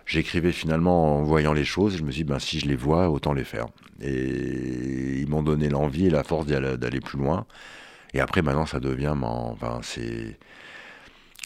j'écrivais 0.07 0.53
finalement 0.53 1.19
en 1.19 1.23
voyant 1.23 1.53
les 1.53 1.65
choses. 1.65 1.97
je 1.97 2.03
me 2.03 2.11
suis 2.11 2.25
dit, 2.25 2.29
ben, 2.29 2.39
si 2.39 2.61
je 2.61 2.67
les 2.67 2.77
vois, 2.77 3.11
autant 3.11 3.33
les 3.33 3.45
faire. 3.45 3.67
Et 4.01 5.21
ils 5.21 5.29
m'ont 5.29 5.43
donné 5.43 5.69
l'envie 5.69 6.07
et 6.07 6.11
la 6.11 6.25
force 6.25 6.47
d'aller 6.47 7.01
plus 7.01 7.19
loin. 7.19 7.47
Et 8.15 8.21
après, 8.21 8.43
maintenant, 8.43 8.67
ça 8.67 8.81
devient, 8.81 9.15
enfin, 9.23 9.81
c'est, 9.83 10.39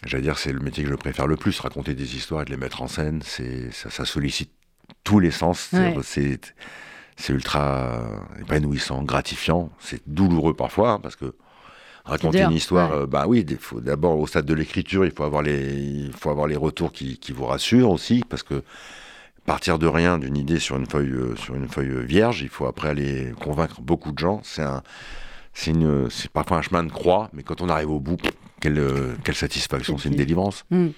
j'allais 0.04 0.22
dire, 0.22 0.38
c'est 0.38 0.52
le 0.52 0.60
métier 0.60 0.84
que 0.84 0.90
je 0.90 0.94
préfère 0.94 1.26
le 1.26 1.36
plus, 1.36 1.58
raconter 1.60 1.94
des 1.94 2.16
histoires 2.16 2.42
et 2.42 2.44
de 2.44 2.50
les 2.50 2.56
mettre 2.56 2.82
en 2.82 2.88
scène. 2.88 3.22
C'est, 3.24 3.70
ça, 3.72 4.04
sollicite 4.04 4.52
tous 5.04 5.20
les 5.20 5.30
sens. 5.30 5.70
C'est, 6.02 6.54
c'est 7.16 7.32
ultra 7.32 8.02
épanouissant, 8.40 9.02
gratifiant. 9.02 9.70
C'est 9.78 10.02
douloureux 10.06 10.54
parfois, 10.54 10.92
hein, 10.92 11.00
parce 11.00 11.16
que 11.16 11.34
raconter 12.04 12.42
une 12.42 12.52
histoire, 12.52 12.92
euh, 12.92 13.06
bah 13.06 13.24
oui, 13.26 13.44
il 13.48 13.56
faut 13.56 13.80
d'abord 13.80 14.18
au 14.18 14.26
stade 14.26 14.46
de 14.46 14.54
l'écriture, 14.54 15.04
il 15.04 15.12
faut 15.12 15.24
avoir 15.24 15.42
les, 15.42 15.74
il 15.74 16.12
faut 16.12 16.30
avoir 16.30 16.46
les 16.46 16.56
retours 16.56 16.92
qui, 16.92 17.18
qui, 17.18 17.32
vous 17.32 17.46
rassurent 17.46 17.90
aussi, 17.90 18.24
parce 18.28 18.42
que 18.42 18.62
partir 19.46 19.78
de 19.78 19.86
rien, 19.86 20.18
d'une 20.18 20.36
idée 20.36 20.58
sur 20.58 20.76
une 20.76 20.86
feuille, 20.86 21.12
euh, 21.12 21.36
sur 21.36 21.54
une 21.54 21.68
feuille 21.68 22.04
vierge, 22.04 22.42
il 22.42 22.48
faut 22.48 22.66
après 22.66 22.88
aller 22.88 23.32
convaincre 23.40 23.80
beaucoup 23.80 24.12
de 24.12 24.18
gens. 24.18 24.40
C'est 24.44 24.62
un, 24.62 24.82
c'est 25.54 25.72
une, 25.72 26.08
c'est 26.10 26.30
parfois 26.30 26.58
un 26.58 26.62
chemin 26.62 26.84
de 26.84 26.92
croix, 26.92 27.30
mais 27.32 27.42
quand 27.42 27.60
on 27.60 27.68
arrive 27.68 27.90
au 27.90 28.00
bout, 28.00 28.16
quelle, 28.60 28.78
euh, 28.78 29.14
quelle 29.24 29.34
satisfaction, 29.34 29.98
c'est 29.98 30.08
une 30.08 30.14
délivrance. 30.16 30.64
Hmm. 30.70 30.88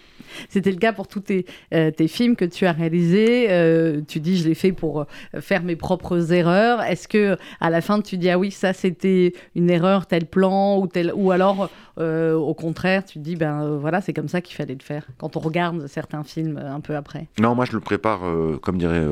C'était 0.49 0.71
le 0.71 0.79
cas 0.79 0.93
pour 0.93 1.09
tous 1.09 1.21
tes, 1.21 1.47
euh, 1.75 1.91
tes 1.91 2.09
films 2.09 2.37
que 2.37 2.45
tu 2.45 2.67
as 2.67 2.73
réalisés. 2.73 3.47
Euh, 3.51 4.01
tu 4.07 4.21
dis, 4.21 4.37
je 4.39 4.49
l'ai 4.49 4.55
fait 4.55 4.73
pour 4.73 5.07
faire 5.41 5.63
mes 5.63 5.77
propres 5.77 6.33
erreurs. 6.33 6.83
Est-ce 6.83 7.07
que 7.07 7.37
à 7.61 7.71
la 7.71 7.81
fin, 7.81 8.01
tu 8.01 8.17
dis, 8.17 8.31
ah 8.31 8.39
oui, 8.39 8.51
ça 8.51 8.73
c'était 8.73 9.33
une 9.55 9.71
erreur, 9.71 10.07
tel 10.07 10.27
plan, 10.27 10.79
ou, 10.79 10.87
tel... 10.87 11.13
ou 11.15 11.31
alors 11.31 11.71
au 11.99 12.55
contraire, 12.55 13.05
tu 13.05 13.19
dis, 13.19 13.37
ben 13.37 13.77
voilà, 13.77 14.01
c'est 14.01 14.15
comme 14.15 14.29
ça 14.29 14.41
qu'il 14.41 14.57
fallait 14.57 14.75
le 14.75 14.83
faire, 14.83 15.07
quand 15.19 15.37
on 15.37 15.41
regarde 15.41 15.87
certains 15.87 16.25
films 16.25 16.57
un 16.57 16.81
peu 16.81 16.97
après 16.97 17.29
Non, 17.39 17.55
moi 17.55 17.67
je 17.67 17.73
le 17.73 17.81
prépare, 17.81 18.23
comme 18.63 18.79
dirait 18.79 19.07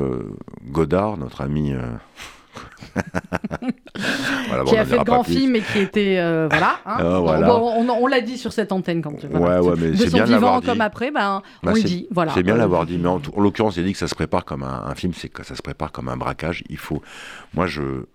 Godard, 0.65 1.17
notre 1.17 1.41
ami 1.41 1.73
qui 4.65 4.77
a 4.77 4.85
fait 4.85 4.99
de 4.99 5.03
grands 5.03 5.23
films 5.23 5.55
et 5.55 5.61
qui 5.61 5.79
était 5.79 6.17
euh, 6.19 6.47
voilà, 6.49 6.79
hein. 6.85 6.97
ah, 6.99 7.21
on, 7.21 8.07
l'a 8.07 8.21
dit 8.21 8.37
sur 8.37 8.53
cette 8.53 8.71
antenne 8.71 9.01
quand 9.01 9.13
voilà, 9.31 9.61
ouais, 9.61 9.73
mais 9.77 9.91
de 9.91 9.95
son 9.97 10.17
bien 10.17 10.25
vivant 10.25 10.61
comme 10.61 10.81
après 10.81 11.11
ben 11.11 11.41
bah, 11.63 11.71
on 11.71 11.75
le 11.75 11.83
dit 11.83 12.07
voilà 12.11 12.33
c'est 12.33 12.43
bien 12.43 12.55
l'avoir 12.55 12.85
dit 12.85 12.97
mais 12.97 13.07
en, 13.07 13.21
l'occurrence 13.37 13.77
il 13.77 13.85
dit 13.85 13.93
que 13.93 13.99
ça 13.99 14.07
se 14.07 14.15
prépare 14.15 14.45
comme 14.45 14.63
un, 14.63 14.93
film 14.95 15.13
c'est 15.15 15.29
que 15.29 15.43
ça 15.43 15.55
se 15.55 15.61
prépare 15.61 15.91
comme 15.91 16.09
un 16.09 16.17
braquage 16.17 16.63
il 16.69 16.77
faut 16.77 17.01
moi 17.53 17.67
je 17.67 18.05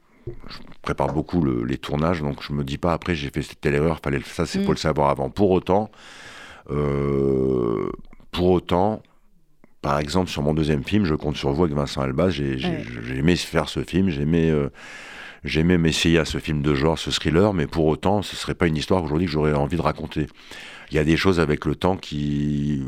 je 0.49 0.59
prépare 0.83 1.13
beaucoup 1.13 1.45
les 1.45 1.79
tournages, 1.79 2.21
donc 2.21 2.43
je 2.43 2.53
me 2.53 2.65
dis 2.65 2.79
pas 2.79 2.93
après 2.93 3.15
j'ai 3.15 3.31
fait 3.31 3.43
telle 3.61 3.75
erreur, 3.75 4.01
fallait 4.03 4.21
ça, 4.25 4.45
c'est 4.45 4.59
pour 4.59 4.71
mm. 4.71 4.75
le 4.75 4.79
savoir 4.79 5.11
avant. 5.11 5.31
Pour 5.31 5.51
autant, 5.53 5.91
euh, 6.71 7.91
pour 8.33 8.51
autant, 8.51 9.03
par 9.83 9.99
exemple, 9.99 10.29
sur 10.29 10.43
mon 10.43 10.55
deuxième 10.55 10.83
film, 10.83 11.05
je 11.05 11.15
compte 11.15 11.37
sur 11.37 11.53
vous 11.53 11.65
avec 11.65 11.77
Vincent 11.77 12.01
Albaz. 12.01 12.31
J'ai 12.31 12.59
aimé 13.17 13.37
faire 13.37 13.69
ce 13.69 13.85
film, 13.85 14.09
j'ai 14.09 14.23
aimé, 14.23 14.51
euh, 14.51 14.71
j'aimais 15.47 15.79
m'essayer 15.79 16.19
à 16.19 16.25
ce 16.25 16.39
film 16.39 16.63
de 16.63 16.75
genre, 16.75 16.99
ce 16.99 17.11
thriller, 17.11 17.53
mais 17.55 17.67
pour 17.67 17.87
autant, 17.87 18.23
ce 18.23 18.37
serait 18.37 18.55
pas 18.55 18.67
une 18.67 18.77
histoire 18.77 19.03
aujourd'hui 19.03 19.27
que 19.27 19.33
j'aurais 19.33 19.55
envie 19.55 19.77
de 19.77 19.83
raconter. 19.83 20.27
Il 20.91 20.97
y 20.97 21.01
a 21.01 21.05
des 21.05 21.17
choses 21.17 21.41
avec 21.41 21.65
le 21.65 21.75
temps 21.75 21.97
qui, 21.97 22.81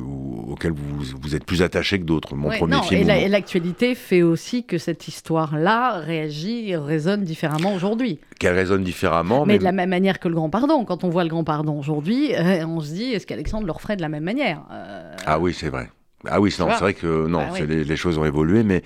auxquelles 0.47 0.73
vous, 0.73 1.17
vous 1.21 1.35
êtes 1.35 1.45
plus 1.45 1.63
attaché 1.63 1.99
que 1.99 2.05
d'autres. 2.05 2.37
Mon 2.37 2.49
premier 2.51 2.81
film. 2.83 3.11
Et 3.11 3.29
l'actualité 3.29 3.97
fait 3.97 4.23
aussi 4.23 4.65
que 4.65 4.79
cette 4.79 5.09
histoire-là 5.09 5.99
réagit, 5.99 6.77
résonne 6.77 7.25
différemment 7.25 7.75
aujourd'hui. 7.75 8.21
Qu'elle 8.39 8.55
résonne 8.55 8.85
différemment. 8.85 9.45
Mais, 9.47 9.59
de 9.59 9.65
la 9.65 9.73
même 9.73 9.91
manière 9.91 10.21
que 10.21 10.29
le 10.29 10.35
Grand 10.35 10.49
Pardon. 10.49 10.85
Quand 10.85 11.03
on 11.03 11.09
voit 11.09 11.25
le 11.25 11.31
Grand 11.31 11.43
Pardon 11.43 11.77
aujourd'hui, 11.77 12.35
euh, 12.37 12.65
on 12.67 12.81
se 12.81 12.93
dit 12.93 13.13
est-ce 13.13 13.27
qu'Alexandre 13.27 13.67
le 13.67 13.73
referait 13.73 13.97
de 13.97 14.03
la 14.03 14.09
même 14.09 14.25
manière 14.25 14.63
euh, 14.71 15.17
Ah 15.27 15.41
oui, 15.41 15.53
c'est 15.53 15.69
vrai. 15.69 15.91
Ah 16.27 16.41
oui, 16.41 16.51
c'est 16.51 16.63
vrai 16.63 16.95
que 16.95 17.27
non, 17.27 17.39
bah 17.39 17.65
les, 17.65 17.97
choses 17.97 18.19
ont 18.19 18.25
évolué, 18.25 18.65
mais 18.65 18.83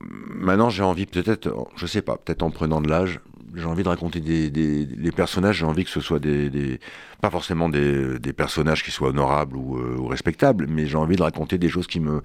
maintenant 0.00 0.70
j'ai 0.70 0.82
envie 0.82 1.06
peut-être, 1.06 1.52
je 1.76 1.86
sais 1.86 2.02
pas, 2.02 2.16
peut-être 2.16 2.42
en 2.42 2.50
prenant 2.50 2.80
de 2.80 2.88
l'âge, 2.88 3.20
j'ai 3.56 3.64
envie 3.64 3.82
de 3.82 3.88
raconter 3.88 4.20
des, 4.20 5.12
personnages, 5.12 5.58
j'ai 5.58 5.64
envie 5.64 5.84
que 5.84 5.90
ce 5.90 6.00
soit 6.00 6.18
des, 6.18 6.78
pas 7.20 7.30
forcément 7.30 7.68
des, 7.68 8.32
personnages 8.36 8.84
qui 8.84 8.90
soient 8.90 9.08
honorables 9.08 9.56
euh, 9.56 9.96
ou, 9.96 10.06
respectables, 10.06 10.66
mais 10.68 10.86
j'ai 10.86 10.96
envie 10.96 11.16
de 11.16 11.22
raconter 11.22 11.58
des 11.58 11.68
choses 11.68 11.86
qui 11.86 12.00
me, 12.00 12.22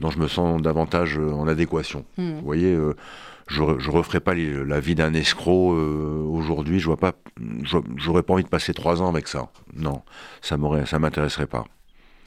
dont 0.00 0.10
je 0.10 0.18
me 0.18 0.28
sens 0.28 0.60
davantage 0.60 1.18
euh, 1.18 1.32
en 1.32 1.46
adéquation. 1.46 2.04
Hmm. 2.18 2.34
Vous 2.34 2.44
voyez, 2.44 2.74
euh, 2.74 2.94
je, 3.46 3.62
je 3.78 3.90
referai 3.90 4.20
pas 4.20 4.34
la 4.34 4.80
vie 4.80 4.94
d'un 4.94 5.14
escroc 5.14 5.72
aujourd'hui. 5.72 6.78
Je 6.78 6.86
vois 6.86 6.96
pas, 6.96 7.12
j'aurais 7.96 8.22
pas 8.22 8.34
envie 8.34 8.44
de 8.44 8.48
passer 8.48 8.72
trois 8.72 9.02
ans 9.02 9.08
avec 9.08 9.28
ça. 9.28 9.50
Non, 9.76 10.02
ça 10.40 10.56
m'aurait, 10.56 10.86
ça 10.86 10.98
m'intéresserait 10.98 11.46
pas. 11.46 11.64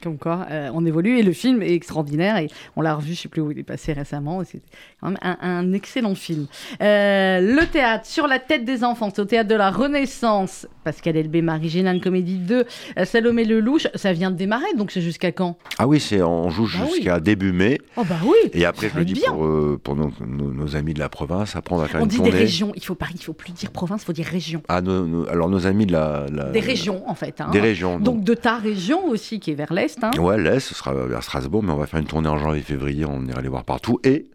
Comme 0.06 0.18
quoi, 0.18 0.46
euh, 0.52 0.70
on 0.72 0.86
évolue 0.86 1.18
et 1.18 1.24
le 1.24 1.32
film 1.32 1.62
est 1.62 1.74
extraordinaire 1.74 2.36
et 2.36 2.48
on 2.76 2.80
l'a 2.80 2.94
revu, 2.94 3.14
je 3.14 3.22
sais 3.22 3.28
plus 3.28 3.42
où 3.42 3.50
il 3.50 3.58
est 3.58 3.64
passé 3.64 3.92
récemment. 3.92 4.40
C'est 4.44 4.62
quand 5.00 5.08
même 5.08 5.18
un, 5.20 5.72
excellent 5.72 6.14
film. 6.14 6.46
Euh, 6.80 7.40
le 7.40 7.66
théâtre 7.66 8.06
sur 8.06 8.28
la 8.28 8.38
tête 8.38 8.64
des 8.64 8.84
enfants, 8.84 9.10
c'est 9.12 9.20
au 9.20 9.24
théâtre 9.24 9.48
de 9.48 9.56
la 9.56 9.72
Renaissance. 9.72 10.68
Pascal 10.84 11.16
Elbé, 11.16 11.42
Marie 11.42 11.68
Génane, 11.68 12.00
comédie 12.00 12.36
2, 12.36 12.64
euh, 12.98 13.04
Salomé 13.04 13.44
Lelouch, 13.44 13.88
ça 13.96 14.12
vient 14.12 14.30
de 14.30 14.36
démarrer, 14.36 14.72
donc 14.78 14.92
c'est 14.92 15.00
jusqu'à 15.00 15.32
quand? 15.32 15.58
Ah 15.78 15.88
oui, 15.88 15.98
c'est 15.98 16.22
on 16.22 16.50
joue 16.50 16.68
bah 16.72 16.86
jusqu'à 16.86 17.18
début 17.18 17.50
mai. 17.50 17.78
Oh 17.96 18.04
bah 18.08 18.20
oui. 18.24 18.50
Et 18.52 18.64
après, 18.64 18.88
je 18.88 18.96
le 18.96 19.04
dis 19.04 19.20
pour, 19.26 19.44
pour 19.82 19.96
nos, 19.96 20.76
amis 20.76 20.94
de 20.94 21.00
la 21.00 21.08
province, 21.08 21.56
après 21.56 21.74
on 21.74 21.78
va 21.78 21.88
faire 21.88 22.00
on 22.00 22.06
dit 22.06 22.20
des 22.20 22.30
régions. 22.30 22.70
Il 22.76 22.84
faut 22.84 22.94
pas, 22.94 23.08
il 23.12 23.20
faut 23.20 23.32
plus 23.32 23.50
dire 23.50 23.72
province, 23.72 24.02
il 24.02 24.04
faut 24.04 24.12
dire 24.12 24.26
région. 24.26 24.62
Ah, 24.68 24.80
alors 25.28 25.48
nos 25.48 25.66
amis 25.66 25.86
de 25.86 25.92
la, 25.92 26.26
des 26.52 26.60
régions 26.60 27.02
en 27.08 27.16
fait. 27.16 27.40
Hein. 27.40 27.50
Des 27.50 27.60
régions. 27.60 27.98
Donc, 27.98 28.18
donc 28.18 28.24
de 28.24 28.34
ta 28.34 28.56
région 28.56 29.08
aussi, 29.08 29.40
qui 29.40 29.50
est 29.50 29.54
vers 29.54 29.72
l'est. 29.72 29.95
Hein. 30.02 30.10
Ouais, 30.18 30.38
l'Est, 30.38 30.60
ce 30.60 30.74
sera 30.74 30.92
vers 30.92 31.22
Strasbourg, 31.22 31.62
mais 31.62 31.72
on 31.72 31.76
va 31.76 31.86
faire 31.86 32.00
une 32.00 32.06
tournée 32.06 32.28
en 32.28 32.38
janvier-février, 32.38 33.04
on 33.04 33.24
ira 33.26 33.40
les 33.40 33.48
voir 33.48 33.64
partout. 33.64 33.98
Et 34.04 34.28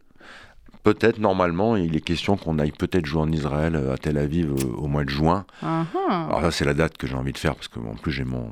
peut-être, 0.84 1.20
normalement, 1.20 1.76
il 1.76 1.96
est 1.96 2.02
question 2.02 2.38
qu'on 2.38 2.60
aille 2.60 2.72
peut-être 2.72 3.06
jouer 3.06 3.22
en 3.22 3.32
Israël, 3.32 3.76
à 3.76 3.98
Tel 3.98 4.18
Aviv, 4.18 4.52
euh, 4.52 4.76
au 4.78 4.88
mois 4.88 5.04
de 5.04 5.10
juin. 5.10 5.46
Uh-huh. 5.64 5.86
Alors 6.10 6.42
ça, 6.42 6.52
c'est 6.52 6.66
la 6.66 6.74
date 6.74 6.98
que 6.98 7.08
j'ai 7.08 7.16
envie 7.16 7.34
de 7.34 7.38
faire, 7.38 7.56
parce 7.56 7.68
que 7.68 7.80
en 7.80 7.96
plus, 7.96 8.12
j'ai 8.12 8.24
mon, 8.24 8.50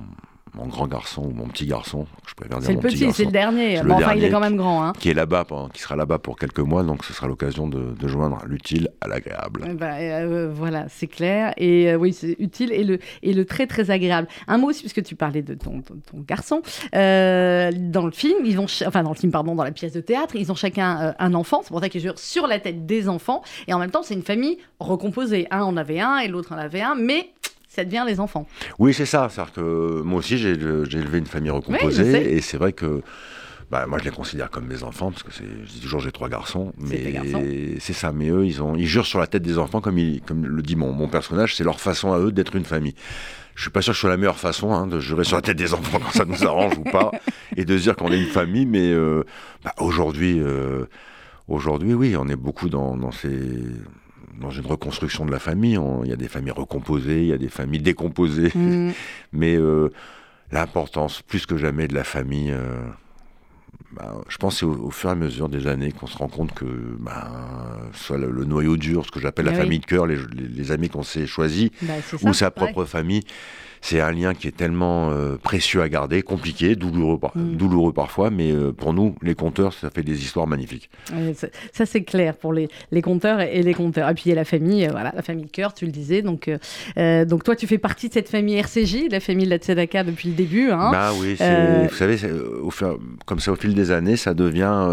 mon 0.54 0.68
grand 0.68 0.88
garçon 0.88 1.24
ou 1.24 1.32
mon 1.32 1.47
petit 1.47 1.66
garçon, 1.66 2.06
je 2.28 2.34
préfère 2.34 2.60
dire 2.60 2.68
C'est 2.68 2.74
le 2.74 2.80
petit, 2.80 3.12
c'est 3.12 3.26
le 3.26 3.32
dernier. 3.32 3.80
enfin, 3.80 4.14
il 4.16 4.24
est 4.24 4.30
quand 4.30 4.39
même 4.39 4.58
grand. 4.58 4.84
Hein. 4.84 4.93
Qui 5.00 5.10
est 5.10 5.14
là-bas, 5.14 5.45
qui 5.74 5.82
sera 5.82 5.95
là-bas 5.95 6.20
pour 6.20 6.38
quelques 6.38 6.60
mois, 6.60 6.84
donc 6.84 7.04
ce 7.04 7.14
sera 7.14 7.28
l'occasion 7.28 7.68
de, 7.68 7.95
joindre 8.08 8.41
l'utile 8.47 8.89
à 9.02 9.08
l'agréable. 9.08 9.64
Euh, 9.82 10.52
voilà, 10.52 10.86
c'est 10.89 11.08
clair. 11.08 11.54
Et 11.58 11.91
euh, 11.91 11.95
oui, 11.95 12.14
c'est 12.14 12.36
utile 12.39 12.72
et 12.72 12.84
le, 12.84 13.00
et 13.22 13.34
le 13.34 13.45
très 13.45 13.68
très 13.68 13.91
agréable. 13.91 14.28
Un 14.47 14.58
mot 14.58 14.70
aussi, 14.70 14.82
puisque 14.82 15.04
tu 15.04 15.16
parlais 15.16 15.41
de 15.41 15.54
ton, 15.54 15.82
ton, 15.82 16.20
garçon. 16.28 16.62
Euh, 16.95 17.72
dans 17.76 18.06
le 18.06 18.12
film, 18.12 18.39
ils 18.45 18.58
vont, 18.58 18.66
enfin 18.86 19.04
dans 19.04 19.12
le 19.12 19.16
film, 19.16 19.32
pardon, 19.32 19.56
dans 19.56 19.64
la 19.64 19.72
pièce 19.72 19.93
de 19.93 20.02
théâtre, 20.02 20.36
ils 20.36 20.52
ont 20.52 20.56
chacun 20.56 21.14
un 21.18 21.34
enfant. 21.34 21.62
C'est 21.64 21.70
pour 21.70 21.82
ça 21.82 21.89
qu'ils 21.89 22.02
jurent 22.02 22.20
sur 22.20 22.47
la 22.47 22.60
tête 22.60 22.86
des 22.86 23.10
enfants. 23.10 23.43
Et 23.68 23.74
en 23.74 23.80
même 23.80 23.91
temps, 23.91 24.04
c'est 24.04 24.16
une 24.16 24.24
famille 24.24 24.58
recomposée. 24.80 25.47
Un 25.52 25.62
en 25.62 25.78
avait 25.78 26.00
un 26.00 26.18
et 26.18 26.28
l'autre 26.28 26.54
en 26.54 26.58
avait 26.58 26.82
un, 26.82 26.95
mais 26.95 27.32
ça 27.70 27.86
devient 27.86 28.03
les 28.05 28.20
enfants. 28.20 28.47
Oui, 28.80 28.93
c'est 28.93 29.05
ça. 29.05 29.30
C'est-à-dire 29.30 29.53
que 29.53 30.01
moi 30.01 30.20
aussi, 30.20 30.38
j'ai 30.38 30.49
élevé 30.49 31.20
une 31.20 31.28
famille 31.28 31.51
recomposée. 31.51 32.34
et 32.34 32.41
c'est 32.41 32.57
vrai 32.57 32.74
que 32.74 33.01
bah, 33.70 33.86
moi, 33.86 33.99
je 33.99 34.05
les 34.05 34.09
considère 34.09 34.49
comme 34.49 34.65
mes 34.65 34.82
enfants, 34.82 35.11
parce 35.11 35.22
que 35.22 35.30
je 35.32 35.72
dis 35.72 35.80
toujours 35.80 35.99
j'ai 35.99 36.11
trois 36.11 36.28
garçons. 36.28 36.74
Mais 36.78 37.78
c'est 37.80 37.93
ça. 37.93 38.11
Mais 38.11 38.30
eux, 38.30 38.45
ils, 38.45 38.63
ont, 38.63 38.76
ils 38.76 38.88
jurent 38.88 39.05
sur 39.05 39.20
la 39.20 39.28
tête 39.28 39.43
des 39.43 39.59
enfants, 39.59 39.80
comme, 39.80 39.99
il, 39.99 40.22
comme 40.22 40.45
le 40.45 40.61
dit 40.63 40.76
mon, 40.76 40.91
mon 40.91 41.07
personnage. 41.07 41.55
C'est 41.55 41.63
leur 41.63 41.80
façon 41.80 42.11
à 42.11 42.20
eux 42.20 42.32
d'être 42.32 42.55
une 42.55 42.65
famille. 42.65 42.95
Je 43.53 43.63
suis 43.63 43.72
pas 43.72 43.82
sûr 43.82 43.91
que 43.91 43.97
ce 43.97 44.01
soit 44.01 44.09
la 44.09 44.17
meilleure 44.17 44.39
façon 44.39 44.72
hein, 44.72 44.88
de 44.88 44.99
jurer 44.99 45.24
sur 45.24 45.36
la 45.36 45.41
tête 45.43 45.57
des 45.57 45.74
enfants 45.74 45.99
quand 46.03 46.11
ça 46.11 46.26
nous 46.26 46.43
arrange 46.45 46.78
ou 46.78 46.84
pas, 46.84 47.11
et 47.55 47.65
de 47.65 47.78
se 47.78 47.84
dire 47.84 47.95
qu'on 47.95 48.11
est 48.11 48.20
une 48.20 48.30
famille. 48.30 48.65
Mais 48.65 48.89
euh, 48.91 49.24
bah, 49.63 49.76
aujourd'hui, 49.78 50.39
euh, 50.39 50.86
aujourd'hui, 51.47 51.93
oui, 51.93 52.15
on 52.17 52.28
est 52.30 52.36
beaucoup 52.36 52.70
dans, 52.70 52.97
dans 52.97 53.11
ces 53.11 53.30
dans 54.39 54.51
une 54.51 54.65
reconstruction 54.65 55.25
de 55.25 55.32
la 55.32 55.39
famille. 55.39 55.80
Il 56.03 56.09
y 56.09 56.13
a 56.13 56.17
des 56.17 56.27
familles 56.27 56.51
recomposées, 56.51 57.21
il 57.21 57.27
y 57.27 57.34
a 57.34 57.38
des 57.38 57.49
familles 57.49 57.82
décomposées. 57.82 58.51
Mm. 58.55 58.91
Mais 59.34 59.55
euh, 59.55 59.89
l'importance, 60.51 61.21
plus 61.21 61.45
que 61.45 61.57
jamais, 61.57 61.88
de 61.88 61.95
la 61.95 62.03
famille, 62.03 62.51
euh, 62.51 62.80
bah, 63.91 64.15
je 64.27 64.38
pense 64.38 64.59
c'est 64.59 64.65
au, 64.65 64.91
fur 64.91 65.09
et 65.09 65.13
à 65.13 65.15
mesure 65.15 65.49
des 65.49 65.67
années 65.67 65.91
qu'on 65.91 66.07
se 66.07 66.17
rend 66.17 66.27
compte 66.27 66.53
que 66.53 66.65
bah, 66.99 67.32
soit 67.93 68.17
le, 68.17 68.45
noyau 68.45 68.77
dur, 68.77 69.05
ce 69.05 69.11
que 69.11 69.19
j'appelle 69.19 69.45
la 69.45 69.53
famille 69.53 69.80
de 69.80 69.86
cœur, 69.86 70.05
les, 70.05 70.71
amis 70.71 70.89
qu'on 70.89 71.03
s'est 71.03 71.27
choisis, 71.27 71.69
bah, 71.82 71.93
ou 72.21 72.34
sa 72.34 72.51
propre 72.51 72.86
famille, 72.86 73.23
c'est 73.82 74.01
un 74.01 74.11
lien 74.11 74.34
qui 74.34 74.47
est 74.47 74.55
tellement 74.55 75.09
euh, 75.09 75.38
précieux 75.38 75.82
à 75.82 75.89
garder, 75.89 76.21
compliqué, 76.21 76.75
douloureux, 76.75 77.19
mm. 77.36 77.55
douloureux 77.55 77.93
parfois, 77.93 78.30
mais 78.30 78.51
euh, 78.51 78.71
pour 78.71 78.93
nous, 78.93 79.15
les 79.21 79.36
conteurs, 79.36 79.73
ça 79.73 79.89
fait 79.89 80.03
des 80.03 80.21
histoires 80.21 80.47
magnifiques. 80.47 80.89
ça, 81.34 81.86
c'est 81.86 82.03
clair 82.03 82.36
pour 82.36 82.53
les, 82.53 82.67
les 82.91 83.01
conteurs 83.01 83.41
et, 83.41 83.63
les 83.63 83.73
conteurs. 83.73 84.09
Et 84.09 84.13
puis 84.13 84.23
il 84.27 84.30
y 84.30 84.32
a 84.32 84.36
la 84.36 84.45
famille, 84.45 84.86
euh, 84.86 84.91
voilà, 84.91 85.13
la 85.15 85.21
famille 85.21 85.47
cœur, 85.47 85.73
tu 85.73 85.86
le 85.86 85.91
disais. 85.91 86.21
Donc, 86.21 86.49
donc 86.97 87.43
toi, 87.43 87.55
tu 87.55 87.67
fais 87.67 87.77
partie 87.77 88.09
de 88.09 88.13
cette 88.13 88.30
famille 88.30 88.55
RCJ, 88.55 89.09
la 89.11 89.19
famille 89.19 89.45
de 89.45 89.51
la 89.51 89.57
Tzedaka 89.57 90.03
depuis 90.03 90.30
le 90.30 90.36
début. 90.36 90.71
Hein. 90.71 90.91
Bah 90.91 91.11
oui, 91.19 91.36
vous 91.36 91.95
savez, 91.95 92.17
au 92.61 92.69
comme 93.25 93.39
ça, 93.39 93.51
au 93.51 93.55
fil 93.55 93.73
des 93.73 93.91
années, 93.91 94.17
ça 94.17 94.34
devient 94.34 94.88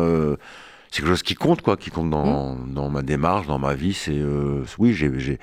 c'est 0.91 1.03
quelque 1.03 1.11
chose 1.11 1.22
qui 1.22 1.34
compte, 1.34 1.62
quoi, 1.62 1.76
qui 1.76 1.91
compte 1.91 2.11
dans, 2.11 2.55
mm. 2.55 2.72
dans 2.72 2.89
ma 2.89 3.03
démarche, 3.03 3.47
dans 3.47 3.59
ma 3.59 3.74
vie. 3.74 3.93
C'est 3.93 4.20
oui, 4.78 4.95
j'ai, 4.95 5.39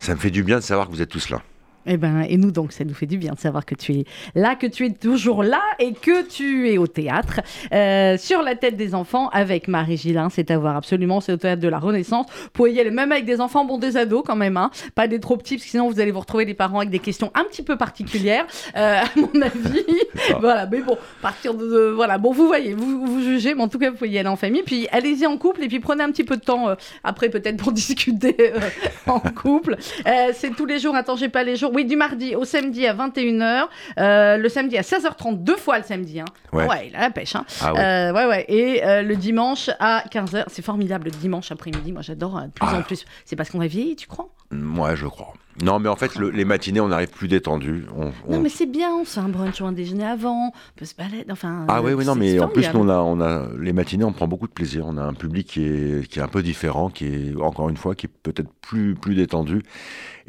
ça 0.00 0.14
me 0.14 0.20
fait 0.20 0.30
du 0.30 0.42
bien 0.42 0.56
de 0.56 0.62
savoir 0.62 0.86
que 0.86 0.92
vous 0.92 1.02
êtes 1.02 1.10
tous 1.10 1.30
là. 1.30 1.42
Eh 1.86 1.96
ben, 1.96 2.22
et 2.28 2.36
nous 2.36 2.50
donc, 2.50 2.72
ça 2.72 2.84
nous 2.84 2.94
fait 2.94 3.06
du 3.06 3.18
bien 3.18 3.32
de 3.32 3.38
savoir 3.38 3.64
que 3.64 3.74
tu 3.74 3.92
es 3.92 4.04
là, 4.34 4.56
que 4.56 4.66
tu 4.66 4.86
es 4.86 4.90
toujours 4.90 5.42
là 5.42 5.62
et 5.78 5.92
que 5.92 6.26
tu 6.26 6.70
es 6.70 6.78
au 6.78 6.86
théâtre 6.86 7.40
euh, 7.72 8.18
sur 8.18 8.42
la 8.42 8.54
tête 8.54 8.76
des 8.76 8.94
enfants 8.94 9.28
avec 9.30 9.68
Marie 9.68 9.96
Gillin. 9.96 10.28
C'est 10.28 10.50
à 10.50 10.58
voir 10.58 10.76
absolument, 10.76 11.20
c'est 11.20 11.32
au 11.32 11.36
théâtre 11.36 11.62
de 11.62 11.68
la 11.68 11.78
Renaissance. 11.78 12.26
Vous 12.30 12.50
pouvez 12.52 12.72
y 12.72 12.80
aller 12.80 12.90
même 12.90 13.12
avec 13.12 13.24
des 13.24 13.40
enfants, 13.40 13.64
bon 13.64 13.78
des 13.78 13.96
ados 13.96 14.22
quand 14.26 14.36
même, 14.36 14.56
hein. 14.56 14.70
pas 14.94 15.08
des 15.08 15.20
trop 15.20 15.36
petits, 15.36 15.56
parce 15.56 15.64
que 15.64 15.70
sinon 15.70 15.88
vous 15.90 16.00
allez 16.00 16.10
vous 16.10 16.20
retrouver 16.20 16.44
des 16.44 16.54
parents 16.54 16.78
avec 16.78 16.90
des 16.90 16.98
questions 16.98 17.30
un 17.34 17.44
petit 17.44 17.62
peu 17.62 17.76
particulières, 17.76 18.46
euh, 18.76 19.00
à 19.00 19.06
mon 19.16 19.40
avis. 19.40 19.84
voilà, 20.40 20.66
mais 20.66 20.80
bon, 20.80 20.96
partir 21.22 21.54
de, 21.54 21.66
de- 21.66 21.92
voilà, 21.94 22.18
bon 22.18 22.32
vous 22.32 22.46
voyez, 22.46 22.74
vous, 22.74 23.06
vous 23.06 23.22
jugez, 23.22 23.54
mais 23.54 23.62
en 23.62 23.68
tout 23.68 23.78
cas 23.78 23.90
vous 23.90 23.96
pouvez 23.96 24.10
y 24.10 24.18
aller 24.18 24.28
en 24.28 24.36
famille. 24.36 24.62
Puis 24.62 24.88
allez-y 24.92 25.26
en 25.26 25.36
couple 25.36 25.64
et 25.64 25.68
puis 25.68 25.80
prenez 25.80 26.02
un 26.04 26.10
petit 26.10 26.24
peu 26.24 26.36
de 26.36 26.42
temps 26.42 26.68
euh, 26.68 26.74
après 27.04 27.28
peut-être 27.28 27.56
pour 27.56 27.72
discuter 27.78 28.36
euh, 28.40 28.60
en 29.06 29.20
couple. 29.20 29.76
Euh, 30.06 30.30
c'est 30.34 30.54
tous 30.54 30.66
les 30.66 30.78
jours, 30.78 30.94
attends, 30.94 31.16
j'ai 31.16 31.28
pas 31.28 31.44
les 31.44 31.56
jours. 31.56 31.72
Oui, 31.78 31.84
du 31.84 31.94
mardi 31.94 32.34
au 32.34 32.44
samedi 32.44 32.88
à 32.88 32.92
21h. 32.94 33.66
euh, 34.00 34.36
le 34.36 34.48
samedi 34.48 34.76
à 34.76 34.80
16h30, 34.82 35.44
deux 35.44 35.56
fois 35.56 35.78
le 35.78 35.84
samedi. 35.84 36.18
Hein. 36.18 36.24
Ouais. 36.52 36.88
il 36.88 36.96
a 36.96 37.02
la 37.02 37.10
pêche. 37.10 37.36
Hein. 37.36 37.44
Ah 37.60 37.72
ouais. 37.72 37.78
Euh, 37.80 38.12
ouais, 38.12 38.26
ouais. 38.26 38.44
Et 38.48 38.84
euh, 38.84 39.02
le 39.02 39.14
dimanche 39.14 39.70
à 39.78 40.02
15h. 40.10 40.46
C'est 40.48 40.62
formidable, 40.64 41.04
le 41.04 41.10
dimanche 41.12 41.52
après-midi. 41.52 41.92
Moi, 41.92 42.02
j'adore 42.02 42.36
euh, 42.36 42.46
de 42.46 42.50
plus 42.50 42.66
Ah. 42.68 42.78
en 42.78 42.82
plus. 42.82 43.04
C'est 43.24 43.36
parce 43.36 43.48
qu'on 43.50 43.60
a 43.60 43.68
vieilli, 43.68 43.94
tu 43.94 44.08
crois? 44.08 44.28
Moi, 44.50 44.96
je 44.96 45.06
crois. 45.06 45.34
Non, 45.62 45.78
mais 45.78 45.88
en 45.88 45.96
fait, 45.96 46.14
le- 46.16 46.30
les 46.30 46.44
matinées, 46.44 46.80
on 46.80 46.90
arrive 46.90 47.08
plus 47.08 47.28
détendu. 47.28 47.84
On, 47.96 48.06
Non, 48.06 48.12
on- 48.28 48.40
mais 48.40 48.48
c'est 48.48 48.66
bien. 48.66 48.90
On 48.94 49.04
se 49.04 49.14
fait 49.14 49.20
un 49.20 49.28
brunch 49.28 49.60
ou 49.60 49.66
un 49.66 49.72
déjeuner 49.72 50.04
avant. 50.04 50.48
On 50.48 50.52
peut 50.78 50.84
se 50.84 50.94
balader. 50.94 51.24
Enfin, 51.30 51.64
Ah 51.68 51.78
euh, 51.78 51.82
oui, 51.84 51.92
oui, 51.94 52.04
non, 52.04 52.14
mais 52.14 52.38
en 52.40 52.48
plus, 52.48 52.66
nous, 52.74 52.80
on 52.80 52.88
a, 52.88 52.98
on 52.98 53.20
a 53.20 53.48
les 53.58 53.72
matinées, 53.72 54.04
on 54.04 54.12
prend 54.12 54.28
beaucoup 54.28 54.46
de 54.46 54.52
plaisir. 54.52 54.84
On 54.86 54.96
a 54.96 55.02
un 55.02 55.14
public 55.14 55.46
qui 55.48 55.64
est, 55.64 56.06
qui 56.08 56.18
est 56.18 56.22
un 56.22 56.28
peu 56.28 56.42
différent, 56.42 56.90
qui 56.90 57.06
est, 57.06 57.36
encore 57.40 57.68
une 57.68 57.76
fois, 57.76 57.94
qui 57.94 58.06
est 58.06 58.10
peut-être 58.22 58.48
plus, 58.60 58.94
plus 58.94 59.14
détendu. 59.14 59.62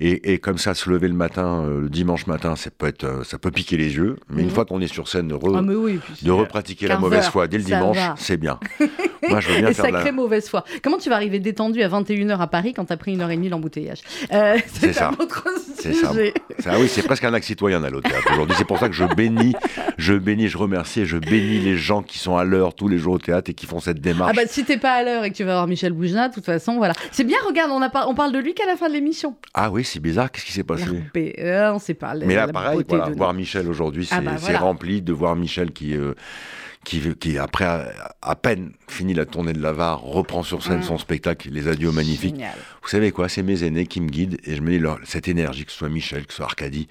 Et, 0.01 0.31
et 0.33 0.39
comme 0.39 0.57
ça, 0.57 0.73
se 0.73 0.89
lever 0.89 1.09
le 1.09 1.13
matin, 1.13 1.61
euh, 1.65 1.81
le 1.81 1.89
dimanche 1.89 2.25
matin, 2.25 2.55
ça 2.55 2.69
peut, 2.71 2.87
être, 2.87 3.03
euh, 3.03 3.23
ça 3.25 3.37
peut 3.37 3.51
piquer 3.51 3.75
les 3.75 3.95
yeux. 3.97 4.15
Mais 4.29 4.41
une 4.43 4.47
Mhm. 4.47 4.53
fois 4.53 4.63
qu'on 4.65 4.79
est 4.79 4.87
sur 4.87 5.09
scène, 5.09 5.27
de, 5.27 5.35
re- 5.35 5.57
Ah, 5.57 5.61
oui. 5.77 5.99
de 6.21 6.31
repratiquer 6.31 6.87
la 6.87 6.95
15 6.95 7.01
mauvaise 7.01 7.25
heures, 7.25 7.31
foi 7.33 7.47
dès 7.49 7.57
le 7.57 7.65
dimanche, 7.65 7.97
c'est 8.15 8.37
bien. 8.37 8.59
Moi, 9.29 9.41
je 9.41 9.49
veux 9.49 9.57
bien 9.59 9.67
Et 9.67 9.73
faire 9.73 9.85
sacrée 9.85 10.05
la... 10.05 10.11
mauvaise 10.13 10.47
foi. 10.47 10.63
Comment 10.81 10.97
tu 10.97 11.09
vas 11.09 11.15
arriver 11.15 11.39
détendu 11.39 11.81
à 11.83 11.89
21h 11.89 12.39
à 12.39 12.47
Paris 12.47 12.73
quand 12.73 12.85
t'as 12.85 12.95
pris 12.95 13.13
une 13.13 13.19
heure 13.21 13.29
et 13.29 13.35
demie 13.35 13.49
l'embouteillage 13.49 13.99
euh, 14.33 14.57
C'est 14.67 14.93
ça. 14.93 15.11
Autre 15.19 15.47
C'est 15.77 15.93
ça. 15.93 16.09
sujet. 16.09 16.33
Ça, 16.59 16.71
ah 16.73 16.77
oui, 16.79 16.87
c'est 16.87 17.03
presque 17.03 17.23
un 17.23 17.33
acte 17.33 17.45
citoyen 17.45 17.79
d'aller 17.79 17.95
au 17.95 18.01
théâtre 18.01 18.27
aujourd'hui. 18.31 18.55
C'est 18.57 18.65
pour 18.67 18.79
ça 18.79 18.89
que 18.89 18.95
je 18.95 19.03
bénis, 19.05 19.53
je 19.97 20.13
bénis, 20.13 20.47
je 20.47 20.57
remercie 20.57 21.01
et 21.01 21.05
je 21.05 21.17
bénis 21.17 21.59
les 21.59 21.77
gens 21.77 22.01
qui 22.03 22.17
sont 22.19 22.37
à 22.37 22.43
l'heure 22.43 22.73
tous 22.73 22.87
les 22.87 22.97
jours 22.97 23.13
au 23.13 23.19
théâtre 23.19 23.49
et 23.49 23.53
qui 23.53 23.65
font 23.65 23.79
cette 23.79 24.01
démarche. 24.01 24.31
Ah 24.33 24.41
bah 24.41 24.47
si 24.47 24.65
t'es 24.65 24.77
pas 24.77 24.93
à 24.93 25.03
l'heure 25.03 25.23
et 25.23 25.31
que 25.31 25.35
tu 25.35 25.43
vas 25.43 25.53
voir 25.53 25.67
Michel 25.67 25.93
Boujna, 25.93 26.29
de 26.29 26.33
toute 26.33 26.45
façon, 26.45 26.77
voilà. 26.77 26.93
C'est 27.11 27.23
bien, 27.23 27.37
regarde, 27.47 27.71
on, 27.71 27.81
a 27.81 27.89
par- 27.89 28.09
on 28.09 28.15
parle 28.15 28.31
de 28.31 28.39
lui 28.39 28.53
qu'à 28.53 28.65
la 28.65 28.75
fin 28.75 28.87
de 28.89 28.93
l'émission. 28.93 29.35
Ah 29.53 29.69
oui, 29.71 29.83
c'est 29.83 29.99
bizarre, 29.99 30.31
qu'est-ce 30.31 30.45
qui 30.45 30.51
s'est 30.51 30.63
passé? 30.63 30.85
Euh, 31.39 31.71
on 31.73 31.79
sait 31.79 31.93
pas. 31.93 32.13
Mais 32.15 32.35
là, 32.35 32.47
pareil, 32.47 32.83
voilà, 32.87 33.09
voir 33.09 33.33
Michel 33.33 33.67
aujourd'hui, 33.67 34.05
c'est 34.05 34.15
Ah 34.15 34.21
bah 34.21 34.31
c'est 34.37 34.43
voilà. 34.45 34.59
rempli 34.59 35.01
de 35.01 35.13
voir 35.13 35.35
Michel 35.35 35.71
qui, 35.71 35.95
euh, 35.95 36.13
qui, 36.85 37.01
qui 37.15 37.37
après, 37.37 37.65
à, 37.65 38.15
à 38.21 38.35
peine 38.35 38.71
fini 38.87 39.13
la 39.13 39.25
tournée 39.25 39.53
de 39.53 39.61
l'Avare, 39.61 40.01
reprend 40.01 40.43
sur 40.43 40.63
scène 40.63 40.79
Mm. 40.79 40.83
son 40.83 40.97
spectacle, 40.97 41.49
Les 41.51 41.67
Adieux 41.67 41.91
magnifiques. 41.91 42.35
Génial. 42.35 42.55
Vous 42.81 42.89
savez 42.89 43.11
quoi, 43.11 43.29
c'est 43.29 43.43
mes 43.43 43.63
aînés 43.63 43.85
qui 43.85 44.01
me 44.01 44.09
guident 44.09 44.37
et 44.45 44.55
je 44.55 44.61
me 44.61 44.71
dis, 44.71 44.79
leur- 44.79 44.99
cette 45.03 45.27
énergie, 45.27 45.65
que 45.65 45.71
ce 45.71 45.77
soit 45.77 45.89
Michel, 45.89 46.25
que 46.25 46.31
ce 46.33 46.37
soit 46.37 46.45
Arcadie, 46.45 46.87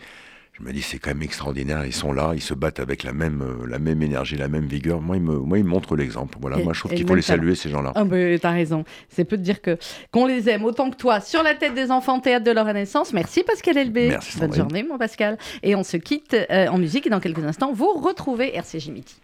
je 0.60 0.64
me 0.64 0.72
dis, 0.72 0.82
c'est 0.82 0.98
quand 0.98 1.10
même 1.10 1.22
extraordinaire. 1.22 1.86
Ils 1.86 1.92
sont 1.94 2.12
là, 2.12 2.32
ils 2.34 2.42
se 2.42 2.52
battent 2.52 2.80
avec 2.80 3.04
la 3.04 3.12
même, 3.12 3.42
euh, 3.42 3.66
la 3.68 3.78
même 3.78 4.02
énergie, 4.02 4.36
la 4.36 4.48
même 4.48 4.66
vigueur. 4.66 5.00
Moi, 5.00 5.16
ils 5.16 5.22
me, 5.22 5.38
moi, 5.38 5.56
ils 5.56 5.64
me 5.64 5.70
montrent 5.70 5.94
l'exemple. 5.96 6.36
Voilà, 6.40 6.58
Et- 6.58 6.64
moi, 6.64 6.72
je 6.72 6.80
trouve 6.80 6.92
qu'il 6.94 7.06
faut 7.06 7.14
les 7.14 7.22
saluer, 7.22 7.54
ces 7.54 7.70
gens-là. 7.70 7.92
Ah 7.94 8.02
bah, 8.04 8.16
t'as 8.40 8.50
raison. 8.50 8.84
C'est 9.08 9.24
peu 9.24 9.36
de 9.38 9.42
dire 9.42 9.62
que 9.62 9.78
qu'on 10.10 10.26
les 10.26 10.48
aime 10.50 10.64
autant 10.64 10.90
que 10.90 10.96
toi 10.96 11.20
sur 11.20 11.42
la 11.44 11.54
tête 11.54 11.74
des 11.74 11.92
enfants 11.92 12.18
théâtre 12.20 12.44
de 12.44 12.50
leur 12.50 12.66
Renaissance. 12.66 13.12
Merci 13.12 13.44
Pascal 13.44 13.78
Elbé. 13.78 14.08
Merci, 14.08 14.36
Bonne 14.40 14.52
journée 14.52 14.82
mon 14.82 14.98
Pascal. 14.98 15.38
Et 15.62 15.76
on 15.76 15.84
se 15.84 15.96
quitte 15.96 16.34
euh, 16.50 16.66
en 16.66 16.76
musique 16.78 17.06
et 17.06 17.10
dans 17.10 17.20
quelques 17.20 17.44
instants 17.44 17.72
vous 17.72 17.92
retrouvez 17.94 18.54
RCJ 18.56 18.88
Midi. 18.90 19.16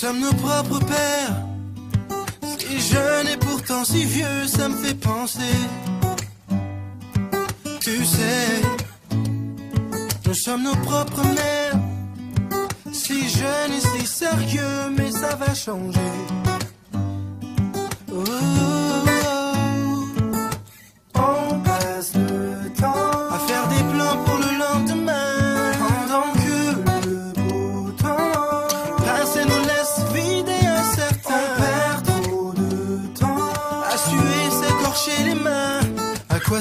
Sommes 0.00 0.20
nos 0.20 0.32
propres 0.32 0.78
pères. 0.86 1.36
Si 2.58 2.80
jeune 2.80 3.28
et 3.28 3.36
pourtant 3.36 3.84
si 3.84 4.02
vieux, 4.04 4.46
ça 4.46 4.70
me 4.70 4.76
fait 4.82 4.94
penser. 4.94 5.58
Tu 7.80 8.02
sais, 8.06 8.62
nous 10.26 10.34
sommes 10.34 10.62
nos 10.62 10.76
propres 10.88 11.26
mères. 11.38 11.78
Si 12.92 13.28
jeune 13.28 13.72
et 13.76 13.80
si 13.92 14.06
sérieux, 14.06 14.90
mais 14.96 15.10
ça 15.10 15.34
va 15.36 15.54
changer. 15.54 16.12
Oh, 18.10 18.79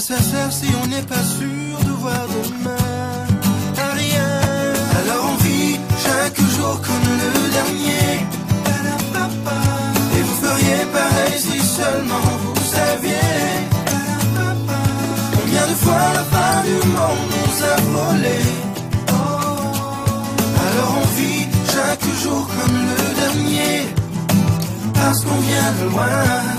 ça 0.10 0.18
sert 0.18 0.52
si 0.52 0.66
on 0.82 0.88
n'est 0.88 1.08
pas 1.14 1.24
sûr 1.38 1.76
de 1.88 1.94
voir 2.02 2.26
demain? 2.34 3.26
À 3.78 3.90
rien. 3.94 4.32
Alors 5.00 5.24
on 5.34 5.38
vit 5.44 5.80
chaque 6.06 6.42
jour 6.56 6.82
comme 6.82 7.10
le 7.24 7.32
dernier. 7.58 8.10
Et 10.16 10.22
vous 10.28 10.38
feriez 10.48 10.82
pareil 10.98 11.36
si 11.38 11.60
seulement 11.78 12.28
vous 12.42 12.62
saviez. 12.78 13.44
Combien 15.36 15.66
de 15.72 15.78
fois 15.84 16.06
la 16.18 16.24
fin 16.34 16.54
du 16.70 16.78
monde 16.98 17.30
nous 17.36 17.58
a 17.74 17.76
volé 17.94 18.40
Alors 20.66 20.92
on 21.04 21.08
vit 21.20 21.46
chaque 21.74 22.08
jour 22.24 22.48
comme 22.56 22.78
le 22.92 23.04
dernier 23.22 23.76
Parce 24.96 25.20
qu'on 25.24 25.40
vient 25.50 25.72
de 25.80 25.86
loin 25.92 26.59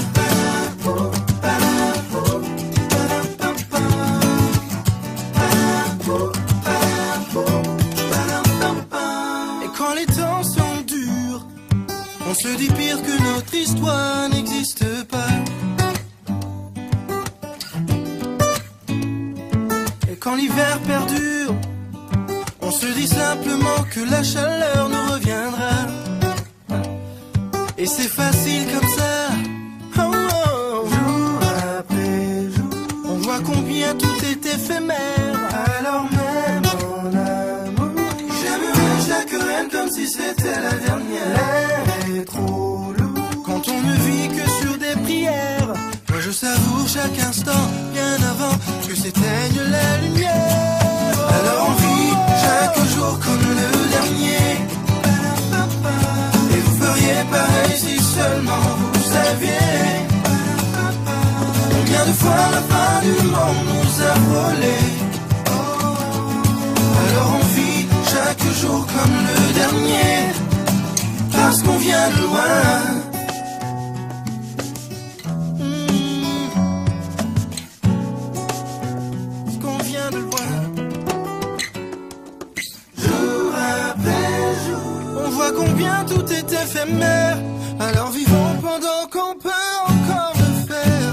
Jour 82.97 83.55
après 83.91 84.55
jour, 84.67 85.25
on 85.25 85.31
voit 85.31 85.53
combien 85.53 86.05
tout 86.05 86.27
est 86.33 86.53
éphémère. 86.53 87.39
Alors 87.79 88.11
vivons 88.11 88.55
pendant 88.61 89.07
qu'on 89.13 89.39
peut 89.39 89.51
encore 89.87 90.35
le 90.37 90.51
faire. 90.69 91.13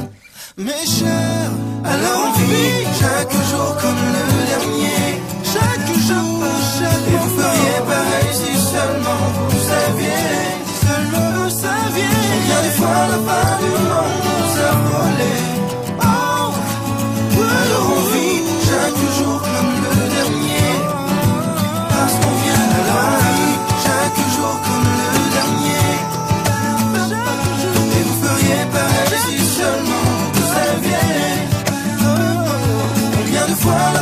Mes 0.58 0.86
chers, 0.86 1.27
world. 33.68 33.97